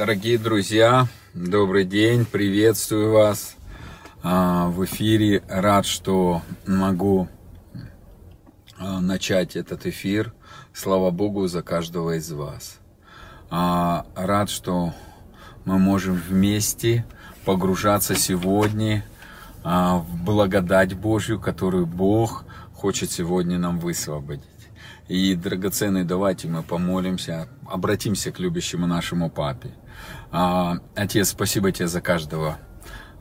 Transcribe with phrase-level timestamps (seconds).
[0.00, 3.54] Дорогие друзья, добрый день, приветствую вас
[4.22, 5.42] а, в эфире.
[5.46, 7.28] Рад, что могу
[8.78, 10.32] а, начать этот эфир.
[10.72, 12.78] Слава Богу за каждого из вас.
[13.50, 14.94] А, рад, что
[15.66, 17.04] мы можем вместе
[17.44, 19.04] погружаться сегодня
[19.62, 24.49] в благодать Божью, которую Бог хочет сегодня нам высвободить.
[25.10, 29.72] И, драгоценный, давайте мы помолимся, обратимся к любящему нашему папе.
[30.30, 32.58] А, Отец, спасибо тебе за каждого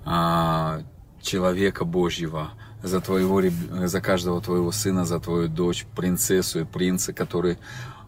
[0.05, 0.83] а,
[1.19, 2.51] человека Божьего,
[2.83, 3.41] за, твоего,
[3.87, 7.57] за каждого твоего сына, за твою дочь, принцессу и принца, который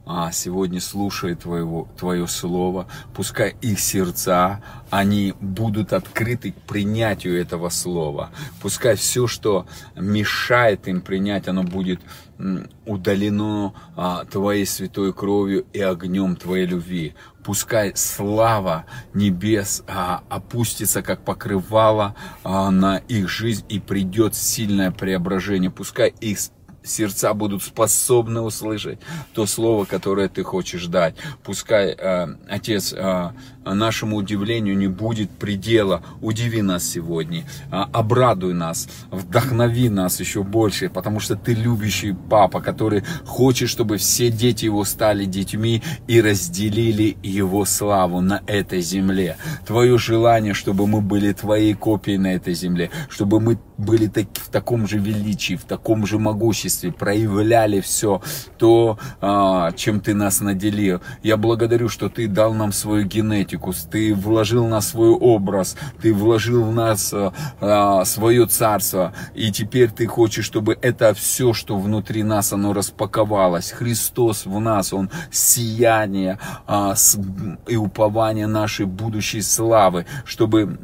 [0.05, 7.69] а, сегодня слушает твоего, Твое Слово, пускай их сердца, они будут открыты к принятию этого
[7.69, 8.31] Слова.
[8.61, 12.01] Пускай все, что мешает им принять, оно будет
[12.85, 17.13] удалено а, Твоей святой кровью и огнем Твоей любви.
[17.43, 25.71] Пускай слава небес а, опустится, как покрывало а, на их жизнь и придет сильное преображение.
[25.71, 26.39] Пускай их
[26.83, 28.99] сердца будут способны услышать
[29.33, 31.15] то слово, которое ты хочешь дать.
[31.43, 33.31] Пускай, э, Отец, э,
[33.65, 36.03] нашему удивлению не будет предела.
[36.21, 42.61] Удиви нас сегодня, э, обрадуй нас, вдохнови нас еще больше, потому что ты любящий папа,
[42.61, 49.37] который хочет, чтобы все дети его стали детьми и разделили его славу на этой земле.
[49.65, 54.49] Твое желание, чтобы мы были твоей копией на этой земле, чтобы мы были так, в
[54.49, 58.21] таком же величии, в таком же могуществе, проявляли все
[58.57, 61.01] то, а, чем ты нас наделил.
[61.23, 63.50] Я благодарю, что ты дал нам свою генетику,
[63.89, 69.51] ты вложил в нас свой образ, ты вложил в нас а, а, свое царство, и
[69.51, 73.71] теперь ты хочешь, чтобы это все, что внутри нас, оно распаковалось.
[73.71, 76.39] Христос в нас, Он сияние
[77.67, 80.77] и упование нашей будущей славы, чтобы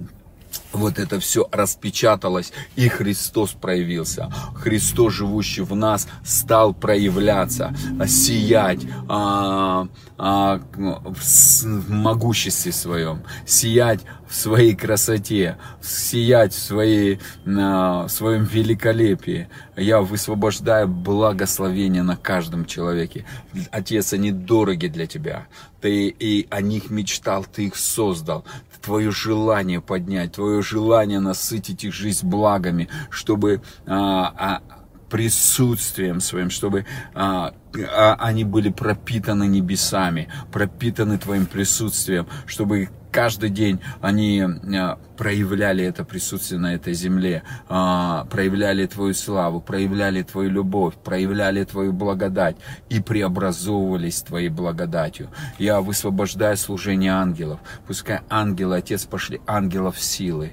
[0.73, 4.31] вот это все распечаталось, и Христос проявился.
[4.55, 7.75] Христос, живущий в нас, стал проявляться,
[8.07, 18.43] сиять а, а, в могуществе своем, сиять в своей красоте, сиять в, своей, в своем
[18.43, 19.47] великолепии.
[19.75, 23.25] Я высвобождаю благословение на каждом человеке.
[23.71, 25.47] Отец, они дороги для тебя.
[25.81, 28.43] Ты и о них мечтал, ты их создал.
[28.81, 34.61] Твое желание поднять, твое желание насытить их жизнь благами, чтобы а, а,
[35.09, 43.79] присутствием своим, чтобы а, а, они были пропитаны небесами, пропитаны Твоим присутствием, чтобы каждый день
[44.01, 50.93] они а, проявляли это присутствие на этой земле, а, проявляли Твою славу, проявляли Твою любовь,
[51.03, 52.55] проявляли Твою благодать
[52.89, 55.29] и преобразовывались Твоей благодатью.
[55.57, 57.59] Я высвобождаю служение ангелов.
[57.87, 60.51] Пускай ангелы, Отец, пошли ангелов силы.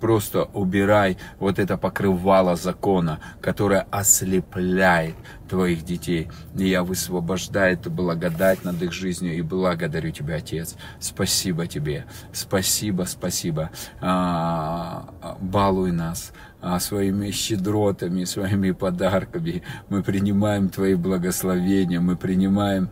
[0.00, 5.14] Просто убирай вот это покрывало закона, которое ослепляет
[5.48, 6.28] Твоих детей.
[6.56, 10.76] И я высвобождаю эту благодать над их жизнью и благодарю Тебя, Отец.
[11.00, 12.06] Спасибо Тебе.
[12.32, 13.70] Спасибо, спасибо.
[14.00, 19.62] А, балуй нас а, своими щедротами, своими подарками.
[19.88, 22.88] Мы принимаем Твои благословения, мы принимаем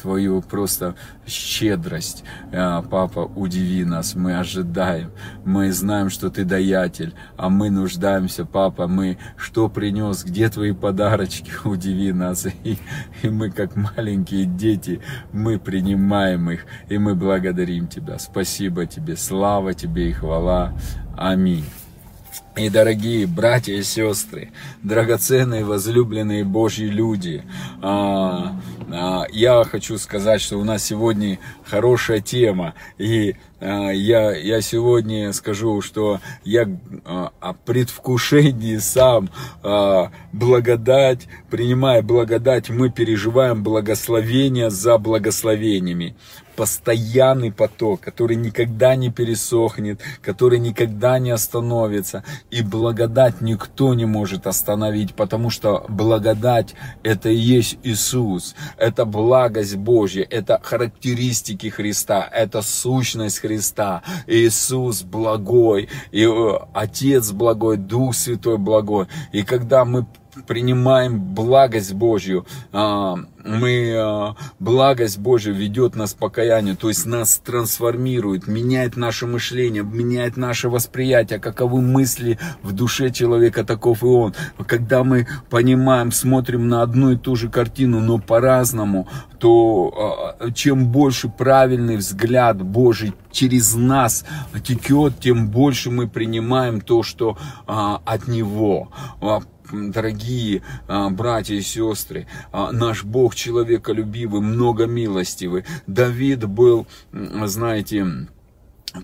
[0.00, 0.94] Твою просто
[1.26, 2.24] щедрость.
[2.52, 5.10] А, папа, удиви нас, мы ожидаем.
[5.44, 11.52] Мы знаем, что Ты даятель, а мы нуждаемся, Папа, мы что принес, где Твои подарочки,
[11.64, 12.46] удиви нас.
[12.64, 12.78] И,
[13.22, 15.00] и мы, как маленькие дети,
[15.32, 18.18] мы принимаем их, и мы благодарим Тебя.
[18.18, 20.72] Спасибо Тебе, слава Тебе и хвала.
[21.16, 21.64] Аминь.
[22.58, 24.50] И дорогие братья и сестры,
[24.82, 27.44] драгоценные, возлюбленные Божьи люди,
[27.80, 28.60] а,
[28.90, 35.32] а, я хочу сказать, что у нас сегодня хорошая тема, и а, я, я сегодня
[35.32, 36.68] скажу, что я
[37.04, 39.30] о предвкушении сам
[40.32, 46.16] благодать, принимая благодать, мы переживаем благословение за благословениями
[46.58, 52.24] постоянный поток, который никогда не пересохнет, который никогда не остановится.
[52.50, 56.74] И благодать никто не может остановить, потому что благодать
[57.04, 64.02] это и есть Иисус, это благость Божья, это характеристики Христа, это сущность Христа.
[64.26, 69.06] Иисус благой, и э, Отец благой, Дух Святой благой.
[69.30, 70.06] И когда мы
[70.46, 77.38] принимаем благость Божью, а, мы а, благость Божия ведет нас к покаянию, то есть нас
[77.38, 84.34] трансформирует, меняет наше мышление, меняет наше восприятие, каковы мысли в душе человека, таков и он.
[84.66, 89.08] Когда мы понимаем, смотрим на одну и ту же картину, но по-разному,
[89.38, 94.24] то а, чем больше правильный взгляд Божий через нас
[94.62, 97.36] текет, тем больше мы принимаем то, что
[97.66, 98.88] от Него
[99.72, 105.64] дорогие а, братья и сестры, а, наш Бог человеколюбивый, многомилостивый.
[105.86, 108.28] Давид был, знаете,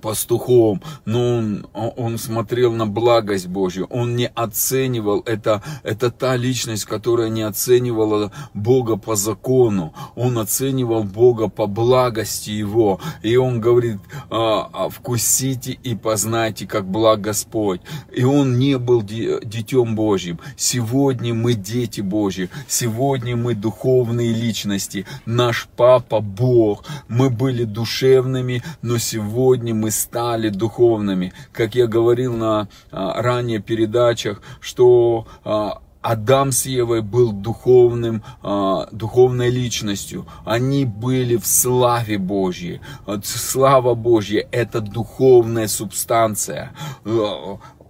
[0.01, 6.85] пастухом, но он, он смотрел на благость Божью, он не оценивал, это, это та личность,
[6.85, 13.99] которая не оценивала Бога по закону, он оценивал Бога по благости Его, и он говорит,
[14.31, 17.81] «А, а, вкусите и познайте, как благ Господь,
[18.13, 25.69] и он не был детем Божьим, сегодня мы дети Божьи, сегодня мы духовные личности, наш
[25.77, 31.33] Папа Бог, мы были душевными, но сегодня мы стали духовными.
[31.53, 38.89] Как я говорил на а, ранее передачах, что а, Адам с Евой был духовным, а,
[38.93, 40.27] духовной личностью.
[40.45, 42.81] Они были в славе Божьей.
[43.23, 46.73] Слава Божья– это духовная субстанция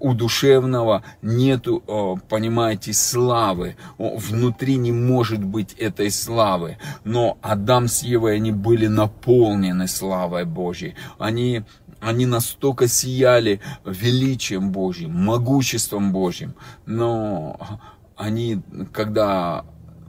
[0.00, 3.76] у душевного нету, понимаете, славы.
[3.98, 6.78] Внутри не может быть этой славы.
[7.04, 10.94] Но Адам с Евой, они были наполнены славой Божьей.
[11.18, 11.64] Они
[12.00, 16.54] они настолько сияли величием Божьим, могуществом Божьим.
[16.84, 17.80] Но
[18.14, 18.60] они,
[18.92, 19.64] когда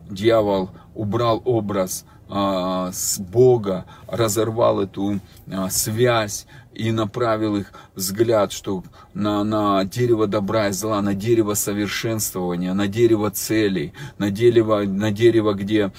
[0.09, 5.19] дьявол убрал образ с Бога, разорвал эту
[5.51, 8.83] а, связь и направил их взгляд, что
[9.13, 15.11] на, на дерево добра и зла, на дерево совершенствования, на дерево целей, на дерево, на
[15.11, 15.91] дерево, где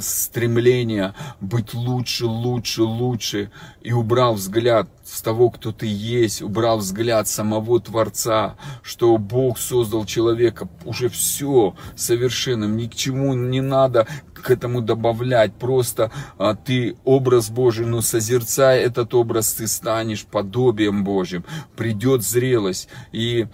[0.00, 3.50] стремление быть лучше, лучше, лучше,
[3.82, 10.04] и убрал взгляд с того, кто ты есть, убрал взгляд самого Творца, что Бог создал
[10.04, 14.06] человека уже все совершенным, ни к чему не надо
[14.44, 21.02] к этому добавлять, просто а, ты образ Божий, но созерцая этот образ, ты станешь подобием
[21.02, 21.44] Божьим,
[21.76, 23.46] придет зрелость, и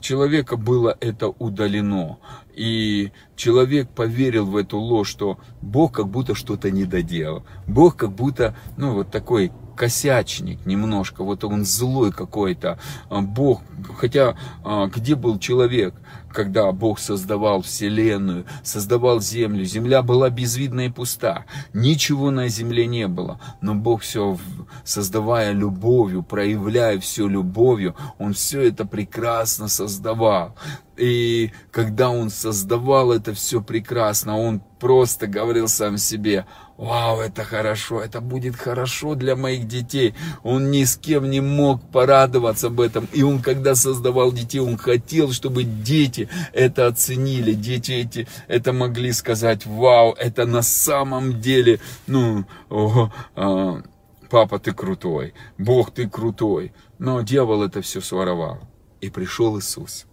[0.00, 2.18] человека было это удалено.
[2.54, 7.44] И человек поверил в эту ложь, что Бог как будто что-то не доделал.
[7.66, 12.78] Бог как будто, ну, вот такой косячник немножко, вот он злой какой-то.
[13.08, 13.62] А, Бог,
[13.96, 15.94] хотя а, где был человек,
[16.32, 23.06] когда Бог создавал вселенную, создавал землю, земля была безвидна и пуста, ничего на земле не
[23.06, 24.36] было, но Бог все,
[24.84, 30.54] создавая любовью, проявляя все любовью, Он все это прекрасно создавал.
[30.96, 36.44] И когда Он создавал это все прекрасно, Он просто говорил сам себе,
[36.78, 40.14] Вау, это хорошо, это будет хорошо для моих детей.
[40.44, 43.08] Он ни с кем не мог порадоваться об этом.
[43.12, 47.52] И он, когда создавал детей, он хотел, чтобы дети это оценили.
[47.52, 53.82] Дети эти это могли сказать, вау, это на самом деле, ну, о, а,
[54.30, 56.72] папа, ты крутой, Бог, ты крутой.
[57.00, 58.60] Но дьявол это все своровал.
[59.00, 60.06] И пришел Иисус.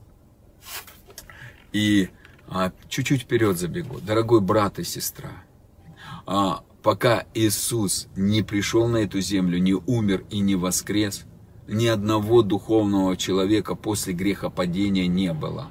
[1.74, 2.10] И
[2.48, 4.00] а, чуть-чуть вперед забегу.
[4.00, 5.30] Дорогой брат и сестра,
[6.26, 11.26] а, пока Иисус не пришел на эту землю, не умер и не воскрес,
[11.68, 15.70] ни одного духовного человека после грехопадения не было.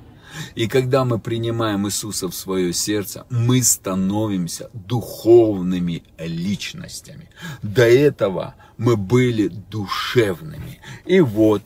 [0.54, 7.30] И когда мы принимаем Иисуса в свое сердце, мы становимся духовными личностями.
[7.62, 10.80] До этого мы были душевными.
[11.06, 11.62] И вот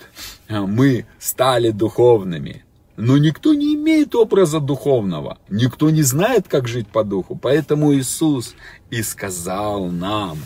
[0.48, 2.64] а, мы стали духовными.
[2.98, 5.38] Но никто не имеет образа духовного.
[5.48, 7.38] Никто не знает, как жить по духу.
[7.40, 8.56] Поэтому Иисус
[8.90, 10.38] и сказал нам,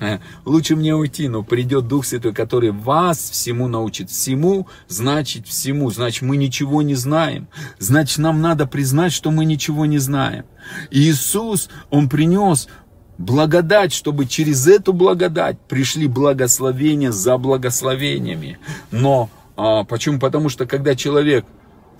[0.00, 4.10] «Э, лучше мне уйти, но придет Дух Святой, который вас всему научит.
[4.10, 5.88] Всему значит всему.
[5.92, 7.46] Значит, мы ничего не знаем.
[7.78, 10.46] Значит, нам надо признать, что мы ничего не знаем.
[10.90, 12.66] И Иисус, Он принес
[13.18, 18.58] благодать, чтобы через эту благодать пришли благословения за благословениями.
[18.90, 20.18] Но а, почему?
[20.18, 21.44] Потому что когда человек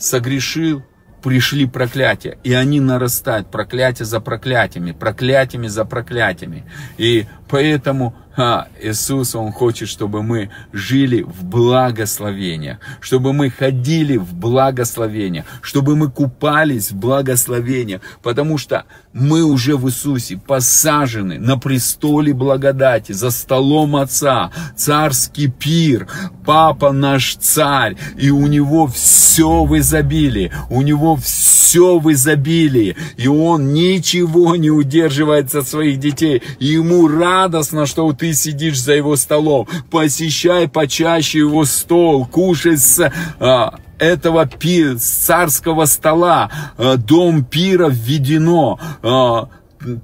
[0.00, 0.82] согрешил,
[1.22, 6.64] пришли проклятия, и они нарастают, проклятия за проклятиями, проклятиями за проклятиями.
[6.98, 14.34] И Поэтому а, Иисус, Он хочет, чтобы мы жили в благословениях, чтобы мы ходили в
[14.34, 22.32] благословениях, чтобы мы купались в благословениях, потому что мы уже в Иисусе посажены на престоле
[22.32, 26.06] благодати, за столом Отца, царский пир,
[26.46, 33.28] Папа наш царь, и у Него все в изобилии, у Него все в изобилии, и
[33.28, 37.08] Он ничего не удерживает от своих детей, и Ему
[37.40, 43.10] радостно, что ты сидишь за Его столом, посещай почаще Его стол, кушай с...
[43.38, 49.48] А, этого пи, царского стола, а, дом пира введено, а,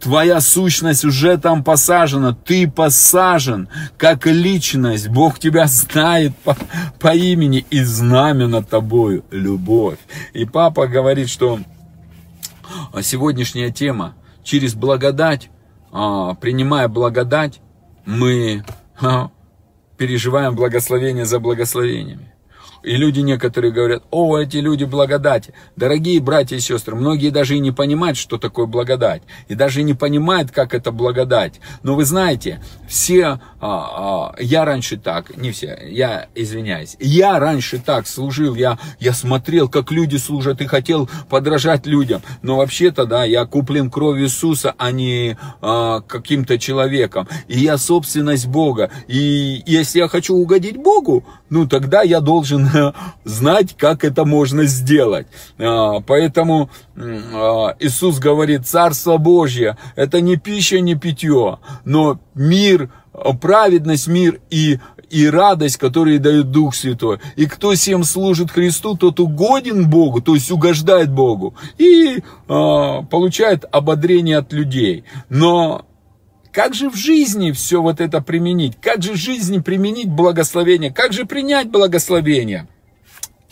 [0.00, 6.56] твоя сущность уже там посажена, ты посажен как личность, Бог тебя знает по,
[6.98, 9.98] по имени и знамя над тобою любовь.
[10.32, 11.58] И папа говорит, что
[13.02, 15.50] сегодняшняя тема через благодать,
[16.40, 17.60] принимая благодать,
[18.04, 18.64] мы
[19.96, 22.32] переживаем благословение за благословениями.
[22.86, 25.52] И люди некоторые говорят, о, эти люди благодати.
[25.74, 29.22] Дорогие братья и сестры, многие даже и не понимают, что такое благодать.
[29.48, 31.60] И даже не понимают, как это благодать.
[31.82, 37.80] Но вы знаете, все, а, а, я раньше так, не все, я извиняюсь, я раньше
[37.84, 42.22] так служил, я, я смотрел, как люди служат и хотел подражать людям.
[42.42, 47.26] Но вообще-то, да, я куплен кровью Иисуса, а не а, каким-то человеком.
[47.48, 48.92] И я собственность Бога.
[49.08, 52.68] И если я хочу угодить Богу, ну тогда я должен
[53.24, 55.26] знать, как это можно сделать.
[55.58, 62.90] А, поэтому а, Иисус говорит, Царство Божье, это не пища, не питье, но мир,
[63.40, 64.78] праведность, мир и
[65.10, 67.18] и радость, которые дает Дух Святой.
[67.36, 73.64] И кто всем служит Христу, тот угоден Богу, то есть угождает Богу и э, получает
[73.70, 75.04] ободрение от людей.
[75.28, 75.86] Но
[76.56, 78.78] как же в жизни все вот это применить?
[78.80, 80.90] Как же в жизни применить благословение?
[80.90, 82.66] Как же принять благословение?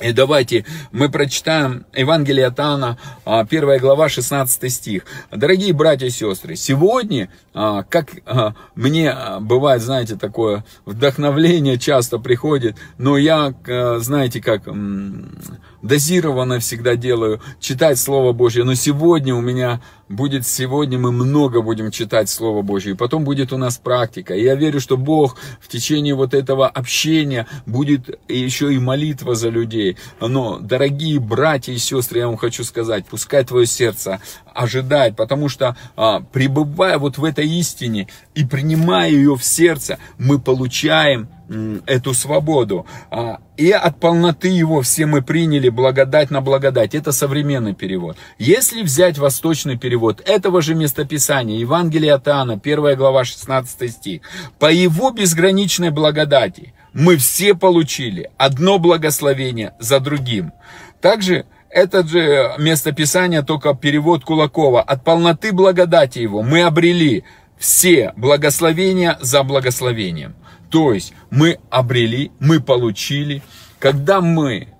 [0.00, 5.04] И давайте мы прочитаем Евангелие от Иоанна, 1 глава, 16 стих.
[5.30, 12.78] Дорогие братья и сестры, сегодня, а, как а, мне бывает, знаете, такое вдохновление часто приходит,
[12.96, 13.52] но я,
[13.98, 14.62] знаете, как
[15.84, 18.64] дозированно всегда делаю, читать Слово Божье.
[18.64, 22.92] Но сегодня у меня будет, сегодня мы много будем читать Слово Божье.
[22.92, 24.34] И потом будет у нас практика.
[24.34, 29.50] И я верю, что Бог в течение вот этого общения будет еще и молитва за
[29.50, 29.98] людей.
[30.20, 34.20] Но, дорогие братья и сестры, я вам хочу сказать, пускай твое сердце
[34.54, 40.40] ожидает, потому что а, пребывая вот в этой истине и принимая ее в сердце, мы
[40.40, 41.28] получаем
[41.86, 42.86] эту свободу.
[43.10, 46.94] А, и от полноты его все мы приняли благодать на благодать.
[46.94, 48.16] Это современный перевод.
[48.38, 54.22] Если взять восточный перевод этого же местописания, Евангелие от Иоанна, 1 глава, 16 стих,
[54.58, 60.52] по его безграничной благодати мы все получили одно благословение за другим.
[61.00, 64.80] Также это же местописание, только перевод Кулакова.
[64.80, 67.24] От полноты благодати его мы обрели
[67.58, 70.36] все благословения за благословением.
[70.74, 73.44] То есть мы обрели, мы получили.
[73.78, 74.70] Когда мы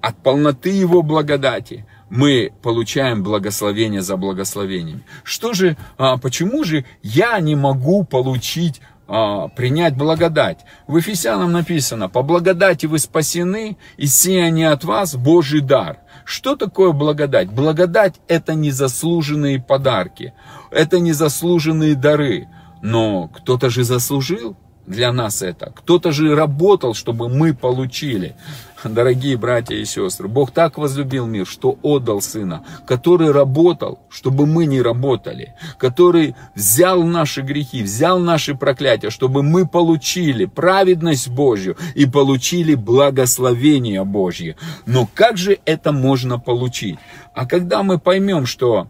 [0.00, 5.04] от полноты Его благодати, мы получаем благословение за благословением.
[5.22, 10.64] Что же, а, почему же я не могу получить а, принять благодать.
[10.88, 15.98] В Ефесянам написано, по благодати вы спасены, и сия не от вас Божий дар.
[16.24, 17.48] Что такое благодать?
[17.48, 20.34] Благодать это незаслуженные подарки,
[20.72, 22.48] это незаслуженные дары.
[22.82, 25.72] Но кто-то же заслужил, для нас это.
[25.74, 28.36] Кто-то же работал, чтобы мы получили.
[28.84, 34.66] Дорогие братья и сестры, Бог так возлюбил мир, что отдал Сына, который работал, чтобы мы
[34.66, 42.04] не работали, который взял наши грехи, взял наши проклятия, чтобы мы получили праведность Божью и
[42.04, 44.56] получили благословение Божье.
[44.84, 46.98] Но как же это можно получить?
[47.34, 48.88] А когда мы поймем, что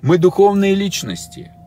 [0.00, 1.52] мы духовные личности–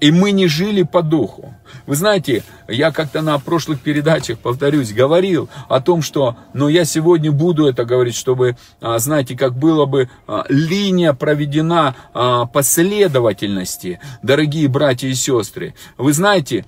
[0.00, 1.54] и мы не жили по духу.
[1.86, 7.32] Вы знаете, я как-то на прошлых передачах, повторюсь, говорил о том, что, но я сегодня
[7.32, 14.68] буду это говорить, чтобы, а, знаете, как было бы а, линия проведена а, последовательности, дорогие
[14.68, 15.74] братья и сестры.
[15.96, 16.64] Вы знаете,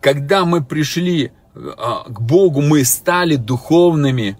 [0.00, 4.38] когда мы пришли к Богу, мы стали духовными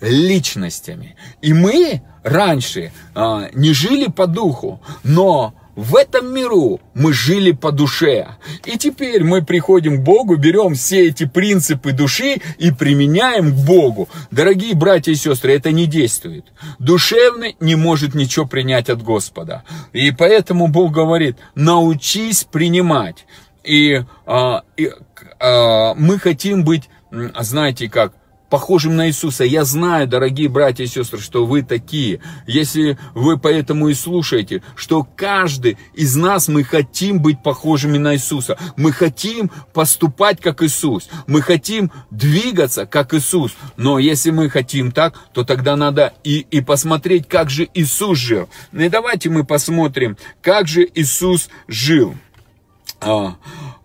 [0.00, 1.16] личностями.
[1.42, 7.72] И мы раньше а, не жили по духу, но в этом миру мы жили по
[7.72, 8.36] душе.
[8.66, 14.08] И теперь мы приходим к Богу, берем все эти принципы души и применяем к Богу.
[14.30, 16.44] Дорогие братья и сестры, это не действует.
[16.78, 19.62] Душевный не может ничего принять от Господа.
[19.92, 23.24] И поэтому Бог говорит, научись принимать.
[23.64, 24.90] И, а, и
[25.38, 28.12] а, мы хотим быть, знаете как,
[28.50, 29.44] похожим на Иисуса.
[29.44, 32.20] Я знаю, дорогие братья и сестры, что вы такие.
[32.46, 38.58] Если вы поэтому и слушаете, что каждый из нас, мы хотим быть похожими на Иисуса.
[38.76, 41.08] Мы хотим поступать как Иисус.
[41.26, 43.52] Мы хотим двигаться как Иисус.
[43.76, 48.48] Но если мы хотим так, то тогда надо и, и посмотреть, как же Иисус жил.
[48.72, 52.16] Ну и давайте мы посмотрим, как же Иисус жил.
[53.00, 53.36] А,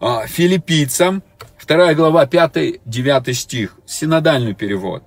[0.02, 1.24] а, филиппийцам
[1.66, 5.02] Вторая глава, 5-9 стих, синодальный перевод.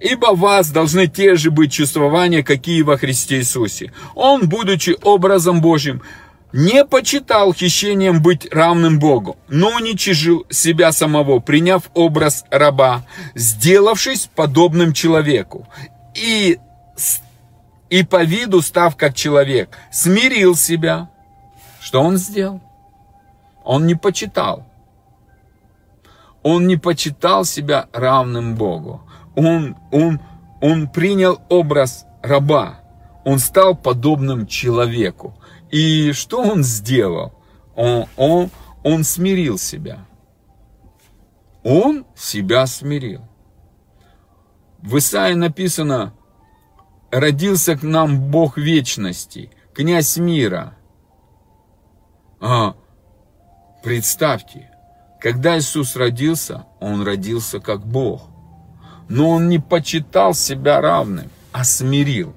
[0.00, 3.92] «Ибо вас должны те же быть чувствования, какие во Христе Иисусе.
[4.14, 6.00] Он, будучи образом Божьим,
[6.50, 14.94] не почитал хищением быть равным Богу, но уничижил себя самого, приняв образ раба, сделавшись подобным
[14.94, 15.68] человеку,
[16.14, 16.58] и,
[17.90, 21.10] и по виду став как человек, смирил себя.
[21.82, 22.62] Что он сделал?
[23.62, 24.67] Он не почитал.
[26.42, 29.02] Он не почитал себя равным Богу.
[29.36, 30.20] Он, он,
[30.60, 32.80] он принял образ раба.
[33.24, 35.38] Он стал подобным человеку.
[35.70, 37.34] И что он сделал?
[37.76, 38.50] Он, он,
[38.82, 40.06] он смирил себя.
[41.62, 43.22] Он себя смирил.
[44.78, 46.14] В Исаии написано,
[47.10, 50.76] родился к нам Бог вечности, князь мира.
[52.40, 52.76] А,
[53.82, 54.70] представьте,
[55.20, 58.28] когда Иисус родился, Он родился как Бог.
[59.08, 62.34] Но Он не почитал себя равным, а смирил.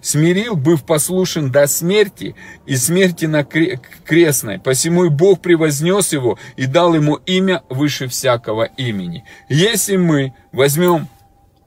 [0.00, 4.58] Смирил, быв послушен до смерти и смерти на крестной.
[4.58, 9.24] Посему и Бог превознес его и дал ему имя выше всякого имени.
[9.50, 11.08] Если мы возьмем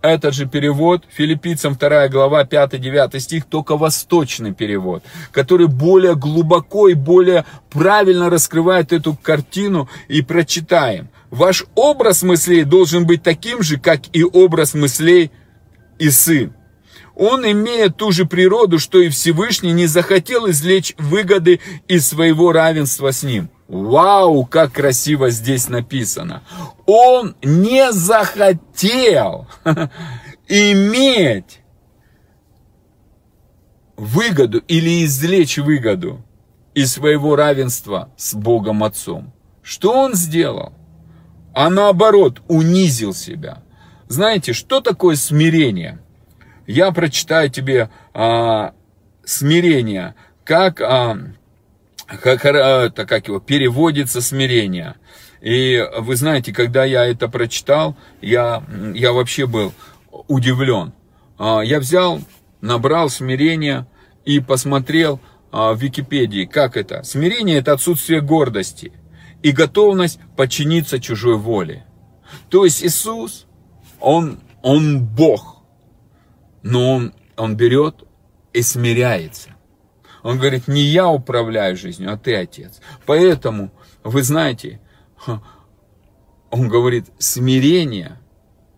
[0.03, 6.93] этот же перевод, филиппийцам 2 глава 5-9 стих, только восточный перевод, который более глубоко и
[6.93, 11.09] более правильно раскрывает эту картину и прочитаем.
[11.31, 15.31] Ваш образ мыслей должен быть таким же, как и образ мыслей
[15.97, 16.53] и сын.
[17.15, 23.11] Он, имея ту же природу, что и Всевышний, не захотел извлечь выгоды из своего равенства
[23.11, 23.49] с ним.
[23.67, 26.43] Вау, как красиво здесь написано.
[26.85, 29.47] Он не захотел
[30.47, 31.61] иметь
[33.95, 36.23] выгоду или извлечь выгоду
[36.73, 39.33] из своего равенства с Богом Отцом.
[39.61, 40.73] Что он сделал?
[41.53, 43.63] А наоборот, унизил себя.
[44.07, 45.99] Знаете, что такое смирение?
[46.67, 48.73] Я прочитаю тебе а,
[49.23, 51.17] смирение, как а,
[52.21, 54.95] как, это, как его, переводится смирение.
[55.41, 59.73] И вы знаете, когда я это прочитал, я, я вообще был
[60.27, 60.93] удивлен.
[61.37, 62.21] А, я взял,
[62.61, 63.87] набрал смирение
[64.25, 65.19] и посмотрел
[65.51, 67.03] а, в Википедии, как это.
[67.03, 68.93] Смирение– это отсутствие гордости
[69.41, 71.85] и готовность подчиниться чужой воле.
[72.49, 73.45] То есть Иисус,
[73.99, 75.63] Он, он Бог,
[76.61, 78.03] но Он, он берет
[78.53, 79.52] и смиряется.
[80.23, 82.79] Он говорит, не я управляю жизнью, а ты отец.
[83.05, 83.71] Поэтому,
[84.03, 84.79] вы знаете,
[86.49, 88.19] он говорит, смирение,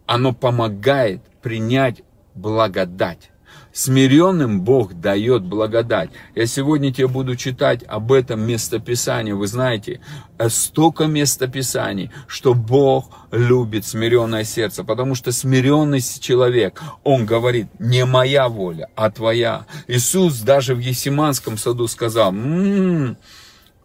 [0.07, 2.01] оно помогает принять
[2.33, 3.29] благодать.
[3.75, 6.09] Смиренным Бог дает благодать.
[6.33, 9.33] Я сегодня тебе буду читать об этом местописании.
[9.33, 9.99] Вы знаете,
[10.37, 14.85] э, столько местописаний, что Бог любит смиренное сердце.
[14.85, 19.65] Потому что смиренный человек, он говорит, не моя воля, а твоя.
[19.89, 23.17] Иисус даже в Есиманском саду сказал, м-м,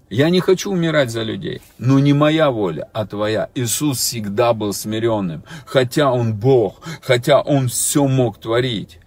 [0.09, 3.48] я не хочу умирать за людей, но не моя воля, а твоя.
[3.57, 9.00] Иисус всегда был смиренным, хотя Он Бог, хотя Он все мог творить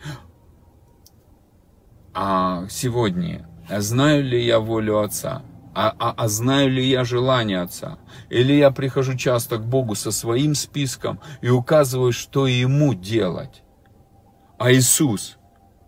[2.13, 5.41] а сегодня, а знаю ли я волю Отца,
[5.73, 7.97] а, а, а знаю ли я желание Отца,
[8.30, 13.63] или я прихожу часто к Богу со своим списком и указываю, что Ему делать.
[14.60, 15.38] А Иисус,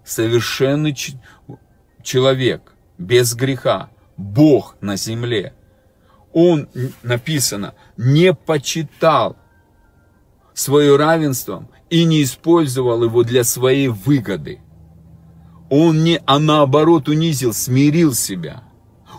[0.03, 0.95] совершенный
[2.01, 5.53] человек, без греха, Бог на земле,
[6.33, 6.67] Он,
[7.03, 9.38] написано, не почитал
[10.53, 14.61] свое равенство и не использовал его для своей выгоды.
[15.69, 18.63] Он не, а наоборот унизил, смирил себя.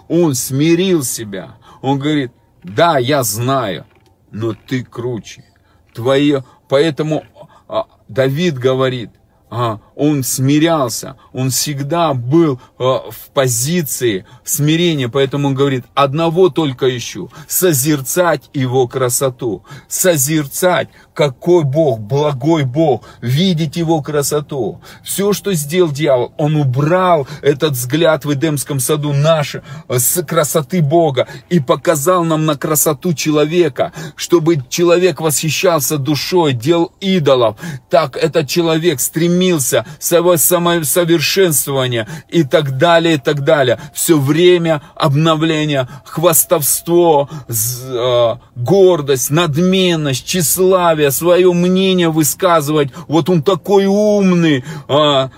[0.09, 1.57] Он смирил себя.
[1.83, 2.33] Он говорит,
[2.63, 3.87] да, я знаю,
[4.31, 5.45] но ты круче.
[5.93, 7.25] Твое, поэтому
[7.69, 9.11] а, Давид говорит,
[9.51, 16.95] а, он смирялся, он всегда был а, в позиции смирения, поэтому он говорит, одного только
[16.95, 24.83] ищу, созерцать его красоту, созерцать, какой Бог, благой Бог, видеть его красоту.
[25.03, 29.57] Все, что сделал дьявол, он убрал этот взгляд в Эдемском саду наш,
[29.89, 37.57] с красоты Бога и показал нам на красоту человека, чтобы человек восхищался душой, делал идолов.
[37.89, 43.79] Так этот человек стремился самосовершенствования и так далее, и так далее.
[43.95, 52.91] Все время обновления, хвастовство, а, гордость, надменность, тщеславие, свое мнение высказывать.
[53.09, 55.31] Вот он такой умный, а,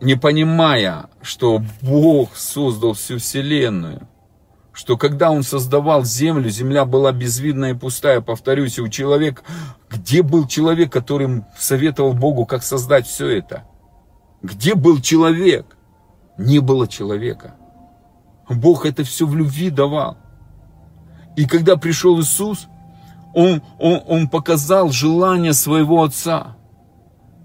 [0.00, 4.08] не понимая, что Бог создал всю Вселенную
[4.74, 8.20] что когда он создавал землю, земля была безвидная и пустая.
[8.20, 9.42] Повторюсь, у человека,
[9.88, 13.64] где был человек, который советовал Богу, как создать все это?
[14.42, 15.76] Где был человек?
[16.36, 17.54] Не было человека.
[18.50, 20.18] Бог это все в любви давал.
[21.36, 22.66] И когда пришел Иисус,
[23.32, 26.56] он, он, он показал желание своего Отца.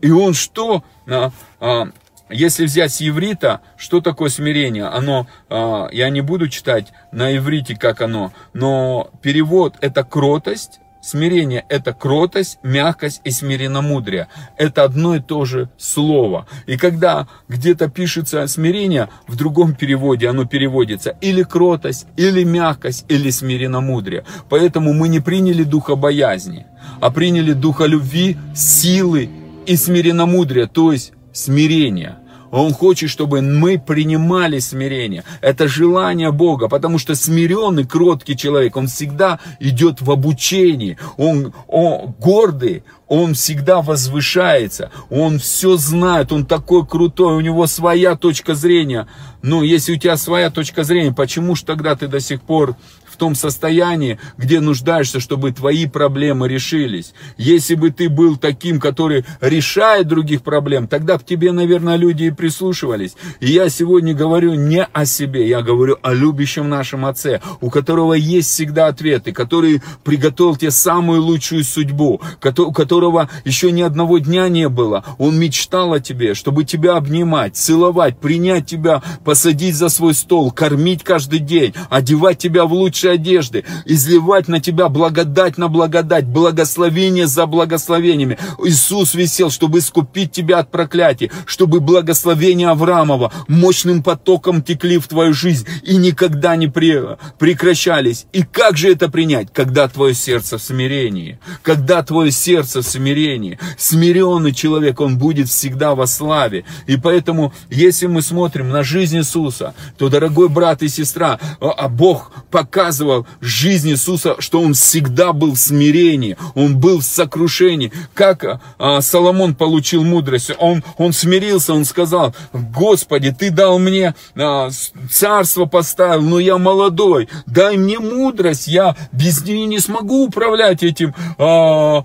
[0.01, 0.83] И он что?
[1.07, 1.89] А, а,
[2.29, 4.85] если взять с иврита, что такое смирение?
[4.85, 11.65] Оно, э, я не буду читать на иврите, как оно, но перевод это кротость, смирение
[11.69, 14.27] это кротость, мягкость и смиренномудрие.
[14.57, 16.47] Это одно и то же слово.
[16.67, 23.29] И когда где-то пишется смирение, в другом переводе оно переводится или кротость, или мягкость, или
[23.29, 24.25] смиренномудрие.
[24.49, 26.67] Поэтому мы не приняли духа боязни,
[26.99, 29.29] а приняли духа любви, силы
[29.65, 32.19] и смиренномудрия, то есть смирения.
[32.51, 35.23] Он хочет, чтобы мы принимали смирение.
[35.41, 40.97] Это желание Бога, потому что смиренный, кроткий человек, он всегда идет в обучении.
[41.17, 48.15] Он, он гордый, он всегда возвышается, он все знает, он такой крутой, у него своя
[48.15, 49.07] точка зрения.
[49.41, 52.75] Ну, если у тебя своя точка зрения, почему же тогда ты до сих пор
[53.19, 57.13] том состоянии, где нуждаешься, чтобы твои проблемы решились.
[57.37, 62.31] Если бы ты был таким, который решает других проблем, тогда к тебе, наверное, люди и
[62.31, 63.15] прислушивались.
[63.39, 68.13] И я сегодня говорю не о себе, я говорю о любящем нашем Отце, у которого
[68.13, 74.47] есть всегда ответы, который приготовил тебе самую лучшую судьбу, у которого еще ни одного дня
[74.47, 75.03] не было.
[75.17, 81.03] Он мечтал о тебе, чтобы тебя обнимать, целовать, принять тебя, посадить за свой стол, кормить
[81.03, 87.45] каждый день, одевать тебя в лучшее одежды, изливать на тебя благодать на благодать, благословение за
[87.45, 88.37] благословениями.
[88.63, 95.33] Иисус висел, чтобы искупить тебя от проклятий, чтобы благословения Авраамова мощным потоком текли в твою
[95.33, 98.25] жизнь и никогда не прекращались.
[98.31, 101.39] И как же это принять, когда твое сердце в смирении?
[101.63, 103.59] Когда твое сердце в смирении?
[103.77, 106.65] Смиренный человек, он будет всегда во славе.
[106.87, 112.31] И поэтому, если мы смотрим на жизнь Иисуса, то, дорогой брат и сестра, а Бог
[112.51, 117.91] показывает показывал жизнь Иисуса, что он всегда был в смирении, он был в сокрушении.
[118.13, 120.51] Как а, Соломон получил мудрость?
[120.59, 124.69] Он, он смирился, он сказал, Господи, ты дал мне а,
[125.09, 131.13] царство поставил, но я молодой, дай мне мудрость, я без нее не смогу управлять этим
[131.37, 132.03] а,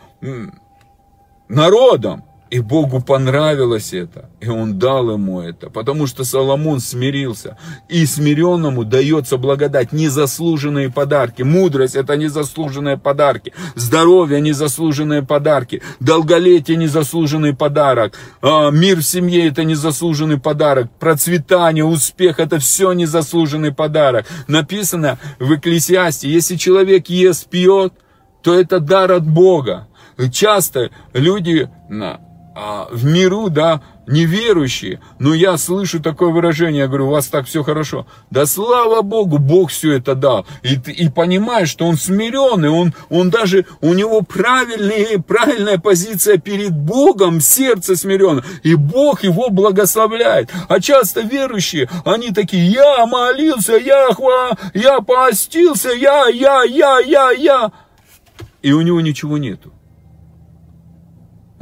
[1.49, 2.25] народом.
[2.55, 7.59] И Богу понравилось это, и Он дал ему это, потому что Соломон смирился.
[7.89, 11.43] И смиренному дается благодать, незаслуженные подарки.
[11.43, 13.53] Мудрость– это незаслуженные подарки.
[13.75, 15.83] Здоровье– незаслуженные подарки.
[15.99, 18.17] Долголетие– незаслуженный подарок.
[18.41, 20.93] А, мир в семье– это незаслуженный подарок.
[21.01, 24.27] Процветание, успех– это все незаслуженный подарок.
[24.47, 27.95] Написано в Экклесиасте, если человек ест, пьет,
[28.45, 29.89] то это дар от Бога.
[30.31, 31.69] Часто люди
[32.55, 37.47] а, в миру, да, неверующие, но я слышу такое выражение, я говорю, у вас так
[37.47, 38.07] все хорошо.
[38.31, 40.47] Да слава Богу, Бог все это дал.
[40.63, 46.73] И, и понимаешь, что он смиренный, он, он даже, у него правильная, правильная позиция перед
[46.73, 50.51] Богом, сердце смиренно, и Бог его благословляет.
[50.69, 57.31] А часто верующие, они такие, я молился, я, хва, я постился, я, я, я, я,
[57.33, 57.73] я.
[58.63, 59.74] И у него ничего нету.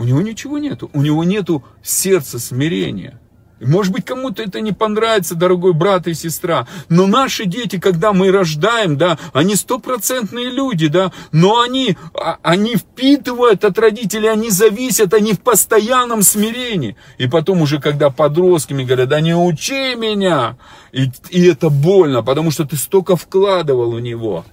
[0.03, 0.91] У него ничего нету.
[0.95, 3.21] У него нету сердца смирения.
[3.61, 6.67] Может быть, кому-то это не понравится, дорогой брат и сестра.
[6.89, 12.75] Но наши дети, когда мы рождаем, да, они стопроцентные люди, да, но они, а, они
[12.75, 16.97] впитывают от родителей, они зависят, они в постоянном смирении.
[17.19, 20.57] И потом уже, когда подростками говорят, да не учи меня.
[20.91, 24.45] И, и это больно, потому что ты столько вкладывал в него.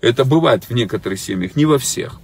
[0.00, 2.20] Это бывает в некоторых семьях, не во всех.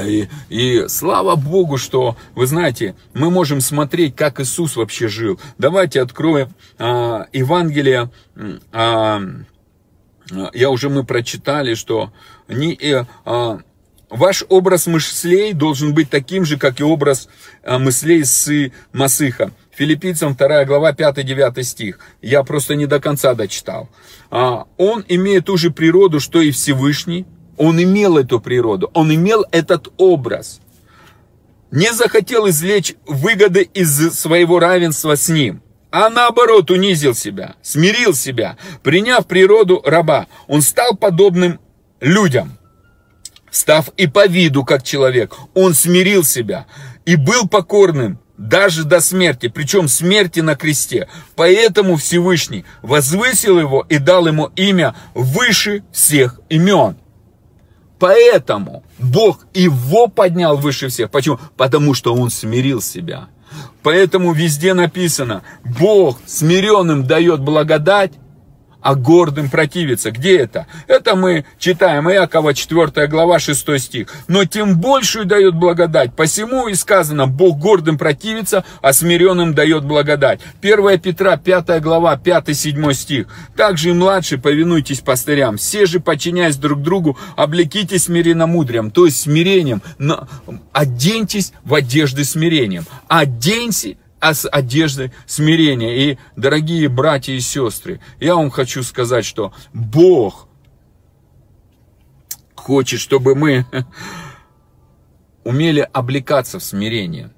[0.00, 5.40] И, и слава Богу, что, вы знаете, мы можем смотреть, как Иисус вообще жил.
[5.58, 8.10] Давайте откроем а, Евангелие.
[8.72, 9.22] А,
[10.54, 12.12] я уже мы прочитали, что
[12.48, 13.58] не, э, а,
[14.08, 17.28] ваш образ мыслей должен быть таким же, как и образ
[17.62, 19.52] а, мыслей с Масыха.
[19.72, 21.98] Филиппийцам 2 глава 5-9 стих.
[22.20, 23.88] Я просто не до конца дочитал.
[24.30, 27.26] А, он имеет ту же природу, что и Всевышний,
[27.56, 30.60] он имел эту природу, он имел этот образ.
[31.70, 38.56] Не захотел извлечь выгоды из своего равенства с ним, а наоборот унизил себя, смирил себя,
[38.82, 40.26] приняв природу раба.
[40.48, 41.60] Он стал подобным
[42.00, 42.58] людям.
[43.50, 46.66] Став и по виду как человек, он смирил себя
[47.04, 51.08] и был покорным даже до смерти, причем смерти на кресте.
[51.36, 56.96] Поэтому Всевышний возвысил его и дал ему имя выше всех имен.
[58.02, 61.08] Поэтому Бог его поднял выше всех.
[61.08, 61.38] Почему?
[61.56, 63.28] Потому что он смирил себя.
[63.84, 65.44] Поэтому везде написано,
[65.78, 68.10] Бог смиренным дает благодать,
[68.82, 70.10] а гордым противится.
[70.10, 70.66] Где это?
[70.86, 74.08] Это мы читаем Иакова 4 глава 6 стих.
[74.28, 76.14] Но тем большую дает благодать.
[76.14, 80.40] Посему и сказано, Бог гордым противится, а смиренным дает благодать.
[80.60, 83.26] 1 Петра 5 глава 5-7 стих.
[83.56, 85.56] Также и младшие повинуйтесь пастырям.
[85.56, 89.82] Все же, подчиняясь друг другу, облекитесь смиренномудрием, то есть смирением.
[90.72, 92.84] Оденьтесь в одежды смирением.
[93.08, 96.12] Оденься а с одеждой смирения.
[96.12, 100.46] И, дорогие братья и сестры, я вам хочу сказать, что Бог
[102.54, 103.66] хочет, чтобы мы
[105.44, 107.32] умели облекаться в смирение.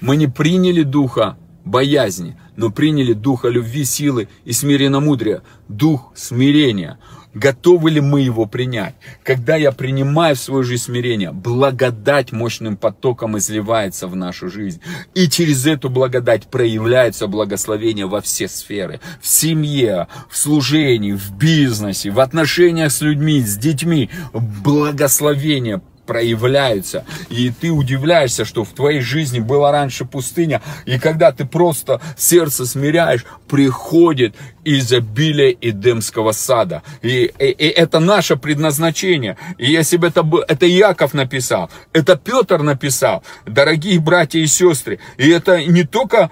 [0.00, 6.98] Мы не приняли духа боязни, но приняли духа любви, силы и смиренномудрия, дух смирения.
[7.34, 8.94] Готовы ли мы его принять?
[9.24, 14.80] Когда я принимаю в свою жизнь смирение, благодать мощным потоком изливается в нашу жизнь.
[15.14, 19.00] И через эту благодать проявляется благословение во все сферы.
[19.20, 24.10] В семье, в служении, в бизнесе, в отношениях с людьми, с детьми.
[24.32, 27.04] Благословение проявляются.
[27.28, 32.66] И ты удивляешься, что в твоей жизни была раньше пустыня, и когда ты просто сердце
[32.66, 36.82] смиряешь, приходит изобилие Эдемского сада.
[37.02, 39.36] И, и, и это наше предназначение.
[39.58, 44.98] И если бы это, был, это Яков написал, это Петр написал, дорогие братья и сестры.
[45.16, 46.30] И это не только...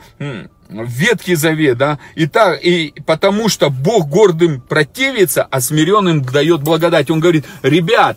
[0.74, 7.11] Ветхий Завет, да, и так, и потому что Бог гордым противится, а смиренным дает благодать.
[7.11, 8.16] Он говорит, ребят,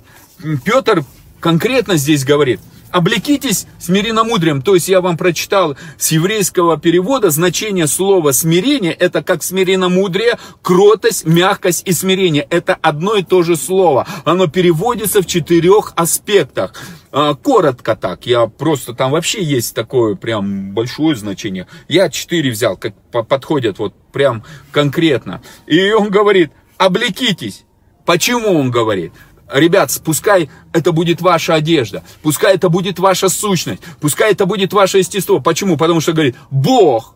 [0.64, 1.04] Петр
[1.46, 4.64] конкретно здесь говорит, облекитесь смиренномудрием.
[4.64, 8.94] То есть я вам прочитал с еврейского перевода значение слова смирение.
[8.94, 12.48] Это как смиренномудрие, кротость, мягкость и смирение.
[12.50, 14.08] Это одно и то же слово.
[14.24, 16.74] Оно переводится в четырех аспектах.
[17.12, 21.68] А, коротко так, я просто, там вообще есть такое прям большое значение.
[21.88, 25.44] Я четыре взял, как подходят вот прям конкретно.
[25.68, 27.66] И он говорит, облекитесь.
[28.04, 29.14] Почему он говорит?
[29.52, 34.98] Ребят, пускай это будет ваша одежда, пускай это будет ваша сущность, пускай это будет ваше
[35.00, 35.40] естество.
[35.40, 35.78] Почему?
[35.78, 37.16] Потому что говорит, Бог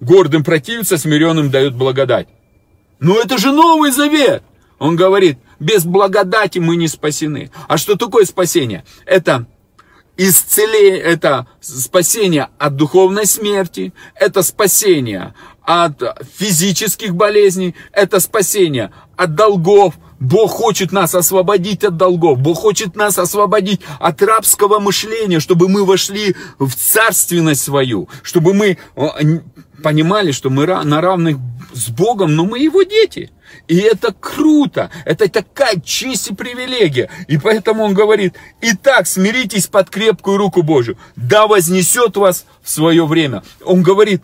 [0.00, 2.28] гордым противится, смиренным дает благодать.
[3.00, 4.42] Но это же Новый Завет.
[4.78, 7.50] Он говорит, без благодати мы не спасены.
[7.68, 8.84] А что такое спасение?
[9.06, 9.46] Это
[10.16, 16.02] исцеление, это спасение от духовной смерти, это спасение от
[16.36, 22.38] физических болезней, это спасение от долгов, Бог хочет нас освободить от долгов.
[22.38, 28.78] Бог хочет нас освободить от рабского мышления, чтобы мы вошли в царственность свою, чтобы мы
[29.82, 31.38] понимали, что мы на равных
[31.74, 33.32] с Богом, но мы его дети.
[33.66, 37.10] И это круто, это такая честь и привилегия.
[37.26, 43.04] И поэтому он говорит, итак, смиритесь под крепкую руку Божию, да вознесет вас в свое
[43.06, 43.42] время.
[43.64, 44.22] Он говорит,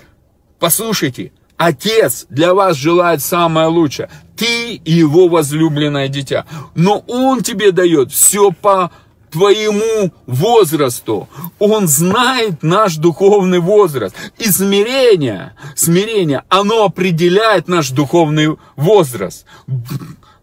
[0.60, 4.08] послушайте, Отец для вас желает самое лучшее.
[4.36, 6.46] Ты его возлюбленное дитя.
[6.76, 8.92] Но он тебе дает все по
[9.30, 11.28] твоему возрасту.
[11.58, 14.14] Он знает наш духовный возраст.
[14.38, 19.44] И смирение, смирение, оно определяет наш духовный возраст.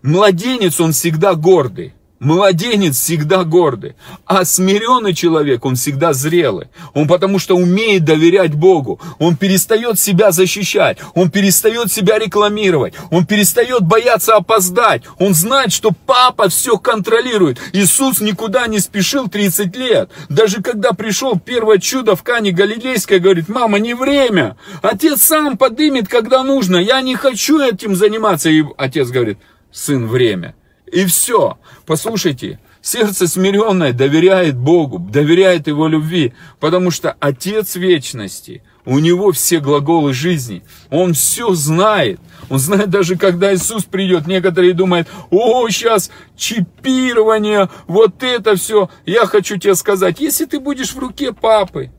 [0.01, 1.93] Младенец, он всегда гордый.
[2.25, 6.69] Младенец всегда гордый, а смиренный человек, он всегда зрелый.
[6.95, 8.99] Он потому что умеет доверять Богу.
[9.19, 15.03] Он перестает себя защищать, он перестает себя рекламировать, он перестает бояться опоздать.
[15.19, 17.59] Он знает, что папа все контролирует.
[17.73, 20.09] Иисус никуда не спешил 30 лет.
[20.27, 24.57] Даже когда пришел первое чудо в Кане Галилейской, говорит, мама, не время.
[24.81, 26.77] Отец сам подымет, когда нужно.
[26.77, 28.49] Я не хочу этим заниматься.
[28.49, 29.37] И отец говорит,
[29.71, 30.55] сын, время.
[30.95, 31.57] И все.
[31.85, 39.59] Послушайте, Сердце смиренное доверяет Богу, доверяет Его любви, потому что Отец Вечности, у Него все
[39.59, 42.19] глаголы жизни, Он все знает.
[42.47, 44.27] Он знает даже, когда Иисус придет.
[44.27, 48.89] Некоторые думают, о, сейчас чипирование, вот это все.
[49.07, 51.91] Я хочу тебе сказать, если ты будешь в руке папы,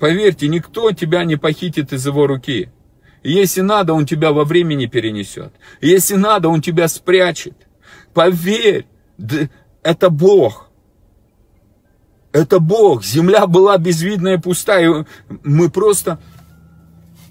[0.00, 2.68] поверьте, никто тебя не похитит из его руки.
[3.22, 5.52] Если надо, он тебя во времени перенесет.
[5.80, 7.54] если надо, он тебя спрячет.
[8.14, 8.86] Поверь,
[9.82, 10.68] это Бог.
[12.32, 13.04] Это Бог.
[13.04, 15.06] Земля была безвидная пустая.
[15.44, 16.18] Мы просто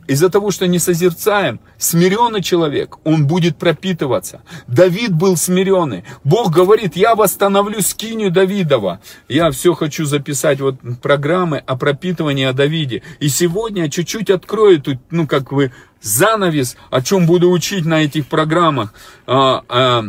[0.08, 4.42] из-за того, что не созерцаем, смиренный человек, он будет пропитываться.
[4.68, 6.04] Давид был смиренный.
[6.24, 9.00] Бог говорит, я восстановлю скинию Давидова.
[9.30, 13.04] Я все хочу записать вот программы о пропитывании о Давиде.
[13.20, 18.28] И сегодня чуть-чуть открою тут, ну как вы, занавес, о чем буду учить на этих
[18.28, 18.94] программах.
[19.28, 20.04] А, а,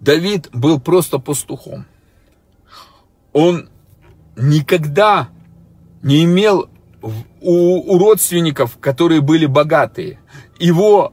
[0.00, 1.84] Давид был просто пастухом.
[3.32, 3.68] Он
[4.36, 5.28] никогда
[6.02, 6.69] не имел
[7.40, 10.20] у, у родственников, которые были богатые.
[10.58, 11.12] Его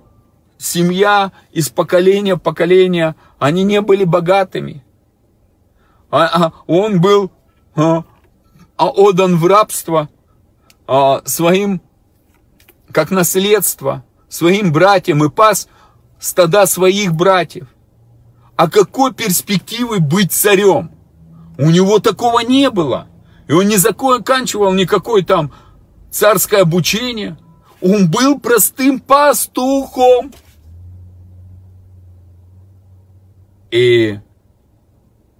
[0.57, 4.83] семья из поколения в поколение, они не были богатыми.
[6.09, 7.31] А, а он был
[7.75, 8.03] а,
[8.75, 10.09] а отдан в рабство
[10.87, 11.81] а, своим,
[12.91, 15.67] как наследство, своим братьям и пас
[16.19, 17.67] стада своих братьев.
[18.55, 20.91] А какой перспективы быть царем?
[21.57, 23.07] У него такого не было.
[23.47, 25.53] И он не заканчивал никакой там
[26.11, 27.37] царское обучение.
[27.81, 30.31] Он был простым пастухом.
[33.71, 34.19] И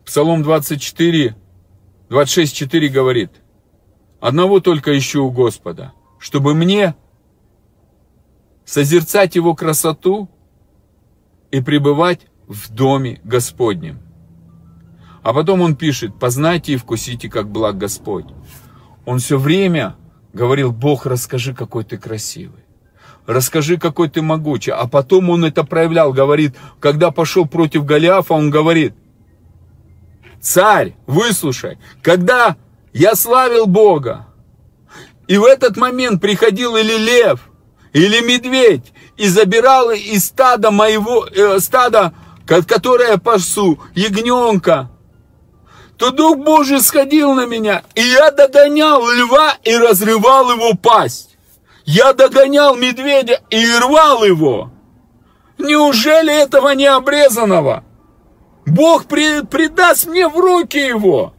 [0.06, 1.36] Псалом 24,
[2.10, 3.32] 26, 4 говорит,
[4.20, 6.96] «Одного только ищу у Господа, чтобы мне
[8.66, 10.30] созерцать Его красоту
[11.52, 14.02] и пребывать в доме Господнем».
[15.24, 18.28] А потом он пишет, «Познайте и вкусите, как благ Господь».
[19.06, 19.98] Он все время
[20.38, 22.63] говорил, Бог, расскажи, какой ты красивый.
[23.26, 24.71] Расскажи, какой ты могучий.
[24.71, 28.93] А потом он это проявлял, говорит, когда пошел против Голиафа, он говорит,
[30.39, 32.56] царь, выслушай, когда
[32.93, 34.28] я славил Бога,
[35.28, 37.50] и в этот момент приходил или лев,
[37.91, 42.13] или медведь, и забирал из стада моего, э, стада,
[42.45, 44.89] которое пасу, ягненка,
[45.98, 51.38] то Дух Божий сходил на меня, и я догонял льва и разрывал его пасть.
[51.86, 54.72] Я догонял медведя и рвал его.
[55.58, 57.84] Неужели этого не обрезанного?
[58.66, 61.34] Бог при, придаст мне в руки его.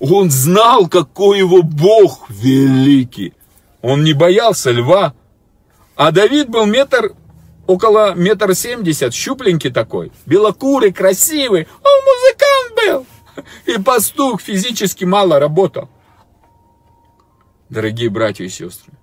[0.00, 3.34] Он знал, какой его Бог великий.
[3.82, 5.12] Он не боялся льва.
[5.96, 7.12] А Давид был метр,
[7.66, 11.66] около метр семьдесят, щупленький такой, белокурый, красивый.
[11.82, 13.17] Он музыкант был.
[13.66, 15.88] И пастух физически мало работал.
[17.68, 18.94] Дорогие братья и сестры,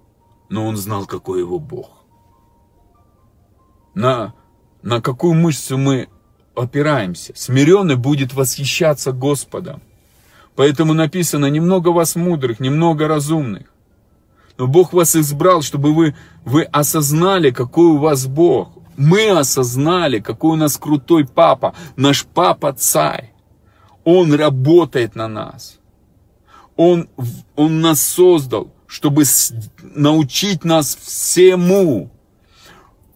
[0.50, 1.92] но он знал, какой его Бог.
[3.94, 4.34] На,
[4.82, 6.10] на какую мышцу мы
[6.56, 7.34] опираемся.
[7.36, 9.82] Смиренный будет восхищаться Господом.
[10.56, 13.72] Поэтому написано, немного вас мудрых, немного разумных.
[14.58, 18.70] Но Бог вас избрал, чтобы вы, вы осознали, какой у вас Бог.
[18.98, 21.76] Мы осознали, какой у нас крутой папа.
[21.98, 23.35] Наш папа царь.
[24.06, 25.80] Он работает на нас.
[26.78, 27.10] Он,
[27.56, 29.24] он нас создал, чтобы
[29.82, 32.12] научить нас всему.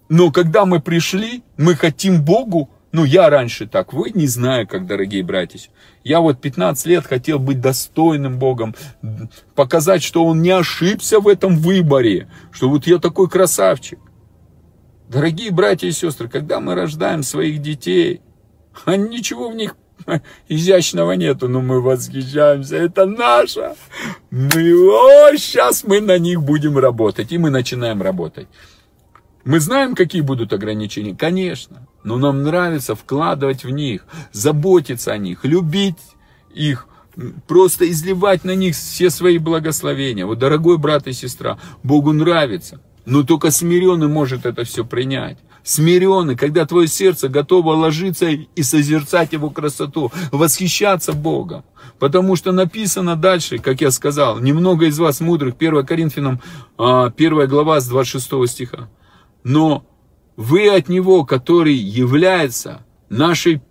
[0.10, 4.88] Но когда мы пришли, мы хотим Богу, ну я раньше так, вы не знаю, как,
[4.88, 5.60] дорогие братья.
[6.04, 8.74] Я вот 15 лет хотел быть достойным Богом,
[9.54, 14.00] показать, что Он не ошибся в этом выборе, что вот я такой красавчик.
[15.08, 18.22] Дорогие братья и сестры, когда мы рождаем своих детей,
[18.88, 19.76] ничего в них
[20.48, 23.76] изящного нету, но мы восхищаемся, это наше.
[24.32, 28.48] Мы, о, сейчас мы на них будем работать, и мы начинаем работать.
[29.46, 31.16] Мы знаем, какие будут ограничения?
[31.16, 31.88] Конечно.
[32.04, 36.00] Но нам нравится вкладывать в них, заботиться о них, любить
[36.54, 36.88] их,
[37.48, 40.26] просто изливать на них все свои благословения.
[40.26, 45.38] Вот, дорогой брат и сестра, Богу нравится, но только смиренный может это все принять
[45.70, 51.64] смиренный, когда твое сердце готово ложиться и созерцать Его красоту, восхищаться Богом.
[52.00, 56.42] Потому что написано дальше, как я сказал, немного из вас мудрых, 1 Коринфянам
[56.78, 58.90] 1 а, глава с 26 стиха.
[59.44, 59.86] Но
[60.36, 63.62] вы от Него, который является нашей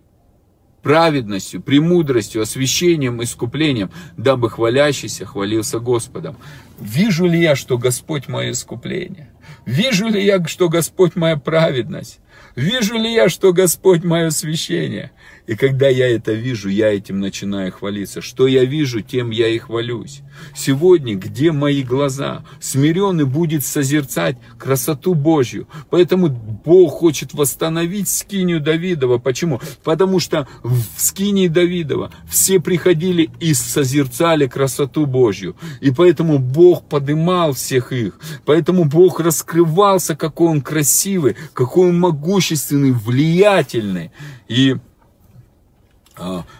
[0.84, 6.36] праведностью, премудростью, освящением, искуплением, дабы хвалящийся хвалился Господом.
[6.78, 9.32] Вижу ли я, что Господь мое искупление?
[9.68, 12.20] Вижу ли я, что Господь моя праведность?
[12.56, 15.10] Вижу ли я, что Господь мое освящение?
[15.48, 18.20] И когда я это вижу, я этим начинаю хвалиться.
[18.20, 20.20] Что я вижу, тем я и хвалюсь.
[20.54, 22.44] Сегодня, где мои глаза?
[22.60, 25.66] Смиренный будет созерцать красоту Божью.
[25.88, 29.16] Поэтому Бог хочет восстановить скинию Давидова.
[29.16, 29.58] Почему?
[29.84, 35.56] Потому что в скинии Давидова все приходили и созерцали красоту Божью.
[35.80, 38.20] И поэтому Бог подымал всех их.
[38.44, 44.10] Поэтому Бог раскрывался, какой Он красивый, какой Он могущественный, влиятельный.
[44.46, 44.76] И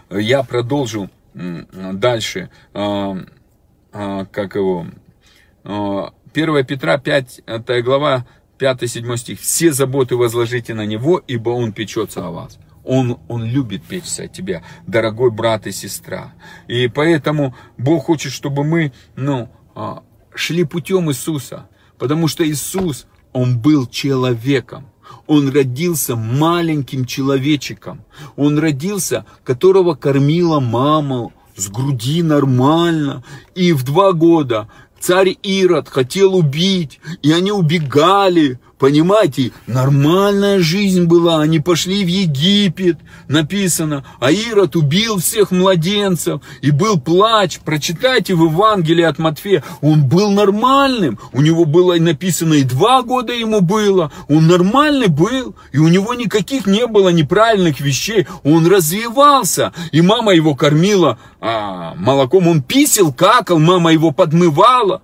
[0.09, 3.17] я продолжу дальше, а,
[3.91, 4.87] а, как его,
[5.63, 7.41] 1 Петра 5
[7.83, 8.25] глава,
[8.57, 9.39] 5-7 стих.
[9.39, 12.59] «Все заботы возложите на Него, ибо Он печется о вас».
[12.83, 16.33] Он, он любит печься о тебе, дорогой брат и сестра.
[16.67, 19.49] И поэтому Бог хочет, чтобы мы ну,
[20.33, 21.69] шли путем Иисуса.
[21.99, 24.87] Потому что Иисус, Он был человеком.
[25.29, 28.03] Он родился маленьким человечиком.
[28.35, 33.23] Он родился, которого кормила мама с груди нормально.
[33.53, 34.69] И в два года
[34.99, 42.97] царь Ирод хотел убить, и они убегали, Понимаете, нормальная жизнь была, они пошли в Египет,
[43.27, 50.07] написано, а Ирод убил всех младенцев, и был плач, прочитайте в Евангелии от Матфея, он
[50.07, 55.77] был нормальным, у него было написано и два года ему было, он нормальный был, и
[55.77, 62.47] у него никаких не было неправильных вещей, он развивался, и мама его кормила а, молоком,
[62.47, 65.01] он писел, какал, мама его подмывала,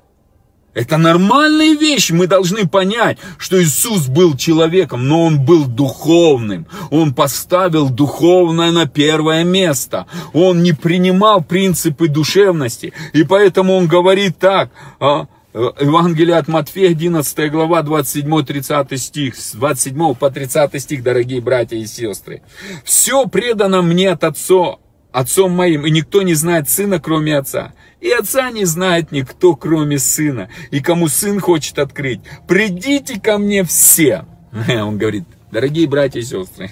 [0.76, 2.12] это нормальная вещь.
[2.12, 6.68] Мы должны понять, что Иисус был человеком, но Он был духовным.
[6.92, 10.06] Он поставил духовное на первое место.
[10.34, 12.94] Он не принимал принципы душевности.
[13.14, 14.70] И поэтому Он говорит так,
[15.00, 21.78] а, Евангелие от Матфея, 11 глава, 27-30 стих, с 27 по 30 стих, дорогие братья
[21.78, 22.42] и сестры.
[22.84, 24.76] «Все предано мне от Отца,
[25.14, 27.72] Отцом моим, и никто не знает Сына, кроме Отца,
[28.06, 30.50] и отца не знает никто, кроме сына.
[30.70, 34.26] И кому сын хочет открыть, придите ко мне все.
[34.70, 36.70] Он говорит, дорогие братья и сестры,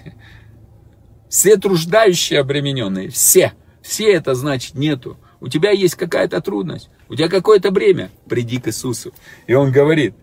[1.29, 5.17] все труждающие обремененные, все, все это значит нету.
[5.39, 9.11] У тебя есть какая-то трудность, у тебя какое-то бремя, приди к Иисусу.
[9.47, 10.13] И он говорит,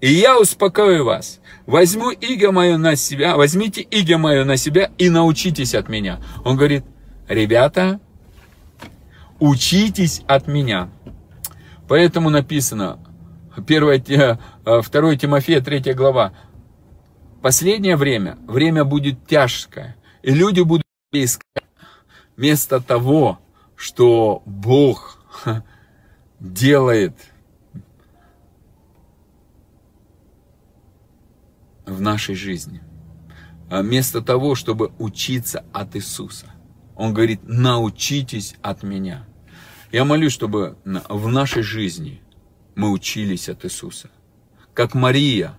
[0.00, 5.10] и я успокою вас, возьму иго мое на себя, возьмите иго мое на себя и
[5.10, 6.20] научитесь от меня.
[6.44, 6.84] Он говорит,
[7.26, 7.98] ребята,
[9.40, 10.90] учитесь от меня.
[11.88, 13.00] Поэтому написано,
[13.56, 16.32] 1, 2 э, Тимофея, 3 глава,
[17.42, 21.64] последнее время, время будет тяжкое, и люди будут искать
[22.36, 23.40] вместо того,
[23.74, 25.24] что Бог
[26.40, 27.16] делает
[31.86, 32.82] в нашей жизни.
[33.68, 36.46] А вместо того, чтобы учиться от Иисуса.
[36.96, 39.26] Он говорит, научитесь от меня.
[39.92, 42.22] Я молюсь, чтобы в нашей жизни
[42.76, 44.10] мы учились от Иисуса.
[44.72, 45.58] Как Мария,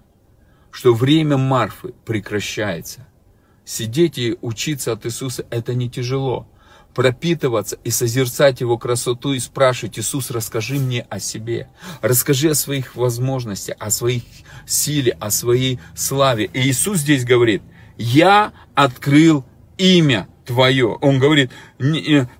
[0.71, 3.07] что время Марфы прекращается.
[3.65, 6.47] Сидеть и учиться от Иисуса– это не тяжело.
[6.95, 11.69] Пропитываться и созерцать Его красоту и спрашивать, Иисус, расскажи мне о себе.
[12.01, 14.23] Расскажи о своих возможностях, о своей
[14.65, 16.49] силе, о своей славе.
[16.53, 17.61] И Иисус здесь говорит,
[17.97, 19.45] я открыл
[19.77, 20.87] имя твое.
[21.01, 21.51] Он говорит,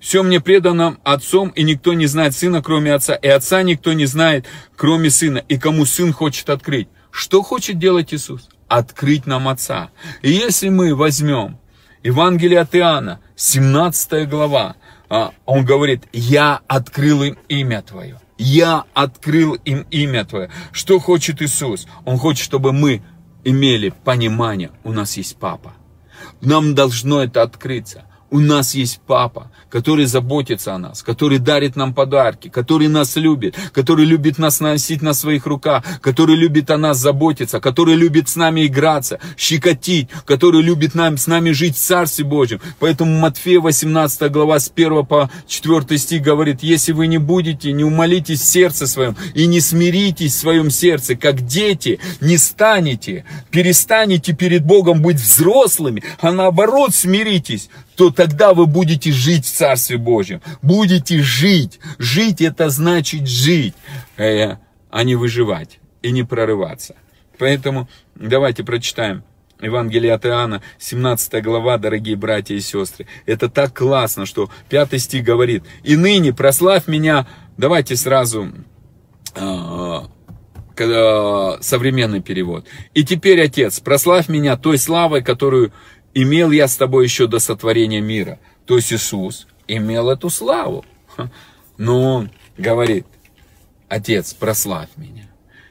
[0.00, 4.06] все мне предано отцом, и никто не знает сына, кроме отца, и отца никто не
[4.06, 4.46] знает,
[4.76, 6.88] кроме сына, и кому сын хочет открыть.
[7.10, 8.48] Что хочет делать Иисус?
[8.68, 9.90] Открыть нам отца.
[10.22, 11.58] И если мы возьмем
[12.02, 14.76] Евангелие от Иоанна, 17 глава,
[15.08, 18.18] а, он говорит, я открыл им имя твое.
[18.38, 20.48] Я открыл им имя твое.
[20.72, 21.86] Что хочет Иисус?
[22.04, 23.02] Он хочет, чтобы мы
[23.44, 25.74] имели понимание, у нас есть папа.
[26.40, 28.04] Нам должно это открыться.
[28.32, 33.54] У нас есть папа, который заботится о нас, который дарит нам подарки, который нас любит,
[33.74, 38.36] который любит нас носить на своих руках, который любит о нас заботиться, который любит с
[38.36, 42.62] нами играться, щекотить, который любит нам, с нами жить в Царстве Божьем.
[42.78, 47.84] Поэтому Матфея 18 глава с 1 по 4 стих говорит, если вы не будете, не
[47.84, 54.32] умолитесь в сердце своем и не смиритесь в своем сердце, как дети, не станете, перестанете
[54.32, 57.68] перед Богом быть взрослыми, а наоборот смиритесь,
[58.02, 60.40] то тогда вы будете жить в Царстве Божьем.
[60.60, 61.78] Будете жить.
[61.98, 63.74] Жить это значит жить,
[64.16, 64.56] э,
[64.90, 66.96] а не выживать и не прорываться.
[67.38, 69.22] Поэтому давайте прочитаем
[69.60, 73.06] Евангелие от Иоанна, 17 глава, дорогие братья и сестры.
[73.24, 77.28] Это так классно, что пятый стих говорит, «И ныне прославь меня».
[77.56, 78.48] Давайте сразу
[79.36, 80.00] э,
[81.60, 82.66] современный перевод.
[82.94, 85.72] И теперь, Отец, прославь меня той славой, которую
[86.14, 88.38] имел я с тобой еще до сотворения мира.
[88.66, 90.84] То есть Иисус имел эту славу.
[91.76, 93.06] Но он говорит,
[93.92, 95.28] Отец, прославь меня.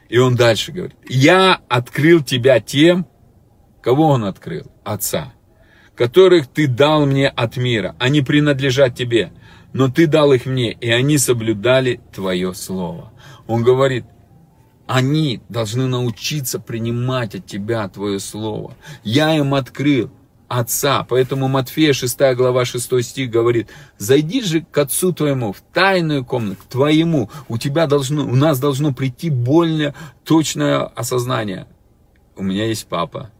[0.07, 3.07] И он дальше говорит, я открыл тебя тем,
[3.81, 4.71] кого он открыл?
[4.83, 5.33] Отца,
[5.95, 7.95] которых ты дал мне от мира.
[7.97, 9.31] Они принадлежат тебе,
[9.73, 13.11] но ты дал их мне, и они соблюдали твое слово.
[13.47, 14.05] Он говорит,
[14.85, 18.75] они должны научиться принимать от тебя твое слово.
[19.03, 20.11] Я им открыл,
[20.51, 21.05] Отца.
[21.07, 26.61] Поэтому Матфея 6 глава 6 стих говорит, зайди же к Отцу твоему в тайную комнату,
[26.61, 27.29] к твоему.
[27.47, 29.93] У тебя должно, у нас должно прийти более
[30.25, 31.67] точное осознание.
[32.35, 33.31] У меня есть папа.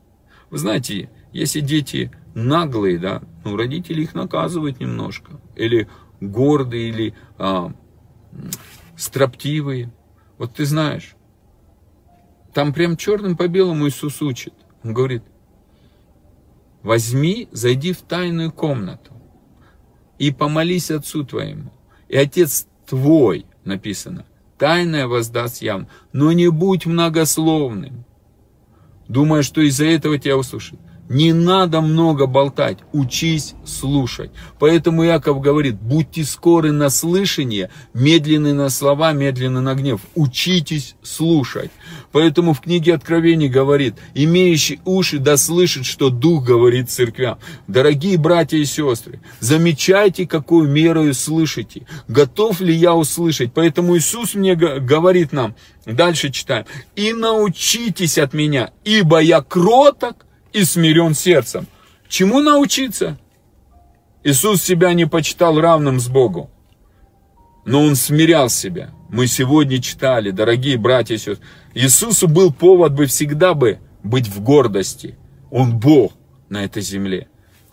[0.49, 5.33] Вы знаете, если дети наглые, да, ну, родители их наказывают немножко.
[5.57, 5.89] Или
[6.21, 7.73] гордые, или а,
[8.95, 9.91] строптивые.
[10.37, 11.15] Вот ты знаешь,
[12.53, 14.53] там прям черным по белому Иисус учит.
[14.81, 15.23] Он говорит,
[16.83, 19.11] возьми, зайди в тайную комнату
[20.17, 21.71] и помолись Отцу твоему.
[22.07, 24.25] И Отец твой, написано,
[24.57, 28.05] тайное воздаст явно, но не будь многословным,
[29.07, 30.79] думая, что из-за этого тебя услышит.
[31.13, 34.31] Не надо много болтать, учись слушать.
[34.59, 39.99] Поэтому Яков говорит, будьте скоры на слышание, медленны на слова, медленны на гнев.
[40.15, 41.69] Учитесь слушать.
[42.13, 47.39] Поэтому в книге Откровений говорит, имеющий уши да слышит, что Дух говорит церквям.
[47.67, 51.87] Дорогие братья и сестры, замечайте, какую мерою слышите.
[52.07, 53.51] Готов ли я услышать?
[53.53, 55.55] Поэтому Иисус мне говорит нам,
[55.85, 60.15] дальше читаем, и научитесь от меня, ибо я кроток
[60.53, 61.67] и смирен сердцем.
[62.07, 63.17] Чему научиться?
[64.23, 66.49] Иисус себя не почитал равным с Богом,
[67.65, 68.91] но Он смирял себя.
[69.09, 74.41] Мы сегодня читали, дорогие братья и сестры, Иисусу был повод бы всегда бы быть в
[74.41, 75.17] гордости.
[75.49, 76.13] Он Бог
[76.49, 77.27] на этой земле.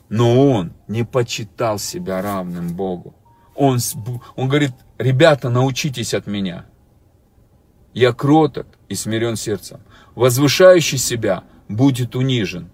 [0.09, 3.15] Но Он не почитал себя равным Богу.
[3.55, 3.79] Он,
[4.37, 6.65] он говорит, ребята, научитесь от меня.
[7.93, 9.81] Я кроток и смирен сердцем.
[10.15, 12.71] Возвышающий себя– будет унижен.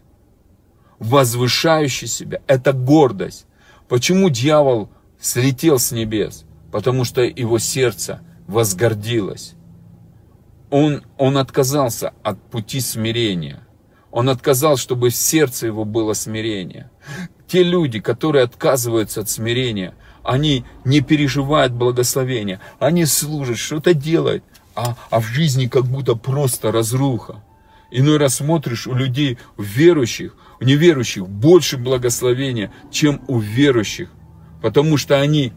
[0.99, 3.47] Возвышающий себя– это гордость.
[3.88, 4.88] Почему дьявол
[5.20, 6.45] слетел с небес?
[6.72, 9.55] Потому что его сердце возгордилось.
[10.70, 13.61] Он, он отказался от пути смирения.
[14.11, 16.90] Он отказал, чтобы в сердце его было смирение.
[17.47, 22.61] Те люди, которые отказываются от смирения, они не переживают благословения.
[22.78, 24.42] Они служат, что-то делают,
[24.74, 27.42] а, а в жизни как будто просто разруха.
[27.97, 34.11] Иной раз смотришь у людей, у верующих, у неверующих больше благословения, чем у верующих.
[34.61, 35.53] Потому что они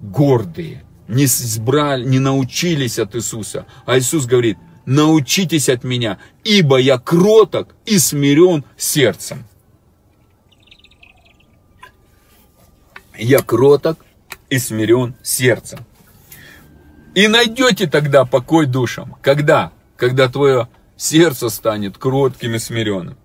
[0.00, 3.66] гордые, не избрали, не научились от Иисуса.
[3.84, 9.44] А Иисус говорит, научитесь от меня, ибо я кроток и смирен сердцем.
[13.18, 13.98] Я кроток
[14.50, 15.80] и смирен сердцем.
[17.16, 19.16] И найдете тогда покой душам.
[19.20, 19.72] Когда?
[19.96, 20.68] Когда твое
[21.02, 23.16] сердце станет кротким и смиренным.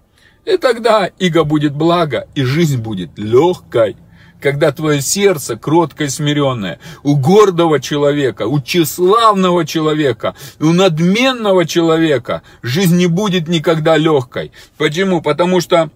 [0.45, 3.97] И тогда иго будет благо, и жизнь будет легкой.
[4.41, 12.43] Когда твое сердце кроткое и смиренное, у гордого человека, у тщеславного человека, у надменного человека
[12.61, 14.51] жизнь не будет никогда легкой.
[14.77, 15.21] Почему?
[15.21, 15.89] Потому что,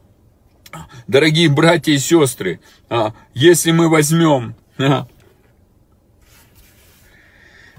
[1.07, 5.05] дорогие братья и сестры, а, если мы возьмем а,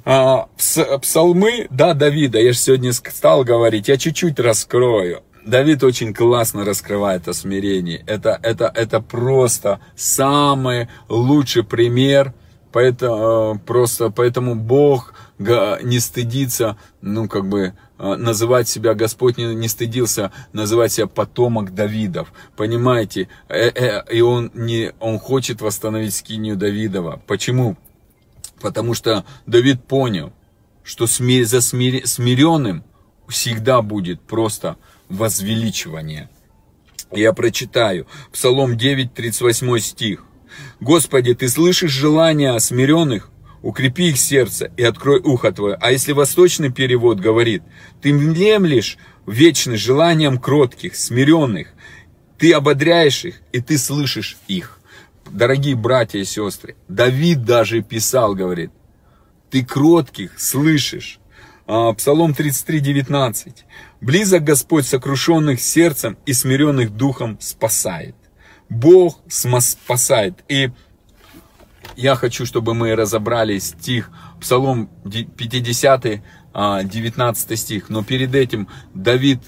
[0.04, 5.22] псалмы, да, Давида, я же сегодня стал говорить, я чуть-чуть раскрою.
[5.44, 8.04] Давид очень классно раскрывает о смирении.
[8.06, 12.32] Это, это, это просто самый лучший пример.
[12.70, 19.68] Поэтому, просто, поэтому Бог не стыдится, ну, как бы, а, называть себя, Господь не, не
[19.68, 22.32] стыдился называть себя потомок Давидов.
[22.56, 23.28] Понимаете?
[23.48, 27.22] Э, э, и он, не, он хочет восстановить скинию Давидова.
[27.26, 27.76] Почему?
[28.62, 30.32] Потому что Давид понял,
[30.84, 32.84] что за смиренным
[33.28, 34.76] всегда будет просто
[35.08, 36.30] возвеличивание.
[37.10, 38.06] Я прочитаю.
[38.32, 40.24] Псалом 9, 38 стих.
[40.80, 43.30] «Господи, Ты слышишь желания смиренных?
[43.62, 45.76] Укрепи их сердце и открой ухо Твое».
[45.80, 47.62] А если восточный перевод говорит,
[48.00, 48.96] «Ты млемлешь
[49.26, 51.68] вечным желанием кротких, смиренных,
[52.38, 54.81] Ты ободряешь их, и Ты слышишь их»
[55.30, 58.70] дорогие братья и сестры, Давид даже писал, говорит,
[59.50, 61.18] ты кротких слышишь.
[61.66, 63.64] А, Псалом 33, 19.
[64.00, 68.16] Близок Господь сокрушенных сердцем и смиренных духом спасает.
[68.68, 70.42] Бог спасает.
[70.48, 70.70] И
[71.96, 74.10] я хочу, чтобы мы разобрали стих,
[74.40, 76.22] Псалом 50,
[76.54, 77.90] 19 стих.
[77.90, 79.40] Но перед этим Давид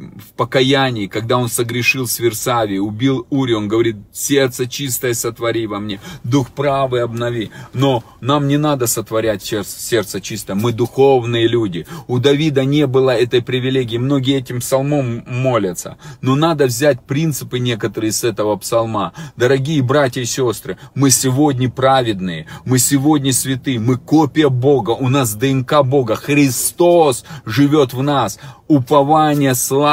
[0.00, 5.78] в покаянии, когда он согрешил с Версави, убил Ури, он говорит, сердце чистое сотвори во
[5.78, 7.50] мне, дух правый обнови.
[7.74, 11.86] Но нам не надо сотворять сердце чистое, мы духовные люди.
[12.06, 15.98] У Давида не было этой привилегии, многие этим псалмом молятся.
[16.20, 19.12] Но надо взять принципы некоторые с этого псалма.
[19.36, 25.34] Дорогие братья и сестры, мы сегодня праведные, мы сегодня святые, мы копия Бога, у нас
[25.34, 29.89] ДНК Бога, Христос живет в нас упование славы,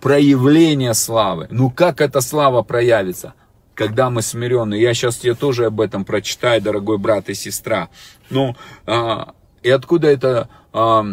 [0.00, 1.48] проявление славы.
[1.50, 3.34] Ну как эта слава проявится?
[3.74, 4.74] Когда мы смирены.
[4.74, 7.88] Я сейчас тебе тоже об этом прочитаю, дорогой брат и сестра.
[8.28, 11.04] Ну, а, и откуда это а,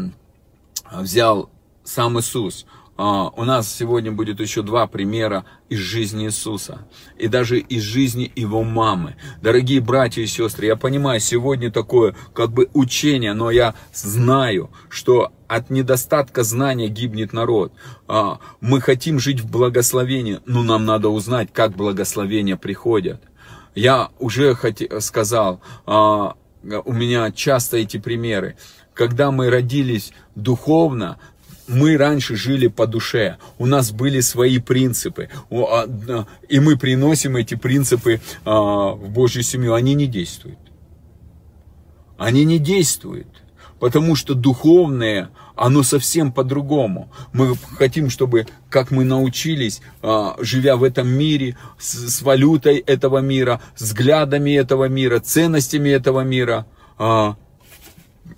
[0.91, 1.49] взял
[1.83, 2.65] сам Иисус?
[2.97, 6.87] А, у нас сегодня будет еще два примера из жизни Иисуса.
[7.17, 9.15] И даже из жизни его мамы.
[9.41, 15.33] Дорогие братья и сестры, я понимаю, сегодня такое как бы учение, но я знаю, что
[15.47, 17.73] от недостатка знания гибнет народ.
[18.07, 23.21] А, мы хотим жить в благословении, но нам надо узнать, как благословения приходят.
[23.75, 24.57] Я уже
[24.99, 28.57] сказал, а, у меня часто эти примеры.
[28.93, 31.17] Когда мы родились духовно,
[31.67, 35.87] мы раньше жили по душе, у нас были свои принципы, а,
[36.47, 40.59] и мы приносим эти принципы в Божью семью, они не действуют.
[42.17, 43.34] Они не действуют,
[43.79, 47.11] потому что духовное, оно совсем по-другому.
[47.33, 53.61] Мы хотим, чтобы, как мы научились, а, живя в этом мире, с валютой этого мира,
[53.77, 56.65] взглядами этого мира, ценностями этого мира,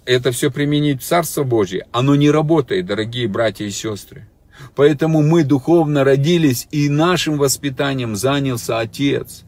[0.05, 4.27] это все применить в Царство Божье, оно не работает, дорогие братья и сестры.
[4.75, 9.43] Поэтому мы духовно родились, и нашим воспитанием занялся Отец.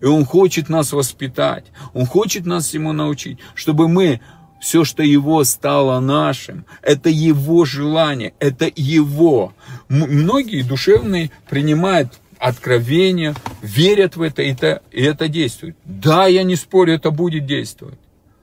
[0.00, 4.20] И Он хочет нас воспитать, Он хочет нас всему научить, чтобы мы
[4.62, 9.52] все, что Его стало нашим, это Его желание, это Его.
[9.88, 15.76] Многие душевные принимают откровения, верят в это, и это, и это действует.
[15.84, 17.98] Да, я не спорю, это будет действовать.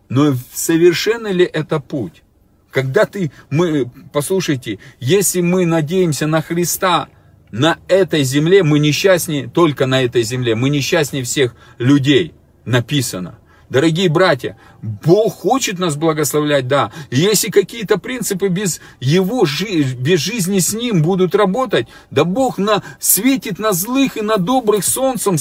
[0.09, 2.21] Но совершенно ли это путь?
[2.69, 7.07] Когда ты, мы, послушайте, если мы надеемся на Христа,
[7.49, 12.33] на этой земле, мы несчастнее, только на этой земле, мы несчастнее всех людей,
[12.65, 13.38] написано.
[13.69, 16.91] Дорогие братья, Бог хочет нас благословлять, да.
[17.11, 23.59] если какие-то принципы без Его, без жизни с Ним будут работать, да Бог на, светит
[23.59, 25.37] на злых и на добрых солнцем,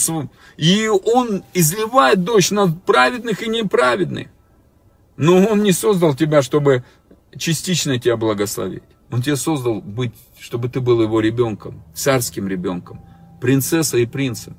[0.58, 4.28] и Он изливает дождь на праведных и неправедных.
[5.16, 6.84] Но Он не создал тебя, чтобы
[7.36, 8.82] частично тебя благословить.
[9.10, 13.00] Он тебя создал быть, чтобы ты был его ребенком, царским ребенком,
[13.40, 14.54] принцессой и принцем.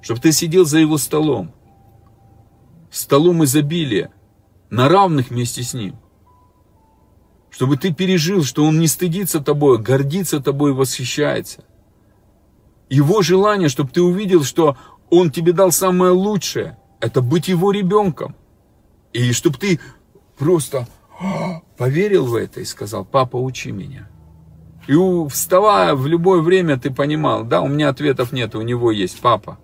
[0.00, 1.52] Чтобы ты сидел за его столом,
[2.90, 4.12] столом изобилия,
[4.70, 5.96] на равных вместе с ним.
[7.50, 11.64] Чтобы ты пережил, что он не стыдится тобой, а гордится тобой восхищается.
[12.88, 14.76] Его желание, чтобы ты увидел, что
[15.10, 18.36] он тебе дал самое лучшее, это быть его ребенком.
[19.12, 19.80] И чтобы ты
[20.38, 20.86] просто
[21.76, 24.08] поверил в это и сказал, папа, учи меня.
[24.86, 24.94] И
[25.28, 29.58] вставая в любое время, ты понимал, да, у меня ответов нет, у него есть, папа,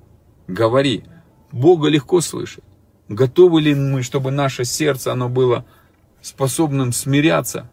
[0.47, 1.05] говори.
[1.53, 2.65] Бога легко слышать.
[3.09, 5.65] Готовы ли мы, чтобы наше сердце, оно было
[6.23, 7.71] способным смиряться?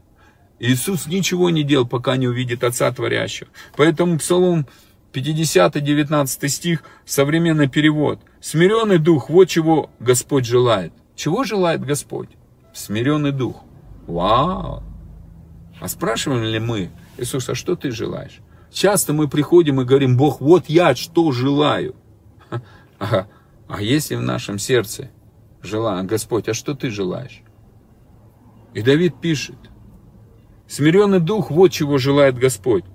[0.60, 3.50] Иисус ничего не делал, пока не увидит Отца Творящего.
[3.76, 4.68] Поэтому Псалом
[5.12, 8.20] 50, 19 стих, современный перевод.
[8.42, 10.94] Смиренный дух, вот чего Господь желает.
[11.16, 12.30] Чего желает Господь?
[12.74, 13.64] Смиренный дух.
[14.08, 14.84] Вау!
[15.80, 18.40] А спрашиваем ли мы, Иисус, а что ты желаешь?
[18.72, 21.96] Часто мы приходим и говорим, Бог, вот я что желаю.
[23.00, 23.28] А,
[23.68, 25.10] а если в нашем сердце
[25.64, 27.42] желание, Господь, а что ты желаешь?
[28.74, 29.58] И Давид пишет,
[30.68, 32.86] смиренный дух, вот чего желает Господь.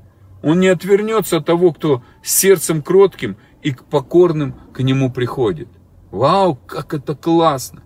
[0.43, 5.69] Он не отвернется от того, кто с сердцем кротким и к покорным к нему приходит.
[6.11, 7.83] Вау, как это классно!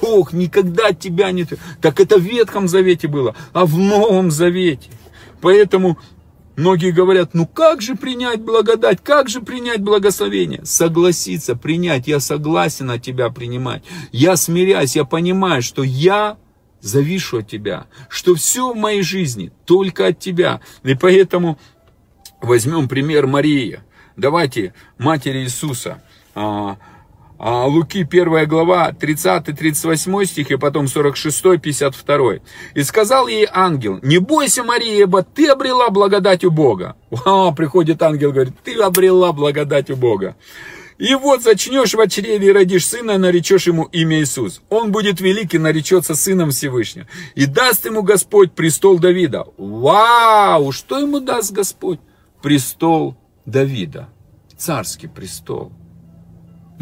[0.00, 1.46] Бог никогда тебя не...
[1.80, 4.90] Так это в Ветхом Завете было, а в Новом Завете.
[5.40, 5.98] Поэтому
[6.56, 10.64] многие говорят, ну как же принять благодать, как же принять благословение?
[10.64, 13.82] Согласиться, принять, я согласен от тебя принимать.
[14.12, 16.36] Я смиряюсь, я понимаю, что я
[16.80, 20.60] завишу от тебя, что все в моей жизни только от тебя.
[20.82, 21.58] И поэтому
[22.40, 23.80] возьмем пример Марии.
[24.16, 26.02] Давайте матери Иисуса.
[27.36, 32.42] А, Луки 1 глава 30-38 стих и потом 46-52.
[32.74, 36.96] «И сказал ей ангел, не бойся, Мария, ибо ты обрела благодать у Бога».
[37.10, 40.36] Вау, приходит ангел, говорит, ты обрела благодать у Бога.
[40.96, 44.62] И вот зачнешь в чреве и родишь сына, наречешь ему имя Иисус.
[44.70, 47.08] Он будет великий, наречется сыном Всевышнего.
[47.34, 49.44] И даст ему Господь престол Давида.
[49.56, 50.70] Вау!
[50.70, 51.98] Что ему даст Господь?
[52.42, 54.08] Престол Давида.
[54.56, 55.72] Царский престол.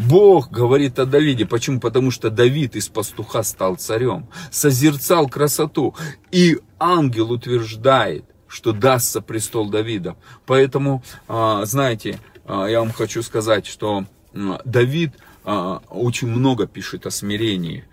[0.07, 1.45] Бог говорит о Давиде.
[1.45, 1.79] Почему?
[1.79, 4.27] Потому что Давид из пастуха стал царем.
[4.51, 5.95] Созерцал красоту.
[6.31, 10.15] И ангел утверждает, что дастся престол Давида.
[10.45, 14.05] Поэтому, а, знаете, а, я вам хочу сказать, что
[14.65, 17.85] Давид а, очень много пишет о смирении.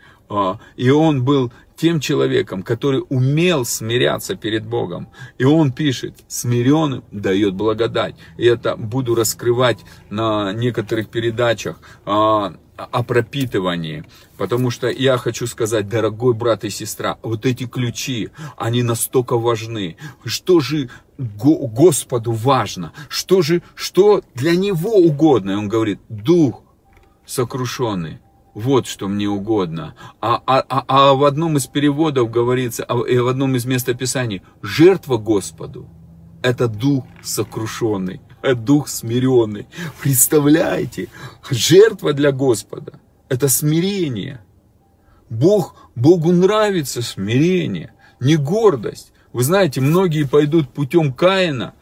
[0.77, 5.09] И он был тем человеком, который умел смиряться перед Богом.
[5.39, 8.17] И он пишет, смиренным дает благодать.
[8.37, 9.79] И это буду раскрывать
[10.11, 14.05] на некоторых передачах а, о пропитывании.
[14.37, 18.29] Потому что я хочу сказать, дорогой брат и сестра, вот эти ключи,
[18.59, 19.97] они настолько важны.
[20.27, 22.93] Что же Господу важно?
[23.09, 25.53] Что же, что для Него угодно?
[25.53, 26.63] И он говорит, дух
[27.25, 28.19] сокрушенный
[28.55, 29.95] вот что мне угодно.
[30.21, 34.43] А, а, а, а в одном из переводов говорится, а, и в одном из местописаний,
[34.63, 35.89] жертва Господу–
[36.43, 39.67] это дух сокрушенный, это дух смиренный.
[40.03, 41.09] Представляете,
[41.51, 44.41] жертва для Господа– это смирение.
[45.29, 49.13] Бог, Богу нравится смирение, не гордость.
[49.33, 51.75] Вы знаете, многие пойдут путем Каина,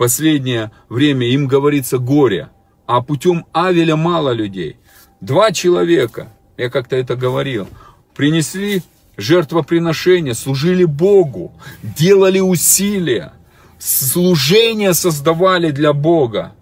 [0.00, 2.48] последнее время им говорится горе,
[2.86, 4.78] а путем Авеля мало людей.
[5.20, 7.68] Два человека, я как-то это говорил,
[8.14, 8.82] принесли
[9.16, 11.52] жертвоприношение, служили Богу,
[11.82, 13.32] делали усилия,
[13.78, 16.54] служение создавали для Бога.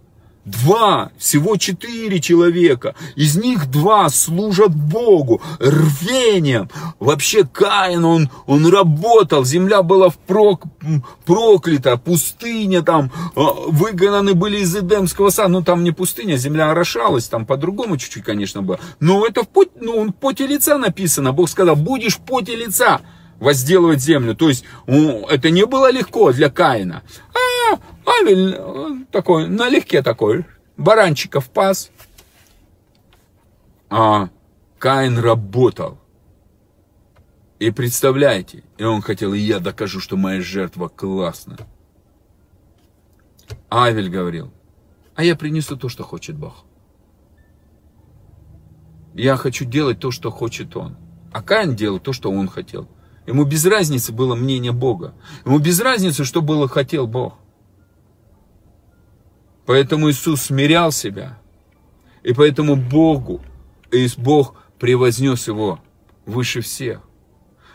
[0.49, 2.95] Два, всего четыре человека.
[3.17, 6.71] Из них два служат Богу рвением.
[6.99, 10.63] Вообще Каин, он, он работал, земля была впрок,
[11.27, 15.49] проклята, пустыня там, а, выгнаны были из Эдемского сада.
[15.51, 18.81] Ну там не пустыня, земля орошалась, там по-другому чуть-чуть, конечно, было.
[19.01, 21.33] Но это в поте, ну, в поте лица написано.
[21.33, 23.03] Бог сказал, будешь в поте лица
[23.39, 24.35] возделывать землю.
[24.35, 27.03] То есть это не было легко для Каина.
[27.35, 27.48] А
[28.07, 30.47] Авель такой, налегке такой,
[30.77, 31.91] баранчиков пас.
[33.91, 34.29] А
[34.79, 35.99] Каин работал.
[37.59, 41.59] И представляете, и он хотел, и я докажу, что моя жертва классная.
[43.71, 44.53] Авель говорил,
[45.15, 46.65] а я принесу то, что хочет Бог.
[49.15, 50.97] Я хочу делать то, что хочет он.
[51.33, 52.89] А Каин делал то, что он хотел.
[53.27, 55.13] Ему без разницы было мнение Бога.
[55.45, 57.35] Ему без разницы, что было хотел Бог.
[59.69, 61.39] Поэтому Иисус смирял себя.
[62.23, 63.43] И поэтому Богу,
[63.93, 65.79] и Бог превознес его
[66.25, 67.03] выше всех.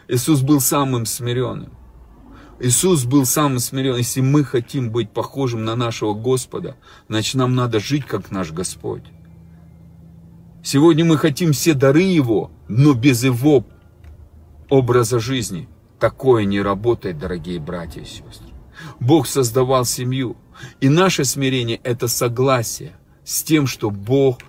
[0.08, 1.72] Иисус был самым смиренным.
[2.60, 4.00] Иисус был самым смиренным.
[4.00, 6.78] Если мы хотим быть похожим на нашего Господа,
[7.10, 9.06] значит нам надо жить как наш Господь.
[10.64, 13.68] Сегодня мы хотим все дары Его, но без Его
[14.68, 15.70] образа жизни.
[16.00, 18.48] Такое не работает, дорогие братья и сестры.
[19.00, 20.38] Бог создавал семью.
[20.82, 22.94] И наше смирение– это согласие
[23.24, 24.40] с тем, что Бог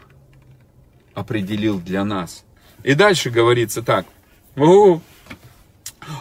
[1.15, 2.45] определил для нас.
[2.83, 4.07] И дальше говорится так.
[4.57, 5.01] У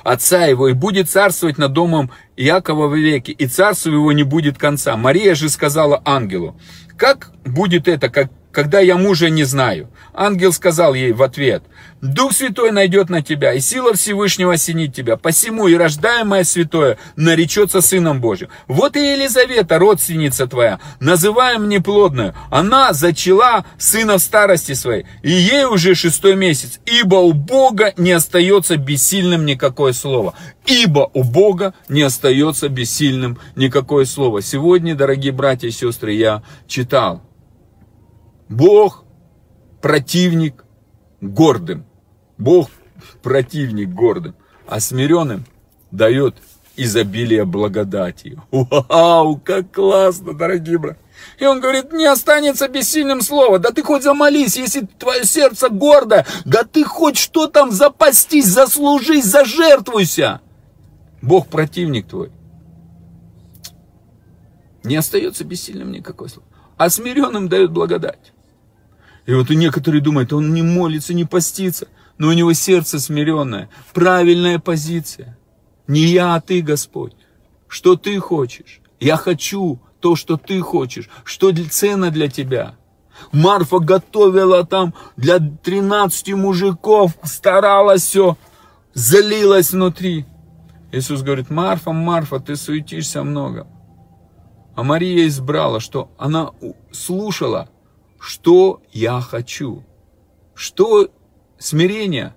[0.04, 4.58] отца его, и будет царствовать над домом Иакова в веки, и царству его не будет
[4.58, 4.96] конца.
[4.96, 6.56] Мария же сказала ангелу,
[6.98, 9.90] как будет это, как когда я мужа не знаю.
[10.14, 11.64] Ангел сказал ей в ответ,
[12.02, 15.18] Дух Святой найдет на тебя, и сила Всевышнего осенит тебя.
[15.18, 18.50] Посему и рождаемое святое наречется Сыном Божьим.
[18.68, 22.36] Вот и Елизавета, родственница твоя, называем неплодную.
[22.52, 26.80] Она зачала сына в старости своей, и ей уже шестой месяц.
[26.86, 30.36] Ибо у Бога не остается бессильным никакое слово.
[30.66, 34.42] Ибо у Бога не остается бессильным никакое слово.
[34.42, 37.22] Сегодня, дорогие братья и сестры, я читал
[38.50, 39.03] Бог
[39.84, 40.64] противник
[41.20, 41.86] гордым.
[42.38, 42.70] Бог
[43.22, 44.34] противник гордым,
[44.66, 45.46] а смиренным
[45.92, 46.36] дает
[46.78, 48.42] изобилие благодати.
[48.50, 51.02] Вау, как классно, дорогие братья.
[51.38, 53.60] И он говорит, не останется бессильным слово.
[53.60, 56.26] Да ты хоть замолись, если твое сердце гордо.
[56.46, 60.40] Да ты хоть что там запастись, заслужись, зажертвуйся.
[61.22, 62.32] Бог противник твой.
[64.86, 66.48] Не остается бессильным никакой слово.
[66.78, 68.33] А смиренным дает благодать.
[69.26, 73.70] И вот у некоторых думают, он не молится, не постится, но у него сердце смиренное,
[73.94, 75.38] правильная позиция.
[75.88, 77.14] Не я, а ты, Господь.
[77.68, 78.82] Что ты хочешь?
[79.00, 81.10] Я хочу то, что ты хочешь.
[81.24, 82.76] Что ценно для тебя?
[83.32, 88.38] Марфа готовила там для 13 мужиков, старалась все,
[88.94, 90.26] залилась внутри.
[90.92, 93.68] Иисус говорит, Марфа, Марфа, ты суетишься много.
[94.76, 96.52] А Мария избрала, что она
[96.92, 97.70] слушала
[98.24, 99.84] что я хочу.
[100.56, 101.10] Что
[101.60, 102.34] смирение?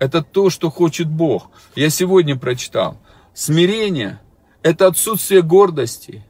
[0.00, 1.50] Это то, что хочет Бог.
[1.76, 2.98] Я сегодня прочитал.
[3.32, 4.20] Смирение–
[4.64, 6.24] это отсутствие гордости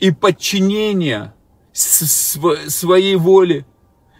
[0.00, 1.34] и подчинение
[1.72, 3.64] своей воле,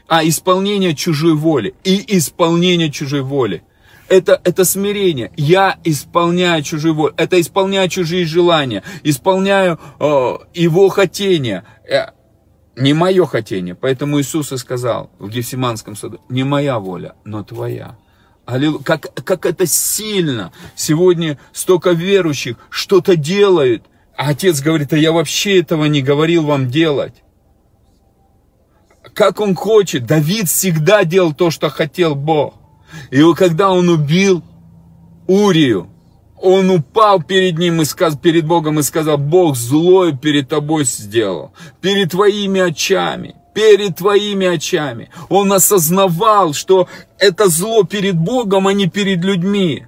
[0.07, 3.65] а исполнение чужой воли и исполнение чужой воли.
[4.09, 5.33] Это, это смирение.
[5.37, 7.15] Я исполняю чужую волю.
[7.17, 8.85] Это исполняю чужие желания.
[9.03, 11.65] Исполняю э, его хотения.
[11.91, 12.13] Э,
[12.77, 13.75] не мое хотение.
[13.75, 17.97] Поэтому Иисус и сказал в Гефсиманском саду, не моя воля, но твоя.
[18.45, 18.83] Аллилуйя.
[18.85, 20.53] Как, как это сильно.
[20.77, 23.85] Сегодня столько верующих что-то делают.
[24.17, 27.15] А отец говорит, а я вообще этого не говорил вам делать.
[29.15, 30.07] Как он хочет.
[30.07, 32.55] Давид всегда делал то, что хотел Бог.
[33.11, 34.45] И когда он убил
[35.27, 35.91] Урию,
[36.47, 41.53] он упал перед ним и сказал, перед Богом и сказал, Бог злое перед тобой сделал,
[41.81, 45.11] перед твоими очами, перед твоими очами.
[45.29, 46.89] Он осознавал, что
[47.19, 49.87] это зло перед Богом, а не перед людьми.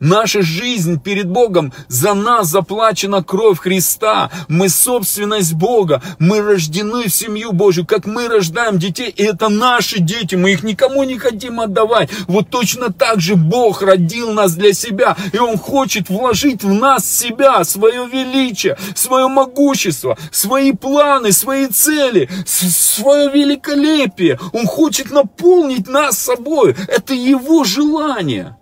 [0.00, 4.30] Наша жизнь перед Богом, за нас заплачена кровь Христа.
[4.46, 6.02] Мы собственность Бога.
[6.18, 9.08] Мы рождены в семью Божью, как мы рождаем детей.
[9.08, 10.34] И это наши дети.
[10.34, 12.10] Мы их никому не хотим отдавать.
[12.26, 15.16] Вот точно так же Бог родил нас для себя.
[15.32, 22.28] И Он хочет вложить в нас себя, свое величие, свое могущество, свои планы, свои цели,
[22.44, 24.38] свое великолепие.
[24.52, 26.76] Он хочет наполнить нас собой.
[26.86, 28.56] Это Его желание.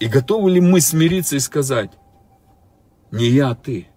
[0.00, 1.92] И готовы ли мы смириться и сказать,
[3.12, 3.89] не я, а ты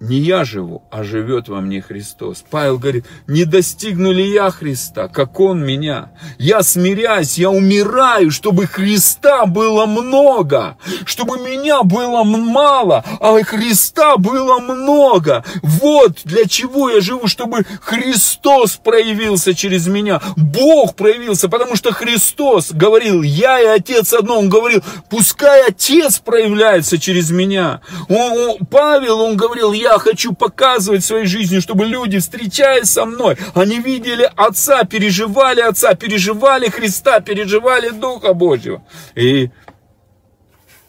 [0.00, 2.44] не я живу, а живет во мне Христос.
[2.50, 6.12] Павел говорит, не достигну ли я Христа, как Он меня?
[6.38, 14.58] Я смиряюсь, я умираю, чтобы Христа было много, чтобы меня было мало, а Христа было
[14.58, 15.44] много.
[15.62, 22.72] Вот для чего я живу, чтобы Христос проявился через меня, Бог проявился, потому что Христос
[22.72, 27.80] говорил, я и Отец одно, Он говорил, пускай Отец проявляется через меня.
[28.08, 33.04] Он, он, Павел, он говорил, говорил, я хочу показывать своей жизнью, чтобы люди, встречаясь со
[33.04, 38.84] мной, они видели Отца, переживали Отца, переживали Христа, переживали Духа Божьего.
[39.14, 39.50] И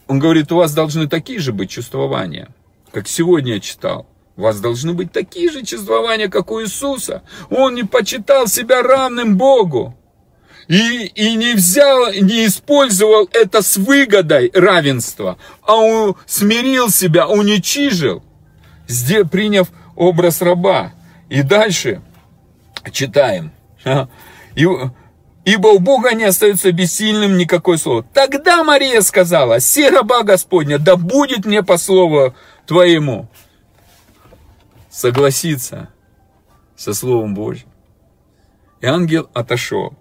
[0.07, 2.49] он говорит, у вас должны такие же быть чувствования,
[2.91, 4.07] как сегодня я читал.
[4.35, 7.21] У вас должны быть такие же чувствования, как у Иисуса.
[7.51, 9.95] Он не почитал себя равным Богу.
[10.67, 18.23] И, и не взял, не использовал это с выгодой равенства, а он смирил себя, уничижил
[19.29, 20.93] приняв образ раба.
[21.29, 22.01] И дальше
[22.91, 23.51] читаем.
[25.45, 28.03] Ибо у Бога не остается бессильным никакое слово.
[28.13, 32.33] Тогда Мария сказала, «Се раба Господня, да будет мне по слову
[32.65, 33.27] Твоему».
[34.89, 35.89] Согласиться
[36.75, 37.67] со Словом Божьим.
[38.79, 39.93] И ангел отошел.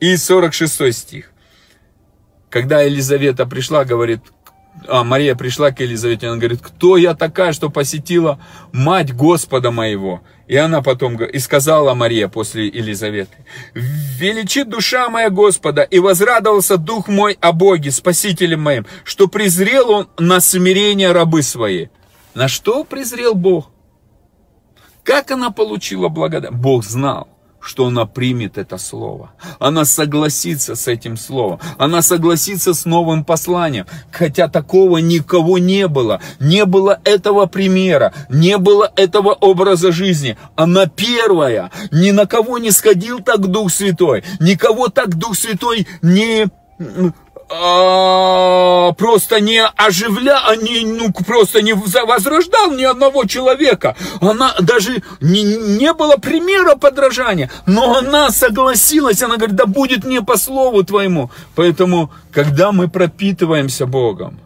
[0.00, 1.32] И 46 стих.
[2.50, 4.20] Когда Елизавета пришла, говорит,
[4.86, 8.38] а, Мария пришла к Елизавете, она говорит, кто я такая, что посетила
[8.72, 10.22] мать Господа моего?
[10.46, 13.36] И она потом, и сказала Мария после Елизаветы,
[13.74, 20.08] величит душа моя Господа, и возрадовался дух мой о Боге, Спасителем моим, что презрел он
[20.18, 21.88] на смирение рабы свои.
[22.34, 23.70] На что презрел Бог?
[25.02, 26.52] Как она получила благодать?
[26.52, 27.28] Бог знал
[27.64, 29.32] что она примет это слово.
[29.58, 31.60] Она согласится с этим словом.
[31.78, 33.86] Она согласится с новым посланием.
[34.12, 36.20] Хотя такого никого не было.
[36.40, 38.12] Не было этого примера.
[38.28, 40.36] Не было этого образа жизни.
[40.56, 41.70] Она первая.
[41.90, 44.24] Ни на кого не сходил так Дух Святой.
[44.40, 46.48] Никого так Дух Святой не
[48.96, 53.96] просто не оживля, а не, ну, просто не возрождал ни одного человека.
[54.20, 60.22] Она даже не, не было примера подражания, но она согласилась, она говорит, да будет мне
[60.22, 61.30] по слову твоему.
[61.54, 64.40] Поэтому, когда мы пропитываемся Богом,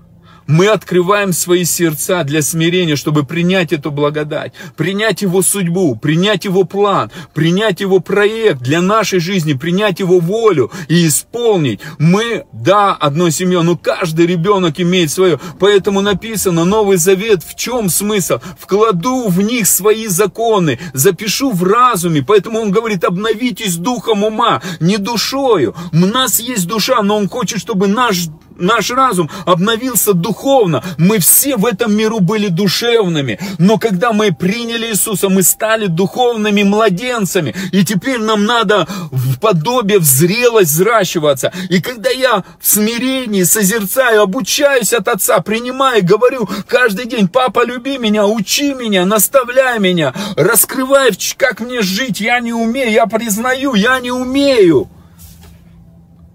[0.49, 6.65] мы открываем свои сердца для смирения, чтобы принять эту благодать, принять Его судьбу, принять Его
[6.65, 11.81] план, принять Его проект для нашей жизни, принять Его волю и исполнить.
[11.99, 15.39] Мы, да, одной семьей, но каждый ребенок имеет свое.
[15.61, 18.39] Поэтому написано, Новый Завет, в чем смысл?
[18.59, 22.25] Вкладу в них свои законы, запишу в разуме.
[22.27, 25.75] Поэтому он говорит, обновитесь духом ума, не душою.
[25.93, 28.29] У нас есть душа, но он хочет, чтобы наш
[28.59, 30.83] наш разум обновился духовно.
[30.99, 33.39] Мы все в этом миру были душевными.
[33.59, 37.55] Но когда мы приняли Иисуса, мы стали духовными младенцами.
[37.73, 41.53] И теперь нам надо в подобие, в зрелость взращиваться.
[41.69, 47.99] И когда я в смирении созерцаю, обучаюсь от Отца, принимаю, говорю каждый день, папа, люби
[47.99, 54.01] меня, учи меня, наставляй меня, раскрывай, как мне жить, я не умею, я признаю, я
[54.01, 54.89] не умею.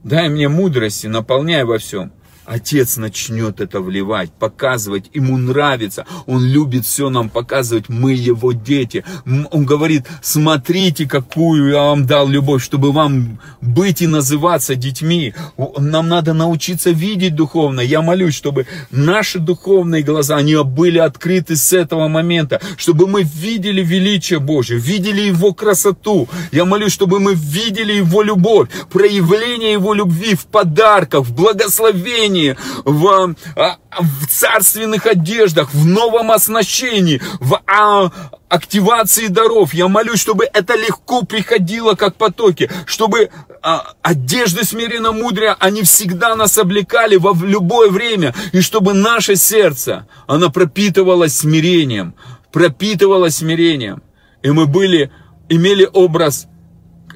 [0.04, 2.12] Дай мне мудрости, наполняй во всем.
[2.46, 9.06] Отец начнет это вливать, показывать, ему нравится, он любит все нам показывать, мы его дети.
[9.52, 15.34] Он говорит, смотрите, какую я вам дал любовь, чтобы вам быть и называться детьми.
[15.78, 17.80] Нам надо научиться видеть духовно.
[17.80, 23.82] Я молюсь, чтобы наши духовные глаза, они были открыты с этого момента, чтобы мы видели
[23.82, 26.28] величие Божье, видели его красоту.
[26.52, 32.56] Я молюсь, чтобы мы видели его любовь, проявление его любви в подарках, в благословении, одеянии,
[32.84, 38.12] в, а, в царственных одеждах, в новом оснащении, в а,
[38.50, 39.74] активации даров.
[39.74, 43.30] Я молюсь, чтобы это легко приходило, как потоки, чтобы
[43.62, 49.36] а, одежды смиренно мудрия, они всегда нас облекали во в любое время, и чтобы наше
[49.36, 52.16] сердце, оно пропитывалось смирением,
[52.52, 54.02] пропитывалось смирением,
[54.44, 55.12] и мы были,
[55.50, 56.48] имели образ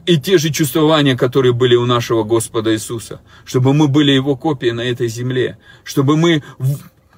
[0.07, 4.71] и те же чувствования, которые были у нашего Господа Иисуса, чтобы мы были Его копией
[4.71, 6.43] на этой земле, чтобы мы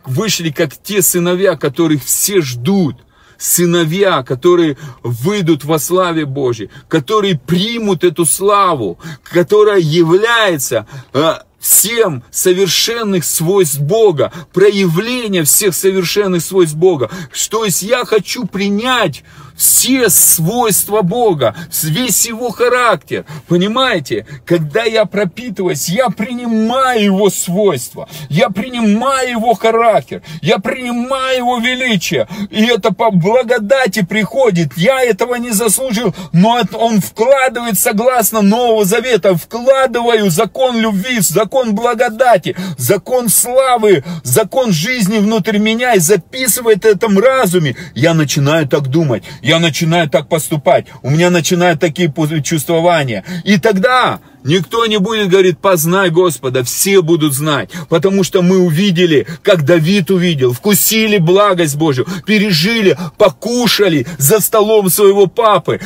[0.06, 2.98] вышли как те сыновья, которых все ждут,
[3.38, 13.24] сыновья, которые выйдут во славе Божьей, которые примут эту славу, которая является а, всем совершенных
[13.24, 17.12] свойств Бога, проявление всех совершенных свойств Бога.
[17.50, 19.24] То есть я хочу принять
[19.60, 21.54] все свойства Бога,
[21.84, 23.26] весь его характер.
[23.48, 31.58] Понимаете, когда я пропитываюсь, я принимаю его свойства, я принимаю его характер, я принимаю его
[31.58, 32.28] величие.
[32.50, 34.78] И это по благодати приходит.
[34.78, 42.56] Я этого не заслужил, но он вкладывает согласно Нового Завета, вкладываю закон любви, закон благодати,
[42.78, 47.76] закон славы, закон жизни внутрь меня и записывает в разуме.
[47.94, 52.08] Я начинаю так думать я начинаю так поступать, у меня начинают такие
[52.44, 53.24] чувствования.
[53.44, 59.28] И тогда Никто не будет говорить, познай Господа, все будут знать, потому что мы увидели,
[59.44, 65.82] как Давид увидел, вкусили благость Божью, пережили, покушали за столом своего папы,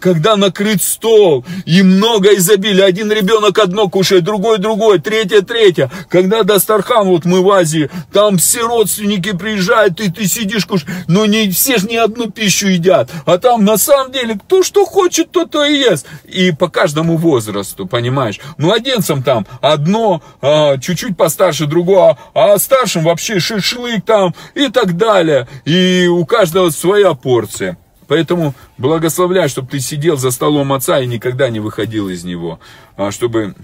[0.00, 6.42] когда накрыт стол, и много изобилия, один ребенок одно кушает, другой другое, третье третье, когда
[6.42, 11.50] Дастархан, вот мы в Азии, там все родственники приезжают, и ты сидишь кушаешь, но не
[11.50, 15.44] все же не одну пищу едят, а там на самом деле кто что хочет, то
[15.44, 18.40] то и ест, и по каждому возрасту возрасту, понимаешь?
[18.58, 25.46] Младенцам там одно, а, чуть-чуть постарше другое, а старшим вообще шашлык там и так далее.
[25.64, 27.76] И у каждого своя порция.
[28.06, 32.60] Поэтому благословляй, чтобы ты сидел за столом отца и никогда не выходил из него,
[32.96, 33.54] а, чтобы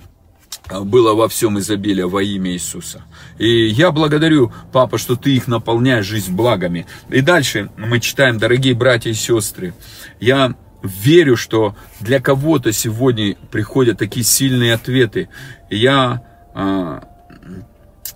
[0.83, 3.03] было во всем изобилие во имя Иисуса.
[3.39, 6.87] И я благодарю, папа, что ты их наполняешь жизнь благами.
[7.11, 9.75] И дальше мы читаем, дорогие братья и сестры,
[10.21, 15.29] я верю, что для кого-то сегодня приходят такие сильные ответы.
[15.69, 16.23] Я,
[16.55, 17.05] а,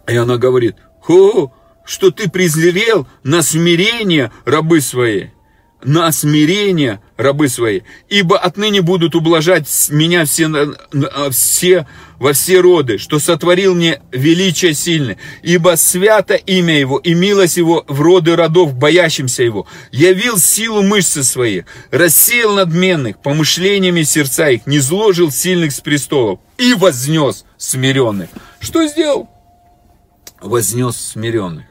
[0.07, 1.53] и она говорит, Хо,
[1.85, 5.29] что ты презрел на смирение рабы свои,
[5.85, 10.49] на смирение рабы свои, ибо отныне будут ублажать меня все,
[11.30, 11.87] все
[12.18, 17.85] во все роды, что сотворил мне величие сильное, ибо свято имя его и милость его
[17.87, 24.78] в роды родов, боящимся его, явил силу мышцы своих, рассеял надменных помышлениями сердца их, не
[24.78, 28.30] зложил сильных с престолов и вознес смиренных.
[28.61, 29.28] Что сделал?
[30.41, 31.66] Вознес смиренных.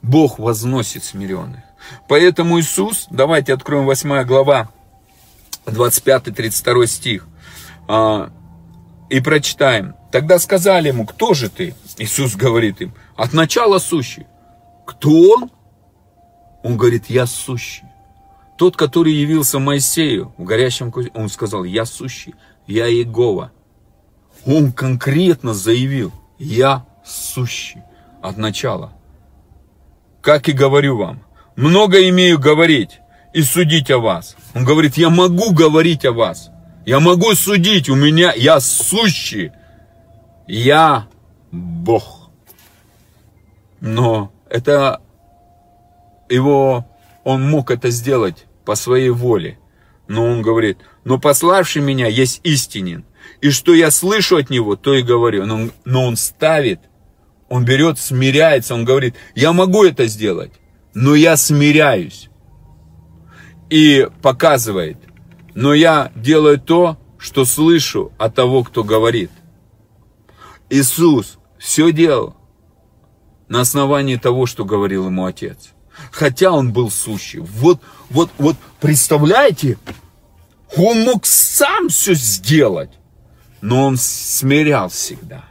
[0.00, 1.60] Бог возносит смиренных.
[2.08, 4.68] Поэтому Иисус, давайте откроем 8 глава,
[5.66, 7.26] 25-32 стих,
[7.88, 8.30] а,
[9.10, 9.94] и прочитаем.
[10.10, 11.74] Тогда сказали ему, кто же ты?
[11.98, 14.26] Иисус говорит им, от начала сущий.
[14.86, 15.50] Кто он?
[16.62, 17.84] Он говорит, я сущий.
[18.56, 22.34] Тот, который явился Моисею в горящем он сказал, я сущий,
[22.66, 23.52] я Иегова.
[24.46, 27.82] Он конкретно заявил, я сущий
[28.20, 28.92] от начала.
[30.20, 31.22] Как и говорю вам,
[31.56, 33.00] много имею говорить
[33.32, 34.36] и судить о вас.
[34.54, 36.50] Он говорит, я могу говорить о вас.
[36.84, 39.52] Я могу судить, у меня, я сущий.
[40.46, 41.06] Я
[41.50, 42.30] Бог.
[43.80, 45.00] Но это
[46.28, 46.86] его,
[47.24, 49.58] он мог это сделать по своей воле.
[50.08, 53.04] Но он говорит, но пославший меня есть истинен.
[53.40, 55.46] И что я слышу от него, то и говорю.
[55.46, 56.80] Но он, но он ставит
[57.48, 60.52] Он берет, смиряется, он говорит, я могу это сделать,
[60.94, 62.28] но я смиряюсь.
[63.70, 64.98] И показывает,
[65.54, 69.30] но я делаю то, что слышу от того, кто говорит.
[70.68, 72.36] Иисус все делал
[73.48, 75.70] на основании того, что говорил ему Отец.
[76.10, 77.40] Хотя он был сущий.
[77.40, 77.80] Вот,
[78.10, 79.78] вот, вот, представляете,
[80.76, 82.90] он мог сам все сделать,
[83.60, 85.44] но он смирял всегда.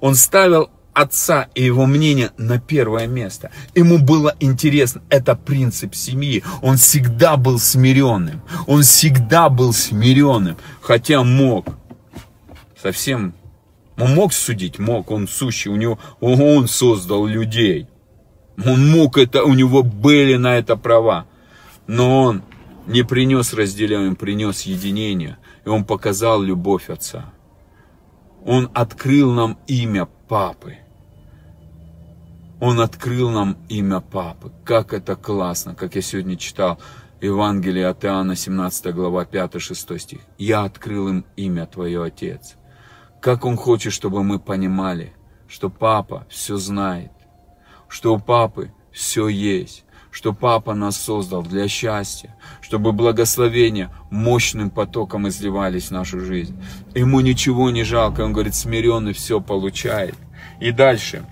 [0.00, 3.50] Он ставил отца и его мнение на первое место.
[3.74, 6.42] Ему было интересно, это принцип семьи.
[6.62, 8.42] Он всегда был смиренным.
[8.66, 11.66] Он всегда был смиренным, хотя мог
[12.80, 13.34] совсем
[13.96, 17.86] он мог судить, мог, он сущий, у него, он создал людей.
[18.64, 21.26] Он мог это, у него были на это права.
[21.86, 22.42] Но он
[22.86, 25.38] не принес разделение, принес единение.
[25.64, 27.32] И он показал любовь Отца.
[28.44, 30.78] Он открыл нам имя Папы.
[32.60, 34.52] Он открыл нам имя Папы.
[34.64, 36.78] Как это классно, как я сегодня читал
[37.20, 40.20] Евангелие от Иоанна, 17 глава, 5-6 стих.
[40.38, 42.56] «Я открыл им имя Твое, Отец».
[43.20, 45.14] Как Он хочет, чтобы мы понимали,
[45.48, 47.12] что Папа все знает,
[47.88, 55.26] что у Папы все есть, что Папа нас создал для счастья, чтобы благословения мощным потоком
[55.26, 56.56] изливались в нашу жизнь.
[56.94, 60.14] Ему ничего не жалко, он говорит, смиренный все получает.
[60.60, 61.24] И дальше.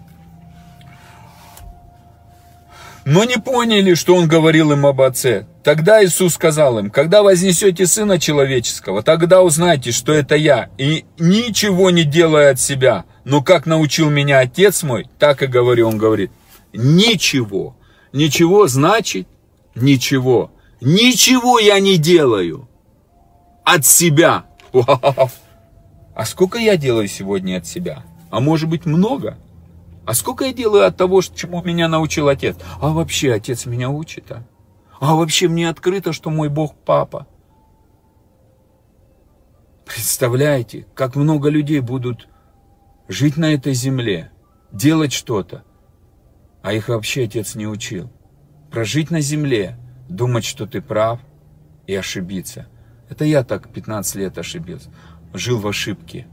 [3.05, 5.47] Но не поняли, что он говорил им об Отце.
[5.65, 11.91] Тогда Иисус сказал им, когда вознесете Сына Человеческого, тогда узнайте, что это я, и ничего
[11.91, 16.31] не делаю от себя, но как научил меня Отец мой, так и говорю, он говорит,
[16.73, 17.77] ничего.
[18.13, 19.27] Ничего значит
[19.75, 20.51] ничего.
[20.81, 22.69] Ничего я не делаю
[23.65, 24.47] от себя.
[26.15, 28.03] А сколько я делаю сегодня от себя?
[28.31, 29.39] А может быть много?
[30.05, 32.57] А сколько я делаю от того, чему меня научил отец?
[32.81, 34.45] А вообще отец меня учит, а?
[35.01, 37.27] А вообще мне открыто, что мой Бог папа.
[39.85, 42.29] Представляете, как много людей будут
[43.09, 44.31] жить на этой земле,
[44.73, 45.65] делать что-то,
[46.63, 48.11] а их вообще отец не учил.
[48.71, 49.77] Прожить на земле,
[50.09, 51.21] думать, что ты прав
[51.87, 52.69] и ошибиться.
[53.09, 54.91] Это я так 15 лет ошибился,
[55.35, 56.27] жил в ошибке.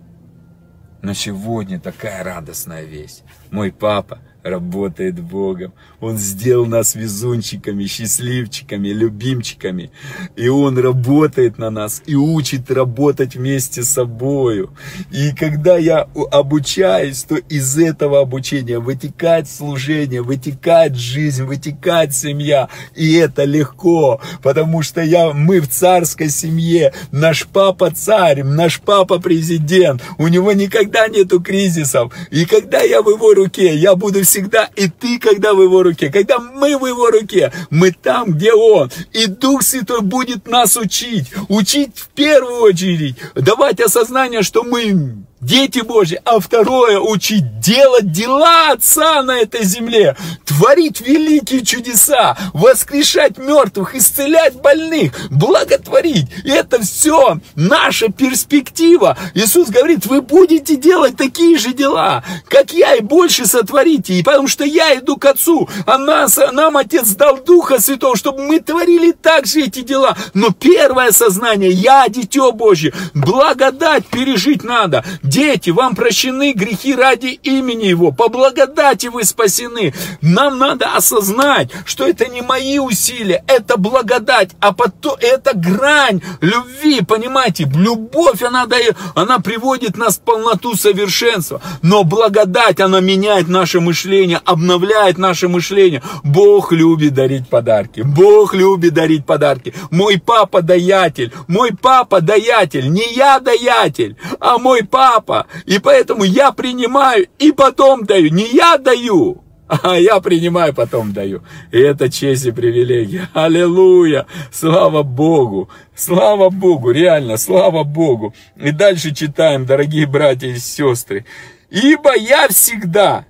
[1.02, 3.24] Но сегодня такая радостная весть.
[3.52, 5.74] Мой папа работает Богом.
[6.00, 9.92] Он сделал нас везунчиками, счастливчиками, любимчиками.
[10.36, 14.72] И Он работает на нас и учит работать вместе с собою.
[15.12, 22.70] И когда я обучаюсь, то из этого обучения вытекает служение, вытекает жизнь, вытекает семья.
[22.96, 26.94] И это легко, потому что я, мы в царской семье.
[27.12, 30.02] Наш папа царь, наш папа президент.
[30.18, 32.14] У него никогда нету кризисов.
[32.32, 34.39] И когда я в его руке, я буду всегда,
[34.76, 38.92] и ты, когда в его руке, когда мы в его руке, мы там, где он.
[39.14, 45.80] И Дух Святой будет нас учить, учить в первую очередь, давать осознание, что мы дети
[45.80, 50.16] Божьи, а второе учить делать дела Отца на этой земле,
[50.46, 56.28] творить великие чудеса, воскрешать мертвых, исцелять больных, благотворить.
[56.44, 59.18] И это все наша перспектива.
[59.34, 64.14] Иисус говорит, вы будете делать такие же дела, как я, и больше сотворите.
[64.14, 68.44] И потому что я иду к Отцу, а нас, нам Отец дал Духа Святого, чтобы
[68.44, 70.18] мы творили так же эти дела.
[70.34, 77.86] Но первое сознание, я дитё Божье, благодать пережить надо, Дети, вам прощены грехи ради имени
[77.86, 78.12] Его.
[78.12, 79.94] По благодати вы спасены.
[80.22, 87.02] Нам надо осознать, что это не мои усилия, это благодать, а потом это грань любви,
[87.02, 87.70] понимаете?
[87.76, 91.62] Любовь, она, дает, она приводит нас в полноту совершенства.
[91.84, 96.02] Но благодать, она меняет наше мышление, обновляет наше мышление.
[96.24, 98.02] Бог любит дарить подарки.
[98.02, 99.76] Бог любит дарить подарки.
[99.92, 101.32] Мой папа даятель.
[101.48, 102.90] Мой папа даятель.
[102.90, 105.48] Не я даятель, а мой папа папа.
[105.66, 108.30] И поэтому я принимаю и потом даю.
[108.32, 111.44] Не я даю, а я принимаю, потом даю.
[111.72, 113.30] И это честь и привилегия.
[113.34, 114.26] Аллилуйя!
[114.52, 115.70] Слава Богу!
[115.96, 116.92] Слава Богу!
[116.92, 118.34] Реально, слава Богу!
[118.56, 121.26] И дальше читаем, дорогие братья и сестры.
[121.70, 123.26] Ибо я всегда...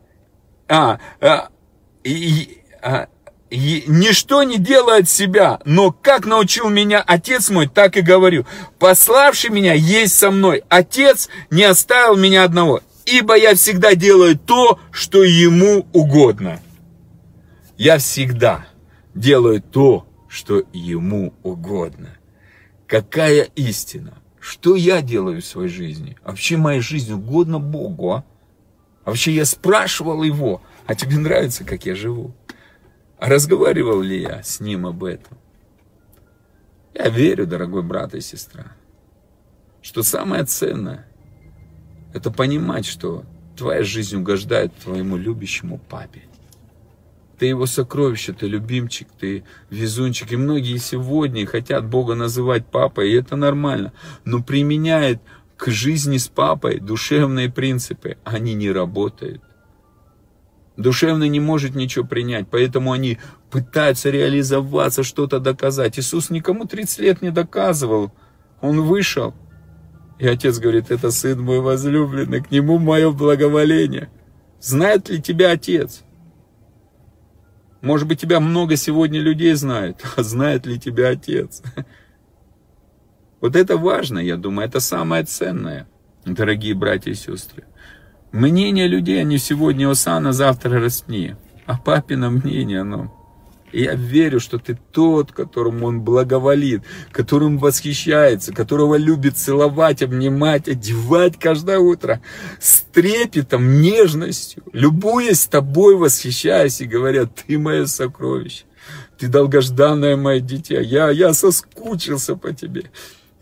[0.72, 1.50] А, а,
[2.04, 3.08] и, а,
[3.50, 8.46] и ничто не делает себя, но как научил меня Отец мой, так и говорю.
[8.78, 10.64] Пославший меня есть со мной.
[10.70, 16.60] Отец не оставил меня одного, ибо я всегда делаю то, что ему угодно.
[17.78, 18.68] Я всегда
[19.16, 22.10] делаю то, что ему угодно.
[22.88, 24.20] Какая истина?
[24.40, 26.18] Что я делаю в своей жизни?
[26.24, 28.24] Вообще моя жизнь угодно Богу, а?
[29.04, 32.36] А вообще я спрашивал его, а тебе нравится, как я живу?
[33.20, 35.38] А разговаривал ли я с ним об этом?
[36.94, 38.72] Я верю, дорогой брат и сестра,
[39.82, 41.06] что самое ценное–
[42.14, 43.26] это понимать, что
[43.58, 46.24] твоя жизнь угождает твоему любящему папе.
[47.38, 50.32] Ты его сокровище, ты любимчик, ты везунчик.
[50.32, 53.94] И многие сегодня хотят Бога называть папой, и это нормально.
[54.26, 55.22] Но применяет
[55.56, 58.18] к жизни с папой душевные принципы.
[58.26, 59.42] Они не работают.
[60.80, 63.18] Душевно не может ничего принять, поэтому они
[63.52, 66.00] пытаются реализоваться, что-то доказать.
[66.00, 68.14] Иисус никому 30 лет не доказывал.
[68.62, 69.34] Он вышел.
[70.20, 74.10] И отец говорит, это сын мой возлюбленный, к нему мое благоволение.
[74.62, 76.04] Знает ли тебя отец?
[77.82, 81.62] Может быть, тебя много сегодня людей знают, а знает ли тебя отец?
[83.42, 85.90] Вот это важно, я думаю, это самое ценное,
[86.24, 87.66] дорогие братья и сестры.
[88.32, 91.36] Мнение людей, они сегодня осана, завтра растни.
[91.66, 93.16] А папино мнение, оно...
[93.72, 96.82] И я верю, что ты тот, которому он благоволит,
[97.12, 102.20] которым восхищается, которого любит целовать, обнимать, одевать каждое утро
[102.60, 108.64] с трепетом, нежностью, любуясь тобой, восхищаясь и говоря, ты мое сокровище,
[109.20, 112.90] ты долгожданное мое дитя, я, я соскучился по тебе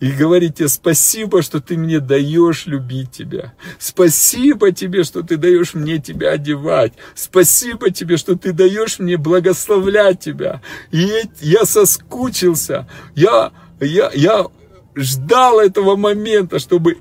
[0.00, 3.54] и говорите спасибо, что ты мне даешь любить тебя.
[3.78, 6.92] Спасибо тебе, что ты даешь мне тебя одевать.
[7.14, 10.62] Спасибо тебе, что ты даешь мне благословлять тебя.
[10.92, 11.10] И
[11.40, 12.88] я соскучился.
[13.16, 13.50] Я,
[13.80, 14.46] я, я
[14.94, 16.98] ждал этого момента, чтобы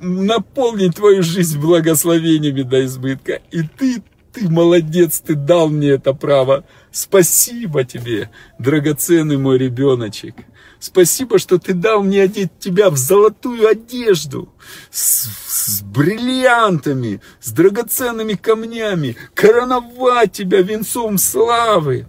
[0.00, 3.42] наполнить твою жизнь благословениями до избытка.
[3.50, 4.02] И ты,
[4.32, 6.64] ты молодец, ты дал мне это право.
[6.92, 10.34] Спасибо тебе, драгоценный мой ребеночек.
[10.80, 14.48] Спасибо, что ты дал мне одеть тебя в золотую одежду,
[14.90, 22.06] с, с бриллиантами, с драгоценными камнями, короновать тебя венцом славы.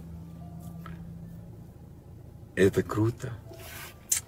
[2.54, 3.32] Это круто.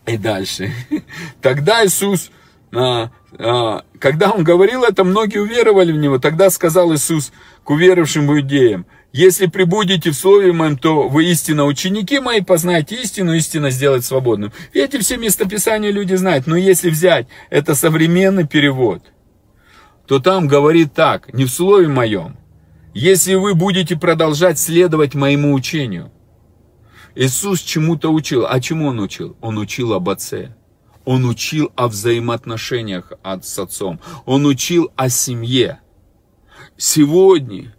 [0.07, 0.73] И дальше.
[1.41, 2.33] Тогда Иисус,
[2.73, 6.19] а, а, когда Он говорил это, многие уверовали в Него.
[6.19, 7.33] Тогда сказал Иисус
[7.63, 13.35] к уверовавшим иудеям, если прибудете в Слове Моем, то вы истинно ученики мои, познаете истину,
[13.35, 14.53] истина сделает свободным.
[14.73, 16.47] И эти все местописания люди знают.
[16.47, 19.03] Но если взять это современный перевод,
[20.07, 22.39] то там говорит так, не в Слове Моем.
[22.95, 26.11] Если вы будете продолжать следовать моему учению.
[27.15, 28.47] Иисус чему-то учил.
[28.49, 29.37] А чему Он учил?
[29.43, 30.55] Он учил об Отце.
[31.05, 34.01] Он учил о взаимоотношениях с Отцом.
[34.25, 35.81] Он учил о семье.
[36.79, 37.75] Сегодня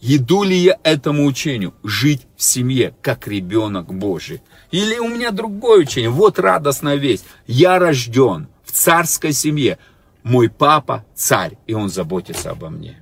[0.00, 1.74] Иду ли я этому учению?
[1.84, 4.40] Жить в семье, как ребенок Божий.
[4.70, 6.08] Или у меня другое учение.
[6.08, 7.24] Вот радостная весть.
[7.46, 9.78] Я рожден в царской семье.
[10.22, 12.98] Мой папа царь, и он заботится обо мне.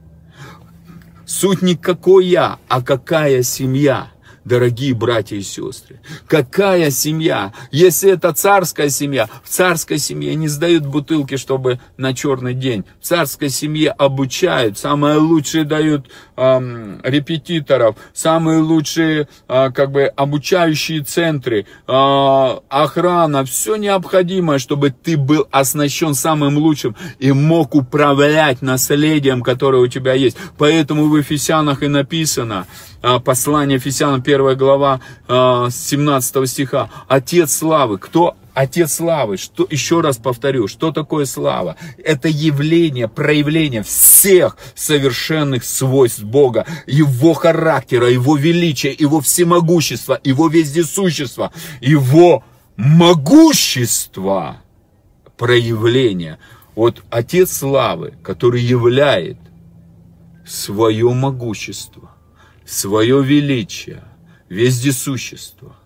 [1.24, 4.10] Суть не какой я, а какая семья
[4.48, 6.00] дорогие братья и сестры.
[6.26, 7.52] Какая семья?
[7.70, 12.84] Если это царская семья, в царской семье не сдают бутылки, чтобы на черный день.
[13.00, 16.06] В царской семье обучают, самое лучшее дают
[16.38, 25.16] эм, репетиторов, самые лучшие э, как бы обучающие центры, э, охрана, все необходимое, чтобы ты
[25.16, 30.36] был оснащен самым лучшим и мог управлять наследием, которое у тебя есть.
[30.56, 32.66] Поэтому в Ефесянах и написано,
[33.00, 36.90] а, послание Ефесянам 1 глава 17 а, стиха.
[37.06, 37.98] Отец славы.
[37.98, 41.76] Кто Отец славы, что, еще раз повторю, что такое слава?
[42.02, 51.52] Это явление, проявление всех совершенных свойств Бога, Его характера, Его величия, Его всемогущества, Его вездесущества,
[51.80, 52.42] Его
[52.76, 54.60] могущества,
[55.36, 56.40] проявления.
[56.74, 59.38] Вот Отец славы, который являет
[60.44, 62.10] свое могущество,
[62.66, 64.02] свое величие,
[64.48, 65.76] вездесущество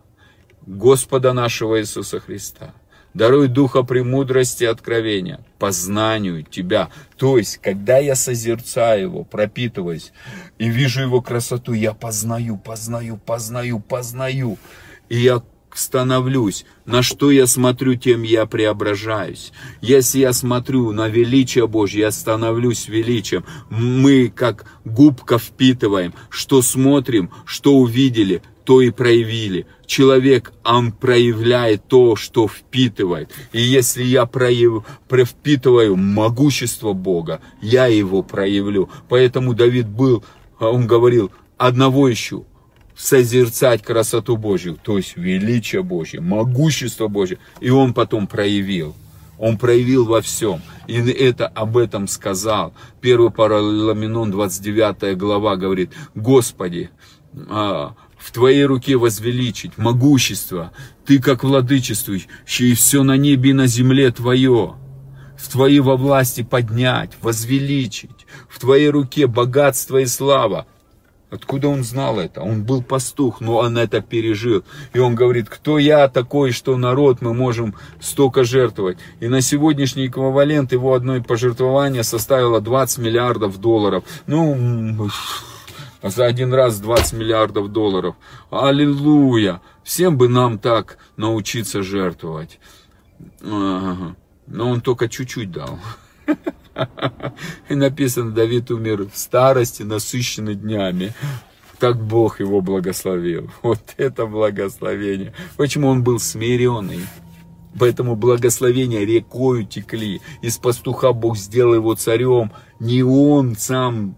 [0.67, 2.75] Господа нашего Иисуса Христа.
[3.15, 6.89] Даруй духа премудрости и откровения, познанию Тебя.
[7.19, 10.13] То есть, когда я созерцаю Его, пропитываюсь
[10.59, 14.57] и вижу Его красоту, я познаю, познаю, познаю, познаю.
[15.11, 15.43] И я
[15.75, 16.65] становлюсь.
[16.85, 19.53] На что я смотрю, тем я преображаюсь.
[19.81, 23.45] Если я смотрю на величие Божье, я становлюсь величием.
[23.71, 26.15] Мы, как губка, впитываем.
[26.31, 29.67] Что смотрим, что увидели, то и проявили.
[29.87, 33.31] Человек, он проявляет то, что впитывает.
[33.53, 34.85] И если я прояв...
[35.11, 38.89] впитываю могущество Бога, я его проявлю.
[39.09, 40.25] Поэтому Давид был,
[40.59, 42.47] он говорил, одного ищу,
[42.97, 47.39] созерцать красоту Божью, то есть величие Божье, могущество Божье.
[47.61, 48.95] И он потом проявил.
[49.39, 50.63] Он проявил во всем.
[50.87, 52.75] И это об этом сказал.
[53.01, 56.91] Первый Параламенон, 29 глава, говорит, Господи,
[57.49, 60.73] а, в Твоей руке возвеличить могущество.
[61.05, 64.77] Ты как владычествующий, все на небе и на земле Твое.
[65.37, 68.27] В Твоей во власти поднять, возвеличить.
[68.49, 70.67] В Твоей руке богатство и слава.
[71.31, 72.43] Откуда он знал это?
[72.43, 74.65] Он был пастух, но он это пережил.
[74.93, 78.99] И он говорит, кто я такой, что народ мы можем столько жертвовать.
[79.19, 84.05] И на сегодняшний эквивалент его одной пожертвования составило 20 миллиардов долларов.
[84.27, 85.11] Ну,
[86.03, 88.17] за один раз 20 миллиардов долларов.
[88.51, 89.61] Аллилуйя!
[89.85, 92.59] Всем бы нам так научиться жертвовать.
[93.41, 94.15] Но
[94.49, 95.79] он только чуть-чуть дал.
[97.69, 101.13] И написано, Давид умер в старости, насыщенный днями.
[101.79, 103.51] Так Бог его благословил.
[103.63, 105.35] Вот это благословение.
[105.57, 107.01] Почему он был смиренный?
[107.79, 110.21] Поэтому благословения рекою текли.
[110.43, 112.53] Из пастуха Бог сделал его царем.
[112.81, 114.17] Не он сам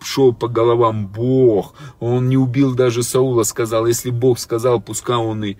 [0.00, 1.74] шел по головам Бог.
[2.00, 5.56] Он не убил даже Саула, сказал, если Бог сказал, пускай он и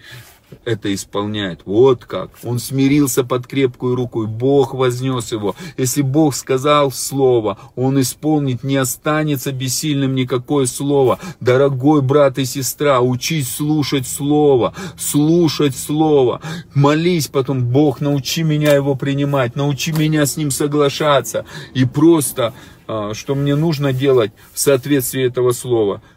[0.65, 1.61] это исполняет.
[1.65, 2.31] Вот как.
[2.43, 5.55] Он смирился под крепкую руку, и Бог вознес его.
[5.77, 11.19] Если Бог сказал слово, Он исполнит, не останется бессильным никакое слово.
[11.41, 16.41] Дорогой брат и сестра, учись слушать слово, слушать слово.
[16.75, 21.45] Молись потом, Бог, научи меня его принимать, научи меня с ним соглашаться.
[21.75, 22.55] И просто,
[22.87, 26.03] а, что мне нужно делать в соответствии этого слова–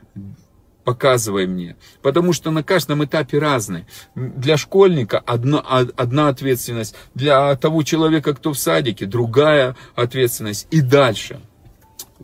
[0.89, 1.75] показывай мне.
[2.01, 3.85] Потому что на каждом этапе разный.
[4.15, 10.67] Для школьника одна, одна ответственность, для того человека, кто в садике, другая ответственность.
[10.71, 11.41] И дальше.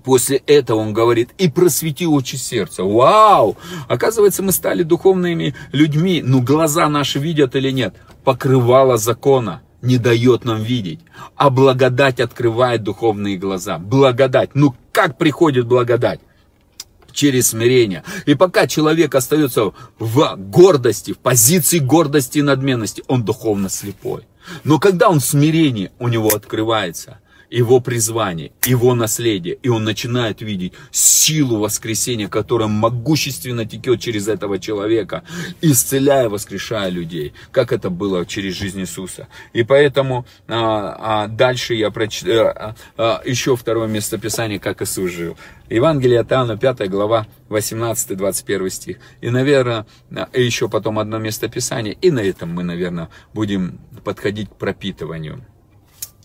[0.03, 2.83] После этого он говорит, и просвети очи сердца.
[2.83, 3.55] Вау!
[3.87, 6.23] Оказывается, мы стали духовными людьми.
[6.25, 7.93] Ну, глаза наши видят или нет?
[8.23, 11.01] Покрывало закона не дает нам видеть.
[11.35, 13.77] А благодать открывает духовные глаза.
[13.77, 14.55] Благодать.
[14.55, 16.19] Ну, как приходит благодать?
[17.15, 18.03] Через смирение.
[18.27, 24.23] И пока человек остается в гордости, в позиции гордости и надменности, он духовно слепой.
[24.63, 27.19] Но когда он в смирении, у него открывается
[27.49, 34.59] его призвание, его наследие, и он начинает видеть силу воскресения, которая могущественно текет через этого
[34.59, 35.23] человека,
[35.61, 39.27] исцеляя, воскрешая людей, как это было через жизнь Иисуса.
[39.53, 45.37] И поэтому а, а дальше я прочитаю а, а, еще второе местописание, как Иисус жил.
[45.69, 48.97] Евангелие от Иоанна, 5 глава, 18-21 стих.
[49.21, 49.85] И, наверное,
[50.33, 51.93] еще потом одно местописание.
[51.93, 55.43] И на этом мы, наверное, будем подходить к пропитыванию.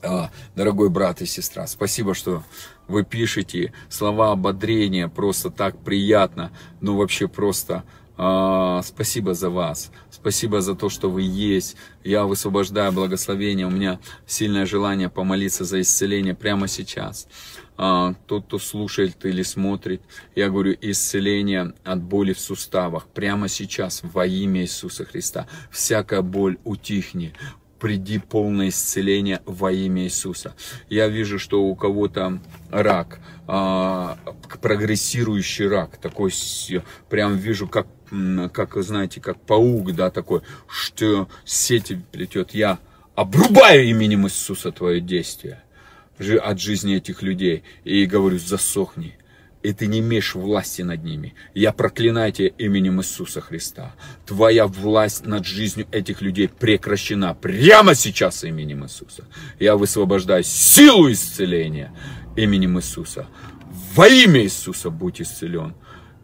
[0.03, 2.43] А, дорогой брат и сестра, спасибо, что
[2.89, 7.85] вы пишете слова ободрения, просто так приятно, ну вообще просто
[8.23, 11.77] а, спасибо за вас, спасибо за то, что вы есть.
[12.05, 17.29] Я высвобождаю благословение, у меня сильное желание помолиться за исцеление прямо сейчас.
[17.79, 20.03] А, тот, кто слушает или смотрит,
[20.35, 25.47] я говорю, исцеление от боли в суставах прямо сейчас во имя Иисуса Христа.
[25.71, 27.33] Всякая боль утихни,
[27.81, 30.55] приди полное исцеление во имя Иисуса.
[30.89, 32.41] Я вижу, что у кого-то
[32.71, 34.19] рак, а,
[34.61, 36.33] прогрессирующий рак, такой,
[37.09, 37.87] прям вижу, как,
[38.53, 42.55] как, знаете, как паук, да, такой, что сети плетет.
[42.55, 42.79] Я
[43.15, 45.63] обрубаю именем Иисуса твое действие
[46.19, 49.17] от жизни этих людей и говорю, засохни,
[49.63, 51.35] и ты не имеешь власти над ними.
[51.55, 53.95] Я проклинаю тебя именем Иисуса Христа.
[54.27, 59.25] Твоя власть над жизнью этих людей прекращена прямо сейчас именем Иисуса.
[59.59, 61.93] Я высвобождаю силу исцеления
[62.37, 63.27] именем Иисуса.
[63.95, 65.75] Во имя Иисуса будь исцелен.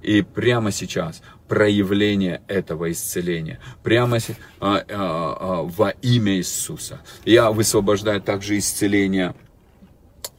[0.02, 3.60] И прямо сейчас проявление этого исцеления.
[3.82, 4.18] Прямо
[4.60, 7.02] а, а, а, во имя Иисуса.
[7.24, 9.34] Я высвобождаю также исцеление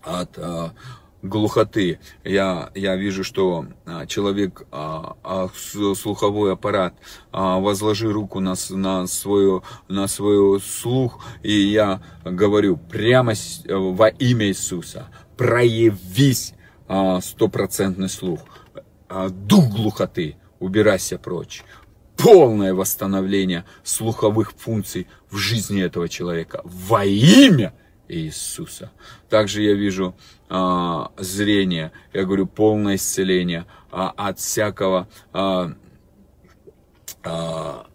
[0.01, 0.73] от а,
[1.27, 1.99] глухоты.
[2.23, 5.49] Я, я вижу, что а, человек, а, а,
[5.95, 6.93] слуховой аппарат,
[7.31, 13.33] возложи руку на, на, свою, на свой слух, и я говорю прямо
[13.67, 16.53] во имя Иисуса, проявись
[17.21, 18.39] стопроцентный слух.
[19.29, 21.63] Дух глухоты, убирайся прочь
[22.17, 27.73] полное восстановление слуховых функций в жизни этого человека во имя
[28.07, 28.91] Иисуса.
[29.29, 30.15] Также я вижу
[30.49, 35.73] а, зрение, я говорю полное исцеление а, от всякого а,
[37.23, 37.87] а,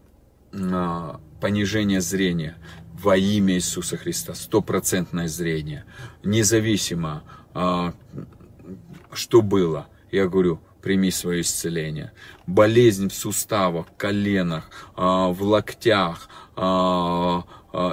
[0.52, 2.56] а, понижения зрения
[2.92, 4.34] во имя Иисуса Христа.
[4.34, 5.84] Стопроцентное зрение.
[6.22, 7.24] Независимо,
[7.54, 7.94] а,
[9.12, 9.88] что было.
[10.10, 12.12] Я говорю, прими свое исцеление.
[12.46, 17.44] Болезнь в суставах, коленах, а, в локтях, а,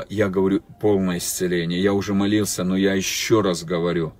[0.09, 1.81] я говорю полное исцеление.
[1.81, 4.13] Я уже молился, но я еще раз говорю,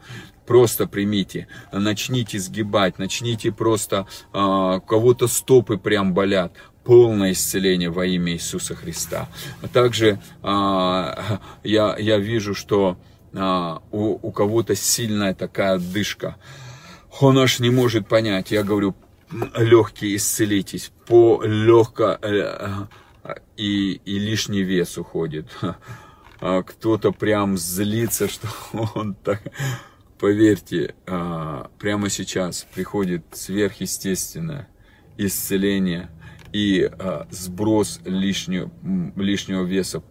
[0.49, 6.53] просто примите, начните сгибать, начните просто, а, у кого-то стопы прям болят,
[6.83, 9.29] полное исцеление во имя Иисуса Христа.
[9.61, 12.97] А также а, я, я вижу, что
[13.31, 16.35] а, у, у кого-то сильная такая дышка.
[17.21, 18.49] Он аж не может понять.
[18.49, 18.95] Я говорю,
[19.55, 22.87] легкие исцелитесь, по легко э,
[23.57, 25.47] и, и лишний вес уходит.
[26.41, 28.47] А кто-то прям злится, что
[28.95, 29.41] он так...
[30.19, 34.67] Поверьте, а, прямо сейчас приходит сверхъестественное
[35.17, 36.09] исцеление
[36.51, 38.69] и а, сброс лишнего,
[39.15, 40.03] лишнего веса.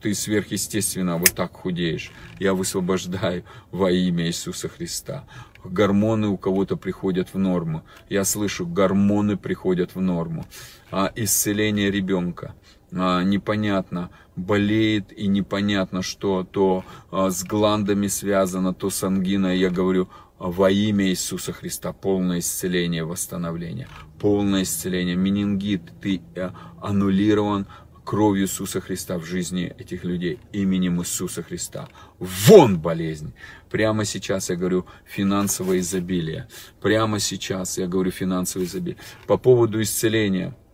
[0.00, 2.10] Ты сверхъестественно вот так худеешь.
[2.38, 5.26] Я высвобождаю во имя Иисуса Христа.
[5.64, 7.84] Гормоны у кого-то приходят в норму.
[8.08, 10.46] Я слышу, гормоны приходят в норму.
[10.90, 12.54] А, исцеление ребенка
[12.92, 19.58] а, непонятно, болеет и непонятно, что то а, с гландами связано, то с ангиной.
[19.58, 20.08] Я говорю,
[20.40, 23.88] во имя Иисуса Христа полное исцеление, восстановление,
[24.18, 25.14] полное исцеление.
[25.14, 26.50] Менингит, ты э,
[26.80, 27.66] аннулирован
[28.04, 31.88] кровью Иисуса Христа в жизни этих людей, именем Иисуса Христа.
[32.18, 33.34] Вон болезнь!
[33.70, 36.48] Прямо сейчас я говорю финансовое изобилие.
[36.80, 38.98] Прямо сейчас я говорю финансовое изобилие.
[39.26, 40.54] По поводу исцеления–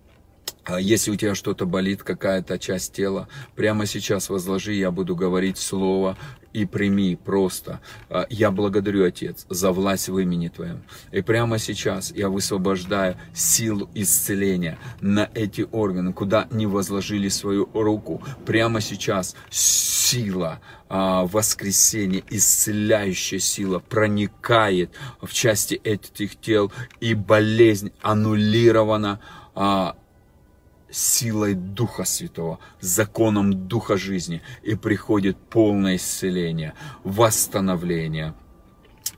[0.79, 6.17] если у тебя что-то болит, какая-то часть тела, прямо сейчас возложи, я буду говорить слово
[6.57, 7.81] и прими просто.
[8.09, 10.83] А, я благодарю, Отец, за власть в имени Твоем.
[11.13, 18.23] И прямо сейчас я высвобождаю силу исцеления на эти органы, куда не возложили свою руку.
[18.47, 24.91] Прямо сейчас сила а, воскресения, исцеляющая сила проникает
[25.21, 29.21] в части этих тел, и болезнь аннулирована
[30.97, 36.73] силой Духа Святого, законом Духа жизни, и приходит полное исцеление,
[37.05, 38.35] восстановление,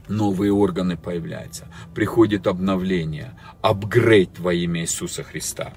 [0.09, 5.73] новые органы появляются, приходит обновление, апгрейд во имя Иисуса Христа.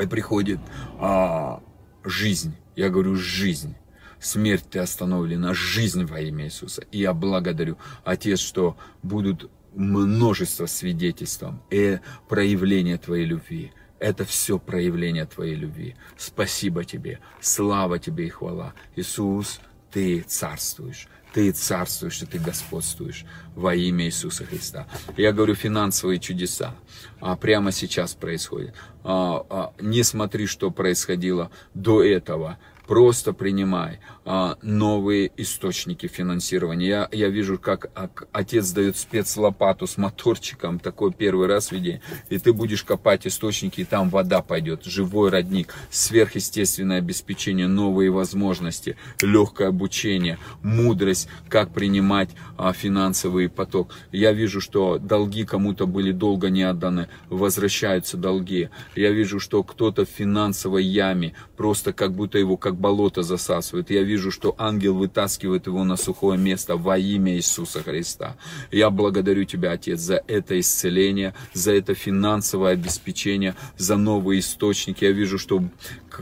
[0.00, 0.60] И приходит
[0.98, 1.62] а,
[2.04, 3.74] жизнь, я говорю жизнь,
[4.18, 6.84] смерть ты остановлена, жизнь во имя Иисуса.
[6.90, 11.98] И я благодарю, Отец, что будут множество свидетельств и
[12.28, 13.72] проявления Твоей любви
[14.02, 15.94] это все проявление Твоей любви.
[16.18, 18.74] Спасибо Тебе, слава Тебе и хвала.
[18.96, 19.60] Иисус,
[19.92, 21.06] Ты царствуешь.
[21.32, 23.24] Ты царствуешь, и Ты господствуешь
[23.54, 24.88] во имя Иисуса Христа.
[25.16, 26.74] Я говорю, финансовые чудеса
[27.20, 28.74] а, прямо сейчас происходят.
[29.04, 36.86] А, а, не смотри, что происходило до этого просто принимай а, новые источники финансирования.
[36.86, 37.90] Я, я вижу, как,
[38.32, 43.80] отец дает спецлопату с моторчиком, такой первый раз в виде, и ты будешь копать источники,
[43.80, 52.30] и там вода пойдет, живой родник, сверхъестественное обеспечение, новые возможности, легкое обучение, мудрость, как принимать
[52.56, 53.94] а, финансовый поток.
[54.12, 58.70] Я вижу, что долги кому-то были долго не отданы, возвращаются долги.
[58.94, 63.90] Я вижу, что кто-то в финансовой яме, просто как будто его как болото засасывает.
[63.90, 68.36] Я вижу, что ангел вытаскивает его на сухое место во имя Иисуса Христа.
[68.70, 75.04] Я благодарю Тебя, Отец, за это исцеление, за это финансовое обеспечение, за новые источники.
[75.04, 75.62] Я вижу, что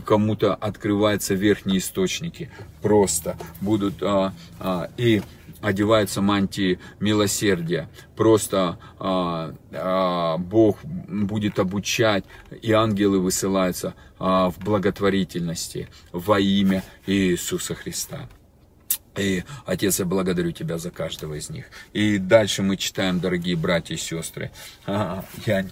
[0.05, 2.51] кому-то открываются верхние источники.
[2.83, 5.23] Просто будут а, а, и
[5.61, 7.89] одеваются мантии милосердия.
[8.17, 12.25] Просто а, а, Бог будет обучать,
[12.63, 18.29] и ангелы высылаются а, в благотворительности во имя Иисуса Христа.
[19.17, 21.67] И, Отец, я благодарю Тебя за каждого из них.
[21.93, 24.51] И дальше мы читаем, дорогие братья и сестры.
[24.87, 25.67] А, я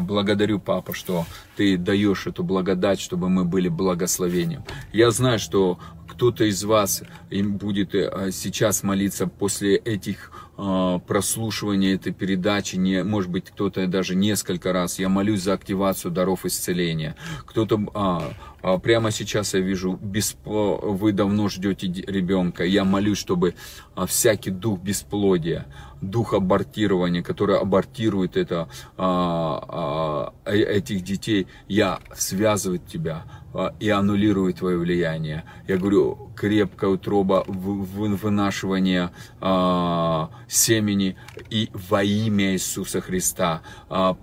[0.00, 1.26] благодарю, Папа, что
[1.56, 4.64] Ты даешь эту благодать, чтобы мы были благословением.
[4.92, 5.78] Я знаю, что
[6.08, 10.32] кто-то из вас будет э, сейчас молиться после этих
[10.62, 14.98] а, прослушивания этой передачи, не, может быть, кто-то даже несколько раз.
[14.98, 17.16] Я молюсь за активацию даров исцеления.
[17.46, 20.76] Кто-то а, а, прямо сейчас я вижу, беспло...
[20.76, 22.64] вы давно ждете ребенка.
[22.64, 23.54] Я молюсь, чтобы
[23.94, 25.66] а, всякий дух бесплодия,
[26.00, 33.88] дух абортирования, который абортирует это, а, а, э, этих детей, я связываю тебя а, и
[33.88, 35.44] аннулирую твое влияние.
[35.68, 39.10] Я говорю, крепкая утроба, вынашивание
[39.40, 41.16] а, семени
[41.50, 43.62] и во имя Иисуса Христа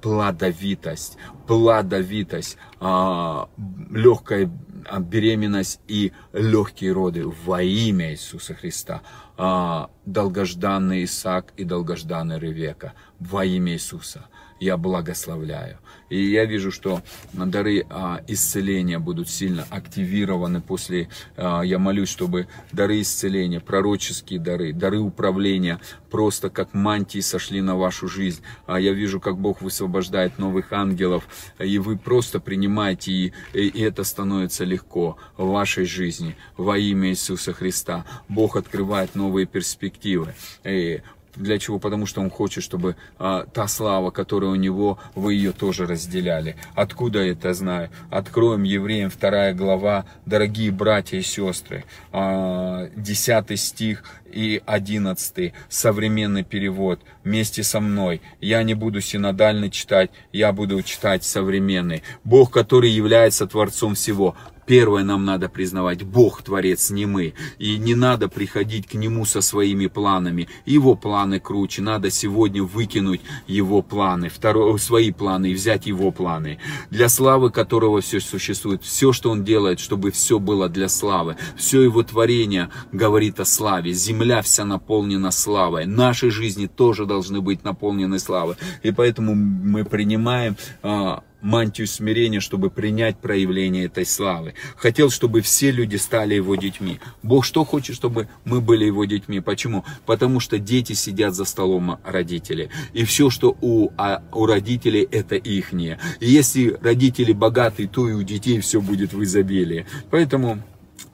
[0.02, 1.18] плодовитость,
[1.48, 4.52] плодовитость, легкая
[5.00, 9.02] беременность и легкие роды во имя Иисуса Христа.
[9.38, 14.26] А, долгожданный Исаак и долгожданный Ревека во имя Иисуса.
[14.60, 15.78] я благословляю.
[16.10, 17.02] И я вижу, что
[17.34, 24.74] дары а, исцеления будут сильно активированы после, а, я молюсь, чтобы дары исцеления, пророческие дары,
[24.74, 28.42] дары управления просто как мантии сошли на вашу жизнь.
[28.66, 31.28] А я вижу, как Бог высвобождает новых ангелов,
[31.60, 37.52] и вы просто принимаете, и, и это становится легко в вашей жизни во имя Иисуса
[37.54, 38.06] Христа.
[38.30, 40.34] Бог открывает новые перспективы.
[40.64, 41.02] И
[41.38, 41.80] для чего?
[41.80, 46.56] Потому что Он хочет, чтобы а, та слава, которая у Него, вы ее тоже разделяли.
[46.76, 47.90] Откуда я это знаю?
[48.10, 57.00] Откроем Евреям 2 глава, дорогие братья и сестры, а, 10 стих и 11 современный перевод
[57.24, 58.22] вместе со мной.
[58.42, 62.04] Я не буду синодально читать, я буду читать современный.
[62.24, 64.36] Бог, который является Творцом всего,
[64.68, 67.34] Первое нам надо признавать, Бог Творец, не мы.
[67.58, 70.50] И не надо приходить к Нему со своими планами.
[70.66, 71.82] Его планы круче.
[71.82, 76.60] Надо сегодня выкинуть Его планы, второе, свои планы и взять Его планы.
[76.90, 78.84] Для славы которого все существует.
[78.84, 81.38] Все, что Он делает, чтобы все было для славы.
[81.56, 83.94] Все Его творение говорит о славе.
[83.94, 85.86] Земля вся наполнена славой.
[85.86, 88.56] Наши жизни тоже должны быть наполнены славой.
[88.84, 94.54] И поэтому мы принимаем а, мантию смирения, чтобы принять проявление этой славы.
[94.76, 97.00] Хотел, чтобы все люди стали его детьми.
[97.24, 99.40] Бог что хочет, чтобы мы были его детьми?
[99.40, 99.86] Почему?
[100.06, 102.70] Потому что дети сидят за столом родителей.
[102.94, 106.00] И все, что у, а, у родителей, это ихнее.
[106.20, 109.86] И если родители богатые, то и у детей все будет в изобилии.
[110.12, 110.62] Поэтому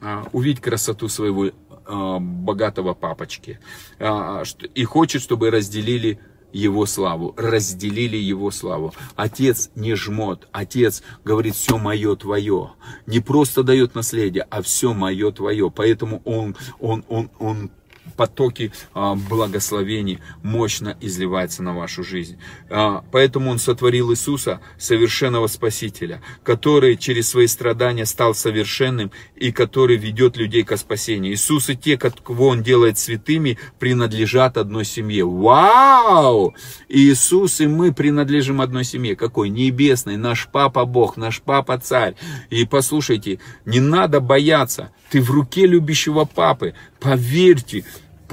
[0.00, 1.50] а, увидеть красоту своего
[1.86, 3.60] а, богатого папочки.
[4.00, 4.42] А,
[4.74, 6.18] и хочет, чтобы разделили
[6.54, 8.94] его славу, разделили его славу.
[9.16, 12.70] Отец не жмот, отец говорит, все мое твое.
[13.06, 15.70] Не просто дает наследие, а все мое твое.
[15.70, 17.70] Поэтому он, он, он, он
[18.14, 22.38] потоки а, благословений мощно изливаются на вашу жизнь.
[22.70, 29.96] А, поэтому Он сотворил Иисуса, совершенного Спасителя, который через свои страдания стал совершенным и который
[29.96, 31.34] ведет людей к спасению.
[31.34, 35.24] Иисус и те, кого Он делает святыми, принадлежат одной семье.
[35.24, 36.54] Вау!
[36.88, 39.16] Иисус и мы принадлежим одной семье.
[39.16, 39.48] Какой?
[39.48, 40.16] Небесной.
[40.16, 42.14] Наш Папа Бог, наш Папа Царь.
[42.50, 44.90] И послушайте, не надо бояться.
[45.10, 46.74] Ты в руке любящего Папы.
[47.00, 47.84] Поверьте,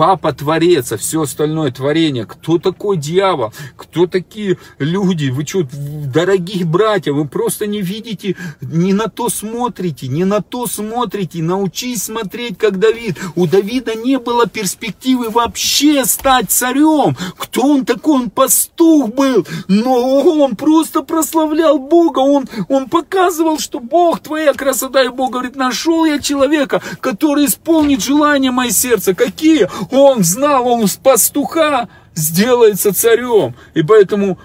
[0.01, 2.25] Папа Творец, а все остальное творение.
[2.25, 3.53] Кто такой дьявол?
[3.77, 5.29] Кто такие люди?
[5.29, 5.67] Вы что,
[6.11, 11.43] дорогие братья, вы просто не видите, не на то смотрите, не на то смотрите.
[11.43, 13.19] Научись смотреть, как Давид.
[13.35, 17.15] У Давида не было перспективы вообще стать царем.
[17.37, 18.21] Кто он такой?
[18.21, 19.45] Он пастух был.
[19.67, 22.21] Но он просто прославлял Бога.
[22.21, 25.03] Он, он показывал, что Бог твоя красота.
[25.03, 29.13] И Бог говорит, нашел я человека, который исполнит желания мое сердце.
[29.13, 29.69] Какие?
[29.91, 33.55] Он знал, он с пастуха сделается царем.
[33.73, 34.39] И поэтому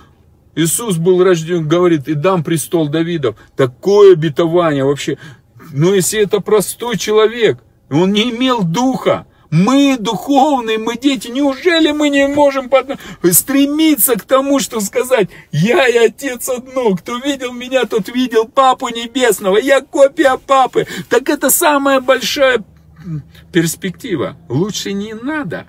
[0.55, 3.37] Иисус был рожден, говорит, и дам престол Давидов.
[3.57, 5.19] Такое обетование вообще.
[5.73, 7.59] Но если это простой человек,
[7.91, 12.71] он не имел духа, мы духовные, мы дети, неужели мы не можем
[13.31, 18.89] стремиться к тому, что сказать, я и отец одно, кто видел меня, тот видел Папу
[18.89, 20.87] Небесного, я копия Папы.
[21.09, 22.65] Так это самая большая
[23.53, 24.37] перспектива.
[24.49, 25.67] Лучше не надо.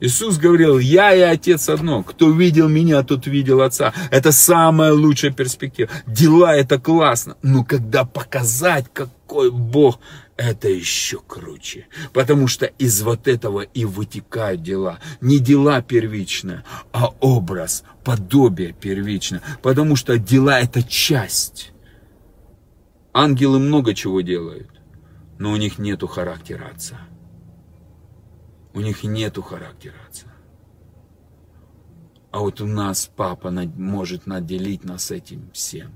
[0.00, 2.02] Иисус говорил, я и Отец одно.
[2.02, 3.94] Кто видел меня, тот видел Отца.
[4.10, 5.88] Это самая лучшая перспектива.
[6.06, 7.36] Дела это классно.
[7.42, 10.00] Но когда показать, какой Бог,
[10.36, 11.86] это еще круче.
[12.12, 14.98] Потому что из вот этого и вытекают дела.
[15.20, 19.42] Не дела первичные, а образ, подобие первичное.
[19.62, 21.72] Потому что дела это часть.
[23.12, 24.73] Ангелы много чего делают
[25.38, 26.98] но у них нету характера отца.
[28.72, 30.26] У них нету характера отца.
[32.30, 35.94] А вот у нас папа может наделить нас этим всем.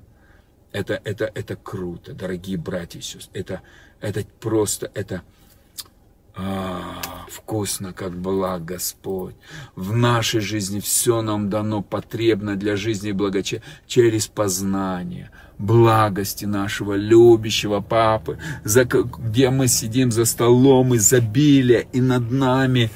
[0.70, 3.40] Это, это, это круто, дорогие братья и сестры.
[3.40, 3.62] Это,
[4.00, 5.22] это просто, это
[6.36, 9.34] а, вкусно, как благ Господь.
[9.74, 16.94] В нашей жизни все нам дано потребно для жизни и благочестия через познание– благости нашего
[16.94, 22.90] любящего Папы, за, где мы сидим за столом изобилия, и над нами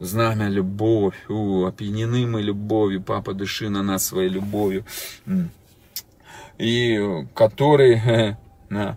[0.00, 4.84] знамя любовь, у, опьянены мы любовью, Папа, дыши на нас своей любовью,
[6.58, 8.36] и который
[8.70, 8.96] а,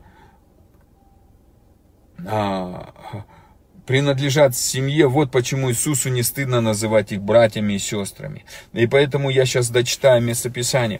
[2.25, 2.93] а,
[3.85, 8.43] принадлежат семье, вот почему Иисусу не стыдно называть их братьями и сестрами.
[8.73, 10.99] И поэтому я сейчас дочитаю местописание.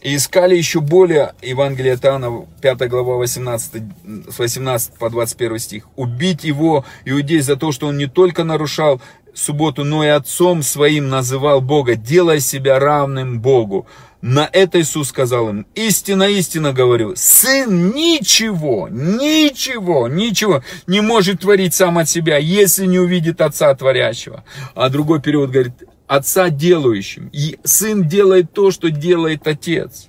[0.00, 3.82] И искали еще более, Евангелие от Иоанна, 5 глава, 18,
[4.30, 9.00] с 18 по 21 стих, убить его, иудей, за то, что он не только нарушал
[9.34, 13.86] субботу, но и отцом своим называл Бога, делая себя равным Богу.
[14.20, 21.74] На это Иисус сказал им, истинно, истинно говорю, сын ничего, ничего, ничего не может творить
[21.74, 24.44] сам от себя, если не увидит отца творящего.
[24.74, 25.74] А другой перевод говорит,
[26.08, 27.28] отца делающим.
[27.32, 30.08] И сын делает то, что делает отец.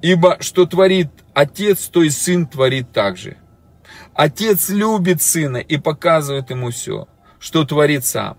[0.00, 3.36] Ибо что творит отец, то и сын творит также.
[4.14, 8.38] Отец любит сына и показывает ему все, что творит сам.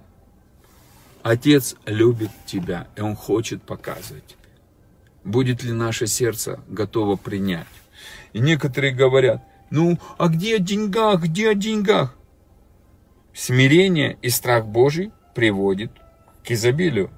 [1.22, 4.38] Отец любит тебя, и Он хочет показывать.
[5.24, 7.68] Будет ли наше сердце готово принять?
[8.34, 12.14] И некоторые говорят, ну, а где о деньгах, где о деньгах?
[13.34, 15.92] Смирение и страх Божий приводит
[16.46, 17.10] к изобилию.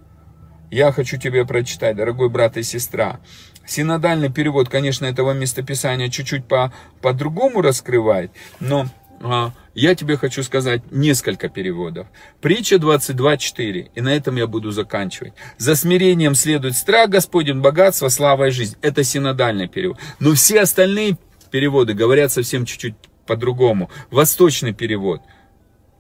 [0.72, 3.20] Я хочу тебе прочитать, дорогой брат и сестра.
[3.66, 8.88] Синодальный перевод, конечно, этого местописания чуть-чуть по, по-другому раскрывает, но
[9.22, 12.08] а, я тебе хочу сказать несколько переводов.
[12.42, 15.34] Притча 22.4, и на этом я буду заканчивать.
[15.58, 18.78] За смирением следует страх Господень, богатство, слава и жизнь.
[18.82, 19.98] Это синодальный перевод.
[20.20, 21.18] Но все остальные
[21.50, 23.90] переводы говорят совсем чуть-чуть по-другому.
[24.12, 25.22] Восточный перевод.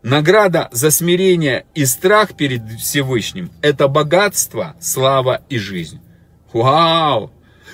[0.05, 5.99] Награда за смирение и страх перед Всевышним– это богатство, слава и жизнь.
[6.53, 7.31] Вау!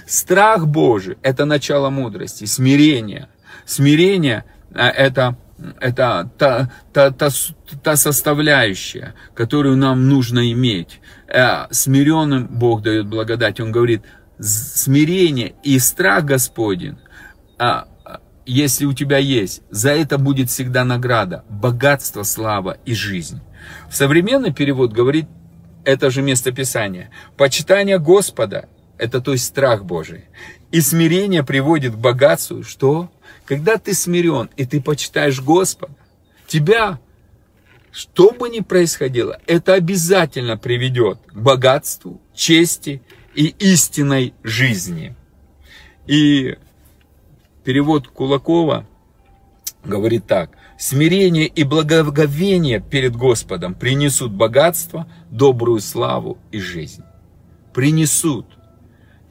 [0.08, 3.28] Страх Божий– это начало мудрости, смирение.
[3.66, 5.36] Смирение а это,
[5.82, 7.30] это та, та, та,
[7.84, 11.02] та составляющая, которую нам нужно иметь.
[11.28, 13.60] Э, смиренным Бог дает благодать.
[13.60, 14.04] Он говорит,
[14.40, 16.98] смирение и страх Господень,
[17.60, 17.90] а,
[18.46, 23.42] если у тебя есть, за это будет всегда награда, богатство, слава и жизнь.
[23.90, 25.28] В современный перевод говорит
[25.84, 27.12] это же местописание.
[27.38, 30.26] Почитание Господа– это то есть страх Божий.
[30.72, 33.12] И смирение приводит к богатству, что?
[33.46, 35.94] Когда ты смирен и ты почитаешь Господа,
[36.48, 37.00] тебя,
[37.92, 43.02] что бы ни происходило, это обязательно приведет к богатству, чести
[43.36, 45.16] и истинной жизни.
[46.08, 46.58] И
[47.64, 48.86] перевод Кулакова
[49.84, 50.52] говорит так.
[50.78, 57.04] Смирение и благоговение перед Господом принесут богатство, добрую славу и жизнь.
[57.74, 58.46] Принесут.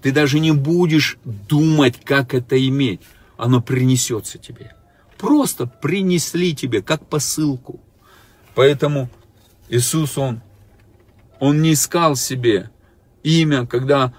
[0.00, 3.00] Ты даже не будешь думать, как это иметь
[3.36, 4.74] оно принесется тебе.
[5.18, 7.80] Просто принесли тебе, как посылку.
[8.54, 9.08] Поэтому
[9.68, 10.40] Иисус, Он,
[11.38, 12.70] Он не искал себе
[13.22, 14.12] имя, когда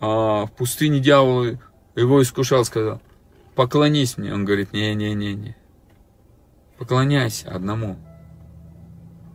[0.00, 1.58] а, в пустыне дьявол
[1.94, 3.00] его искушал, сказал,
[3.56, 4.32] поклонись мне.
[4.32, 5.56] Он говорит, не-не-не-не,
[6.78, 7.96] поклоняйся одному.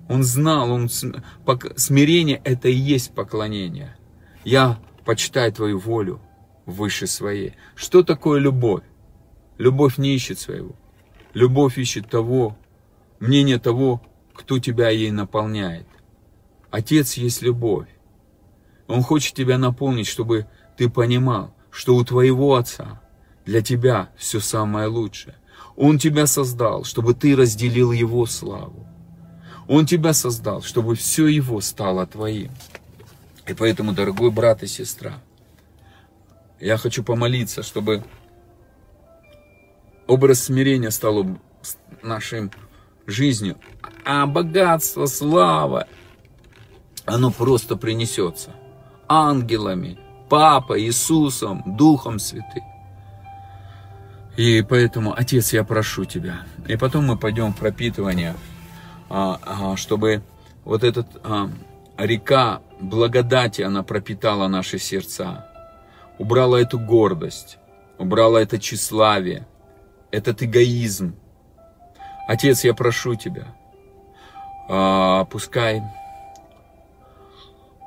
[0.07, 3.97] Он знал, он, смирение это и есть поклонение.
[4.45, 6.21] Я почитаю твою волю
[6.65, 7.55] выше своей.
[7.75, 8.83] Что такое любовь?
[9.57, 10.75] Любовь не ищет своего.
[11.33, 12.57] Любовь ищет того,
[13.19, 14.01] мнение того,
[14.33, 15.87] кто тебя ей наполняет.
[16.71, 17.87] Отец есть любовь.
[18.87, 23.00] Он хочет тебя наполнить, чтобы ты понимал, что у твоего отца
[23.51, 25.35] для тебя все самое лучшее.
[25.75, 28.87] Он тебя создал, чтобы ты разделил его славу.
[29.67, 32.51] Он тебя создал, чтобы все его стало твоим.
[33.45, 35.15] И поэтому, дорогой брат и сестра,
[36.61, 38.05] я хочу помолиться, чтобы
[40.07, 41.25] образ смирения стал
[42.01, 42.51] нашей
[43.05, 43.57] жизнью,
[44.05, 45.89] а богатство, слава,
[47.05, 48.51] оно просто принесется
[49.09, 49.99] ангелами,
[50.29, 52.70] Папой, Иисусом, Духом Святым.
[54.37, 56.41] И поэтому, Отец, я прошу Тебя.
[56.67, 58.35] И потом мы пойдем в пропитывание,
[59.09, 60.23] а, а, чтобы
[60.63, 61.05] вот эта
[61.97, 65.47] река благодати, она пропитала наши сердца,
[66.17, 67.57] убрала эту гордость,
[67.97, 69.47] убрала это тщеславие,
[70.11, 71.15] этот эгоизм.
[72.27, 73.47] Отец, я прошу Тебя,
[74.69, 75.81] а, пускай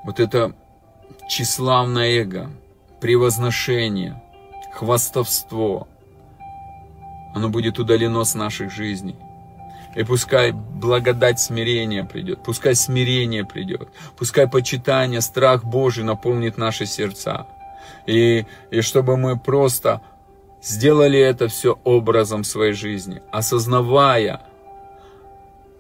[0.05, 0.55] вот это
[1.29, 2.51] тщеславное эго,
[3.01, 4.23] превозношение,
[4.73, 5.89] хвастовство,
[7.35, 9.17] оно будет удалено с наших жизней.
[9.97, 17.47] И пускай благодать смирения придет, пускай смирение придет, пускай почитание, страх Божий наполнит наши сердца.
[18.07, 20.01] И, и чтобы мы просто
[20.63, 24.41] сделали это все образом своей жизни, осознавая,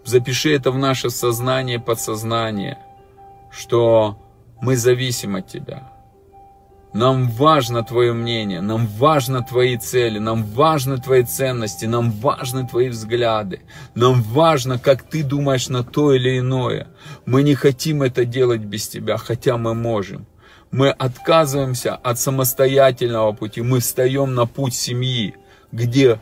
[0.05, 2.79] запиши это в наше сознание, подсознание,
[3.51, 4.17] что
[4.61, 5.94] мы зависим от Тебя.
[6.95, 12.89] Нам важно Твое мнение, нам важно Твои цели, нам важны Твои ценности, нам важны Твои
[12.89, 13.61] взгляды,
[13.95, 16.87] нам важно, как Ты думаешь на то или иное.
[17.27, 20.27] Мы не хотим это делать без Тебя, хотя мы можем
[20.71, 25.37] мы отказываемся от самостоятельного пути, мы встаем на путь семьи,
[25.71, 26.19] где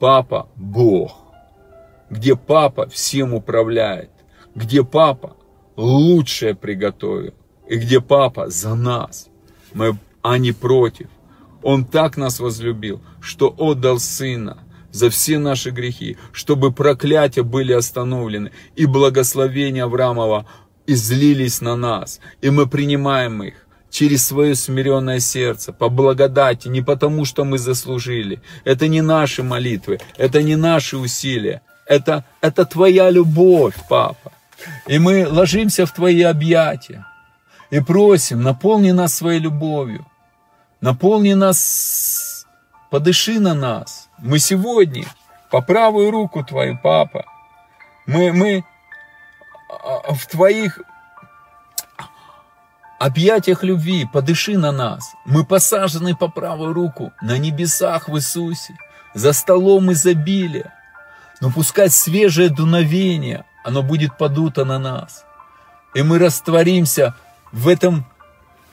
[0.00, 1.16] папа Бог.
[2.10, 4.10] где папа всем управляет,
[4.54, 5.36] где папа
[5.76, 7.34] лучшее приготовил,
[7.68, 9.29] и где папа за нас,
[9.74, 11.08] мы, а не против.
[11.62, 14.58] Он так нас возлюбил, что отдал Сына
[14.92, 20.46] за все наши грехи, чтобы проклятия были остановлены, и благословения Авраамова
[20.86, 23.54] излились на нас, и мы принимаем их
[23.90, 28.40] через свое смиренное сердце, по благодати, не потому, что мы заслужили.
[28.64, 34.32] Это не наши молитвы, это не наши усилия, это, это Твоя любовь, Папа.
[34.86, 37.04] И мы ложимся в Твои объятия
[37.70, 40.06] и просим, наполни нас своей любовью,
[40.80, 42.46] наполни нас,
[42.90, 44.08] подыши на нас.
[44.18, 45.06] Мы сегодня
[45.50, 47.24] по правую руку Твою, Папа.
[48.06, 48.64] Мы, мы
[49.68, 50.80] а, в Твоих
[52.98, 55.14] объятиях любви, подыши на нас.
[55.24, 58.76] Мы посажены по правую руку на небесах в Иисусе,
[59.14, 60.72] за столом изобилия.
[61.40, 65.24] Но пускай свежее дуновение, оно будет подуто на нас.
[65.94, 67.14] И мы растворимся
[67.52, 68.04] в этом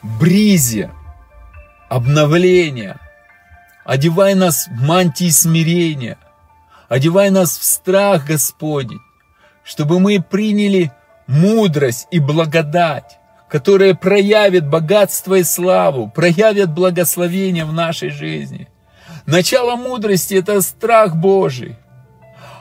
[0.02, 0.92] бризе
[1.90, 3.00] обновления.
[3.86, 6.18] Одевай нас в мантии смирения.
[6.90, 9.00] Одевай нас в страх Господень,
[9.64, 10.92] чтобы мы приняли
[11.28, 18.70] мудрость и благодать, которые проявят богатство и славу, проявят благословение в нашей жизни.
[19.26, 21.76] Начало мудрости– это страх Божий.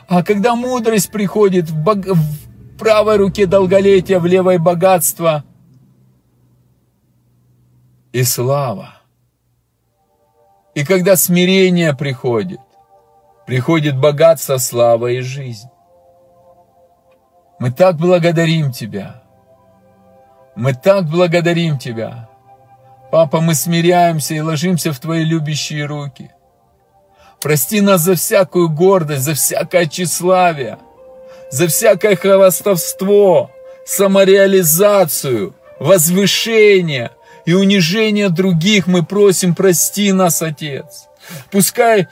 [0.09, 1.97] А когда мудрость приходит в, бог...
[1.97, 5.45] в правой руке долголетия, в левой богатство
[8.17, 8.95] и слава.
[10.75, 12.61] И когда смирение приходит,
[13.47, 15.69] приходит богатство, слава и жизнь.
[17.59, 19.23] Мы так благодарим Тебя.
[20.55, 22.31] Мы так благодарим Тебя.
[23.13, 26.31] Папа, мы смиряемся и ложимся в Твои любящие руки.
[27.43, 30.79] Прости нас за всякую гордость, за всякое тщеславие,
[31.51, 33.51] за всякое хвастовство,
[33.85, 37.11] самореализацию, возвышение
[37.47, 38.87] и унижение других.
[38.87, 41.09] Мы просим, прости нас, Отец.
[41.51, 42.07] Пускай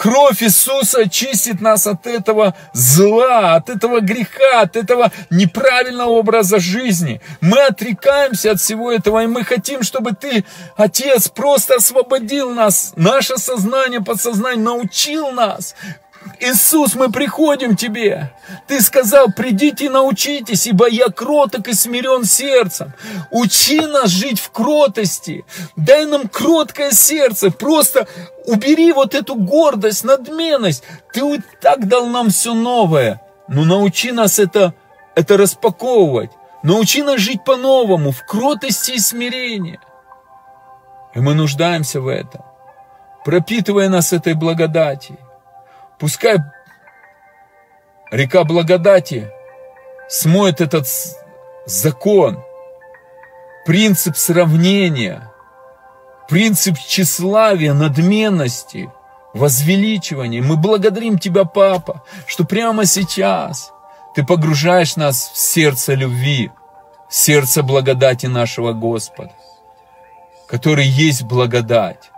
[0.00, 7.20] Кровь Иисуса чистит нас от этого зла, от этого греха, от этого неправильного образа жизни.
[7.42, 13.36] Мы отрекаемся от всего этого, и мы хотим, чтобы Ты, Отец, просто освободил нас, наше
[13.36, 15.74] сознание, подсознание, научил нас
[16.38, 18.32] Иисус, мы приходим к Тебе.
[18.66, 22.92] Ты сказал, придите и научитесь, ибо я кроток и смирен сердцем.
[23.30, 25.44] Учи нас жить в кротости.
[25.76, 27.50] Дай нам кроткое сердце.
[27.50, 28.06] Просто
[28.46, 30.82] убери вот эту гордость, надменность.
[31.12, 33.20] Ты так дал нам все новое.
[33.48, 34.74] Но научи нас это,
[35.14, 36.30] это распаковывать.
[36.62, 39.80] Научи нас жить по-новому, в кротости и смирении.
[41.14, 42.42] И мы нуждаемся в этом.
[43.24, 45.18] Пропитывая нас этой благодати.
[46.00, 46.38] Пускай
[48.10, 49.30] река благодати
[50.08, 50.86] смоет этот
[51.66, 52.42] закон,
[53.66, 55.30] принцип сравнения,
[56.26, 58.90] принцип тщеславия, надменности,
[59.34, 60.42] возвеличивания.
[60.42, 63.70] Мы благодарим Тебя, Папа, что прямо сейчас
[64.14, 66.50] Ты погружаешь нас в сердце любви,
[67.10, 69.32] в сердце благодати нашего Господа,
[70.48, 72.10] который есть благодать.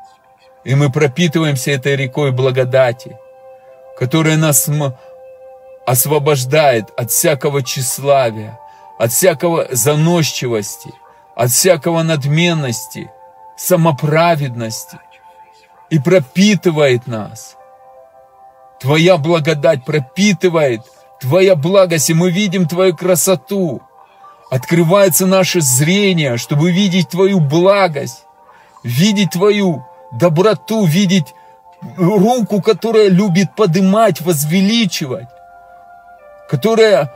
[0.63, 3.19] И мы пропитываемся этой рекой благодати–
[3.99, 4.69] которая нас
[5.87, 8.59] освобождает от всякого тщеславия,
[8.99, 10.93] от всякого заносчивости,
[11.35, 13.11] от всякого надменности,
[13.57, 14.99] самоправедности
[15.91, 17.57] и пропитывает нас.
[18.81, 20.81] Твоя благодать пропитывает,
[21.21, 23.81] Твоя благость, и мы видим Твою красоту.
[24.51, 28.25] Открывается наше зрение, чтобы видеть Твою благость,
[28.83, 31.35] видеть Твою доброту, видеть
[31.97, 35.29] руку, которая любит подымать, возвеличивать,
[36.49, 37.13] которая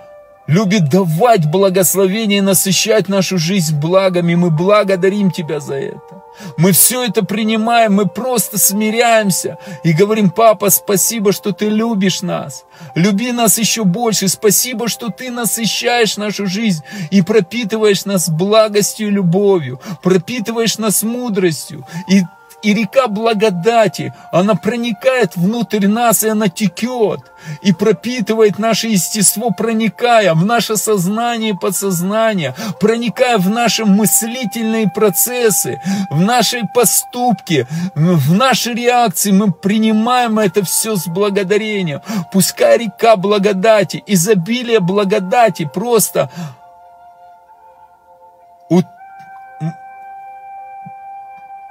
[0.46, 4.34] любит давать благословение и насыщать нашу жизнь благами.
[4.34, 6.22] Мы благодарим Тебя за это.
[6.58, 12.64] Мы все это принимаем, мы просто смиряемся и говорим, папа, спасибо, что ты любишь нас.
[12.94, 14.28] Люби нас еще больше.
[14.28, 21.86] Спасибо, что ты насыщаешь нашу жизнь и пропитываешь нас благостью и любовью, пропитываешь нас мудростью.
[22.08, 22.22] И
[22.66, 27.20] и река благодати, она проникает внутрь нас, и она текет,
[27.62, 35.80] и пропитывает наше естество, проникая в наше сознание и подсознание, проникая в наши мыслительные процессы,
[36.10, 39.30] в наши поступки, в наши реакции.
[39.30, 42.00] Мы принимаем это все с благодарением.
[42.32, 46.30] Пускай река благодати, изобилие благодати просто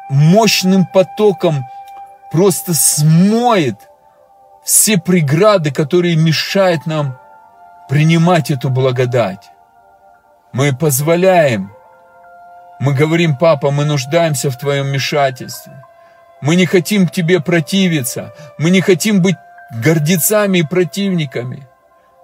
[0.10, 1.66] мощным потоком
[2.32, 3.90] просто смоет
[4.64, 7.18] все преграды, которые мешают нам
[7.88, 9.52] принимать эту благодать.
[10.52, 11.72] Мы позволяем,
[12.80, 15.74] мы говорим, папа, мы нуждаемся в твоем вмешательстве.
[16.42, 19.36] Мы не хотим к тебе противиться, мы не хотим быть
[19.72, 21.68] гордецами и противниками.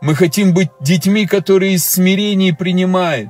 [0.01, 3.29] Мы хотим быть детьми, которые из смирения принимают.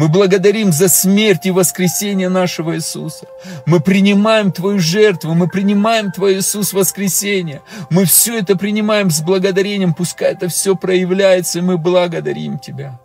[0.00, 3.26] Мы благодарим за смерть и воскресение нашего Иисуса.
[3.66, 7.60] Мы принимаем Твою жертву, мы принимаем Твой Иисус воскресение.
[7.90, 12.98] Мы все это принимаем с благодарением, пускай это все проявляется, и мы благодарим Тебя.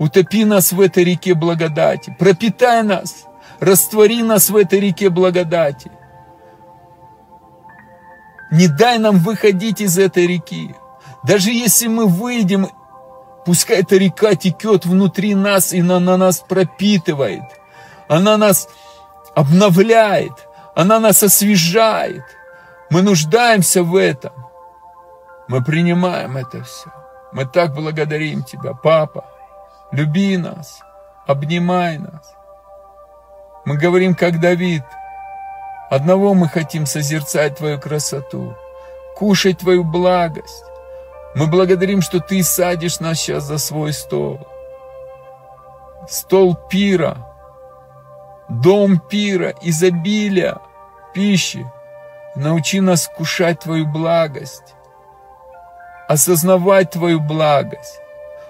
[0.00, 3.26] Утопи нас в этой реке благодати, пропитай нас,
[3.60, 5.92] раствори нас в этой реке благодати.
[8.50, 10.74] Не дай нам выходить из этой реки.
[11.22, 12.66] Даже если мы выйдем
[13.44, 17.42] Пускай эта река текет внутри нас и на, на нас пропитывает.
[18.08, 18.68] Она нас
[19.34, 20.32] обновляет,
[20.74, 22.22] она нас освежает.
[22.90, 24.32] Мы нуждаемся в этом.
[25.48, 26.90] Мы принимаем это все.
[27.32, 29.24] Мы так благодарим Тебя, Папа.
[29.92, 30.80] Люби нас,
[31.26, 32.34] обнимай нас.
[33.64, 34.84] Мы говорим, как Давид,
[35.90, 38.56] одного мы хотим созерцать Твою красоту,
[39.16, 40.64] кушать Твою благость,
[41.34, 44.40] мы благодарим, что Ты садишь нас сейчас за свой стол.
[46.08, 47.16] Стол пира,
[48.48, 50.58] дом пира, изобилия,
[51.14, 51.66] пищи.
[52.36, 54.74] Научи нас кушать Твою благость,
[56.08, 58.00] осознавать Твою благость,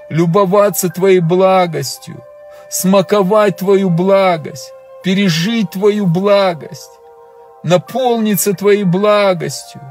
[0.08, 2.22] любоваться Твоей благостью,
[2.70, 6.90] смаковать Твою благость, пережить Твою благость,
[7.62, 9.82] наполниться Твоей благостью,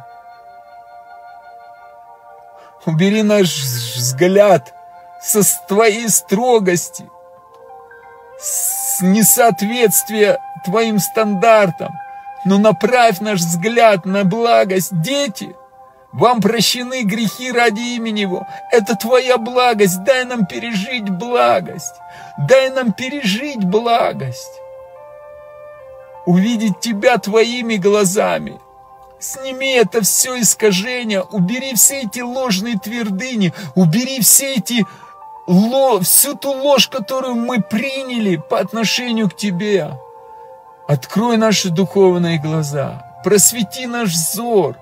[2.85, 3.61] Убери наш
[3.95, 4.73] взгляд
[5.21, 7.09] со твоей строгости,
[8.39, 11.93] с несоответствия твоим стандартам,
[12.43, 14.89] но направь наш взгляд на благость.
[14.91, 15.55] Дети,
[16.11, 18.45] вам прощены грехи ради имени Его.
[18.69, 20.03] Это твоя благость.
[20.03, 21.95] Дай нам пережить благость.
[22.37, 24.59] Дай нам пережить благость.
[26.25, 28.59] Увидеть Тебя твоими глазами–
[29.23, 34.85] Сними это все искажение, убери все эти ложные твердыни, убери все эти
[35.47, 39.97] ложь, всю ту ложь, которую мы приняли по отношению к Тебе.
[40.89, 44.75] Открой наши духовные глаза, просвети наш взор,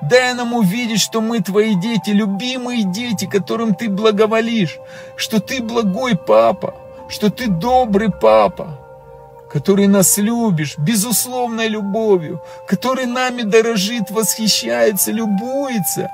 [0.00, 4.78] дай нам увидеть, что мы Твои дети, любимые дети, которым Ты благоволишь,
[5.16, 6.74] что Ты благой папа,
[7.10, 8.78] что Ты добрый папа,
[9.52, 16.10] который нас любишь безусловной любовью, который нами дорожит, восхищается, любуется.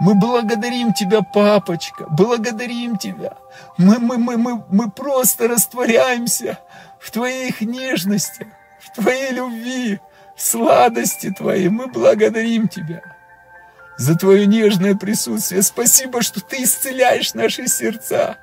[0.00, 3.36] Мы благодарим Тебя, папочка, благодарим Тебя.
[3.76, 6.58] Мы, мы, мы, мы, мы просто растворяемся
[6.98, 8.48] в Твоих нежностях,
[8.80, 10.00] в Твоей любви,
[10.34, 11.68] в сладости Твоей.
[11.68, 13.02] Мы благодарим Тебя
[13.98, 15.62] за Твое нежное присутствие.
[15.62, 18.38] Спасибо, что Ты исцеляешь наши сердца.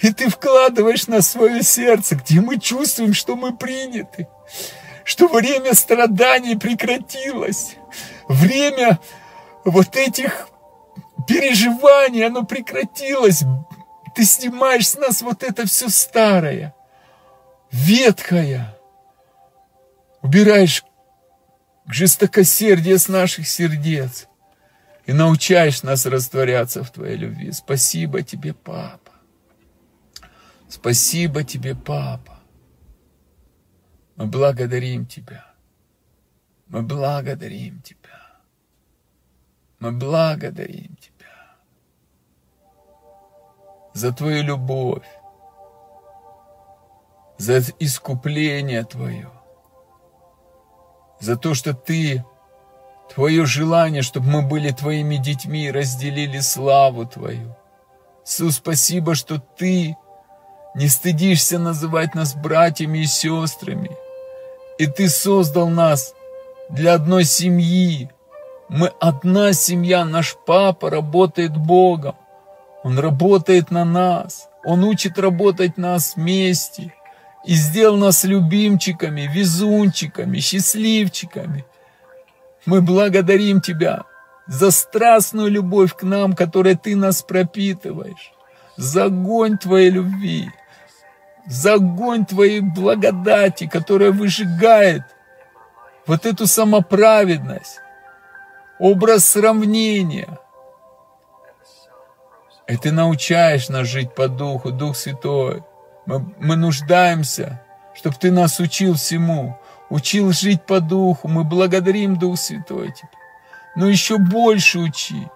[0.00, 4.28] И ты вкладываешь на свое сердце, где мы чувствуем, что мы приняты,
[5.04, 7.76] что время страданий прекратилось,
[8.28, 8.98] время
[9.64, 10.48] вот этих
[11.26, 13.44] переживаний, оно прекратилось.
[14.14, 16.74] Ты снимаешь с нас вот это все старое,
[17.70, 18.76] ветхое,
[20.22, 20.84] убираешь
[21.86, 24.28] жестокосердие с наших сердец
[25.06, 27.52] и научаешь нас растворяться в Твоей любви.
[27.52, 29.03] Спасибо Тебе, Папа.
[30.74, 32.40] Спасибо тебе, папа.
[34.16, 35.54] Мы благодарим тебя.
[36.66, 38.40] Мы благодарим тебя.
[39.78, 41.56] Мы благодарим тебя
[43.94, 45.06] за твою любовь,
[47.38, 49.30] за искупление твое,
[51.20, 52.24] за то, что ты,
[53.14, 57.54] твое желание, чтобы мы были твоими детьми разделили славу твою.
[58.24, 59.96] Иисус, спасибо, что ты
[60.74, 63.90] не стыдишься называть нас братьями и сестрами.
[64.78, 66.14] И Ты создал нас
[66.68, 68.10] для одной семьи.
[68.68, 72.16] Мы одна семья, наш папа работает Богом.
[72.82, 74.48] Он работает на нас.
[74.64, 76.92] Он учит работать нас вместе.
[77.44, 81.64] И сделал нас любимчиками, везунчиками, счастливчиками.
[82.66, 84.04] Мы благодарим Тебя
[84.46, 88.32] за страстную любовь к нам, которой Ты нас пропитываешь,
[88.76, 90.50] за огонь Твоей любви
[91.46, 95.02] за огонь Твоей благодати, которая выжигает
[96.06, 97.80] вот эту самоправедность,
[98.78, 100.38] образ сравнения.
[102.66, 105.62] И Ты научаешь нас жить по Духу, Дух Святой.
[106.06, 107.62] Мы, мы нуждаемся,
[107.94, 109.58] чтобы Ты нас учил всему,
[109.90, 111.28] учил жить по Духу.
[111.28, 113.08] Мы благодарим Дух Святой Тебя.
[113.76, 115.28] но еще больше учи.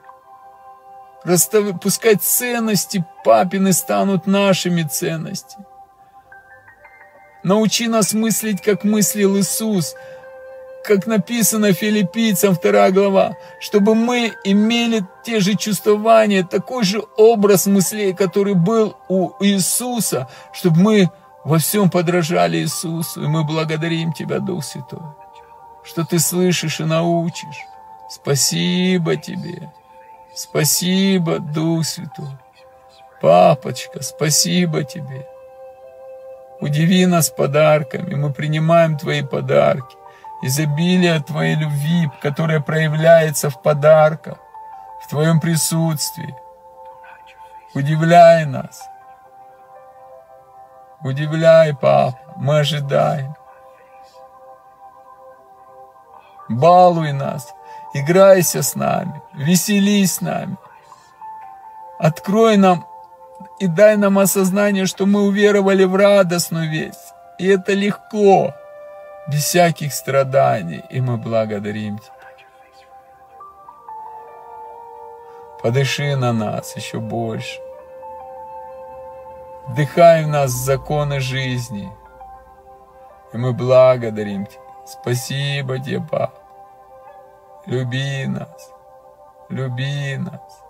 [1.24, 1.80] Расстав...
[1.80, 5.66] Пускай ценности папины станут нашими ценностями.
[7.48, 9.94] Научи нас мыслить, как мыслил Иисус,
[10.84, 18.12] как написано филиппийцам 2 глава, чтобы мы имели те же чувствования, такой же образ мыслей,
[18.12, 21.10] который был у Иисуса, чтобы мы
[21.42, 23.24] во всем подражали Иисусу.
[23.24, 25.00] И мы благодарим Тебя, Дух Святой,
[25.84, 27.64] что Ты слышишь и научишь.
[28.10, 29.72] Спасибо Тебе.
[30.34, 32.28] Спасибо, Дух Святой.
[33.22, 35.26] Папочка, спасибо Тебе.
[36.60, 39.96] Удиви нас подарками, мы принимаем Твои подарки.
[40.42, 44.38] Изобилие Твоей любви, которая проявляется в подарках,
[45.04, 46.34] в Твоем присутствии.
[47.74, 48.88] Удивляй нас.
[51.00, 53.36] Удивляй, Папа, мы ожидаем.
[56.48, 57.54] Балуй нас,
[57.94, 60.56] играйся с нами, веселись с нами.
[61.98, 62.87] Открой нам
[63.58, 67.14] и дай нам осознание, что мы уверовали в радостную весть.
[67.38, 68.54] И это легко,
[69.28, 72.12] без всяких страданий, и мы благодарим Тебя.
[75.62, 77.60] Подыши на нас еще больше.
[79.66, 81.92] Вдыхай в нас законы жизни.
[83.32, 84.62] И мы благодарим Тебя.
[84.86, 86.32] Спасибо Тебе, Папа.
[87.66, 88.72] Люби нас.
[89.50, 90.67] Люби нас.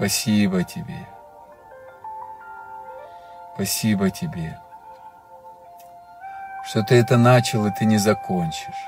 [0.00, 1.06] Спасибо тебе.
[3.52, 4.58] Спасибо тебе,
[6.66, 8.82] что ты это начал и ты не закончишь.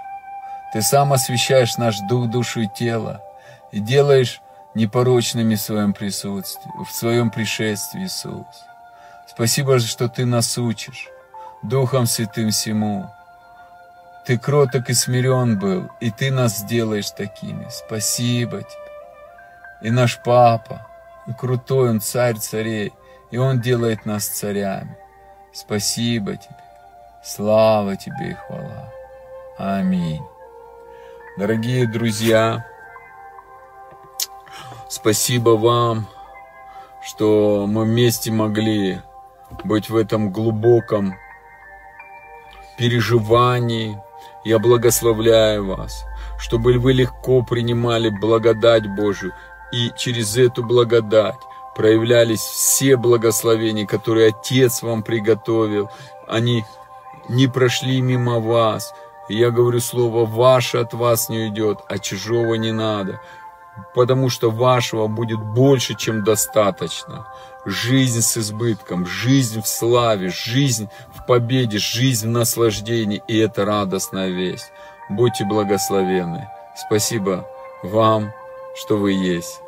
[0.72, 3.20] Ты сам освещаешь наш дух, душу и тело
[3.72, 4.40] и делаешь
[4.72, 8.46] непорочными в своем присутствии, в своем пришествии, Иисус.
[9.26, 11.10] Спасибо, что ты нас учишь
[11.62, 13.10] Духом Святым всему.
[14.24, 17.66] Ты кроток и смирен был, и ты нас сделаешь такими.
[17.68, 18.92] Спасибо тебе.
[19.82, 20.86] И наш Папа,
[21.38, 22.92] крутой, Он царь царей,
[23.30, 24.96] и Он делает нас царями.
[25.52, 26.56] Спасибо Тебе,
[27.22, 28.92] слава Тебе и хвала.
[29.58, 30.22] Аминь.
[31.38, 32.66] Дорогие друзья,
[34.88, 36.06] спасибо вам,
[37.02, 39.00] что мы вместе могли
[39.64, 41.14] быть в этом глубоком
[42.76, 43.98] переживании.
[44.44, 46.04] Я благословляю вас,
[46.38, 49.32] чтобы вы легко принимали благодать Божию
[49.72, 51.38] и через эту благодать
[51.74, 55.90] проявлялись все благословения, которые Отец вам приготовил.
[56.28, 56.64] Они
[57.28, 58.92] не прошли мимо вас.
[59.28, 63.20] я говорю слово «ваше» от вас не уйдет, а чужого не надо.
[63.94, 67.26] Потому что вашего будет больше, чем достаточно.
[67.64, 73.22] Жизнь с избытком, жизнь в славе, жизнь в победе, жизнь в наслаждении.
[73.28, 74.70] И это радостная весть.
[75.08, 76.50] Будьте благословенны.
[76.76, 77.46] Спасибо
[77.82, 78.32] вам,
[78.74, 79.61] что вы есть.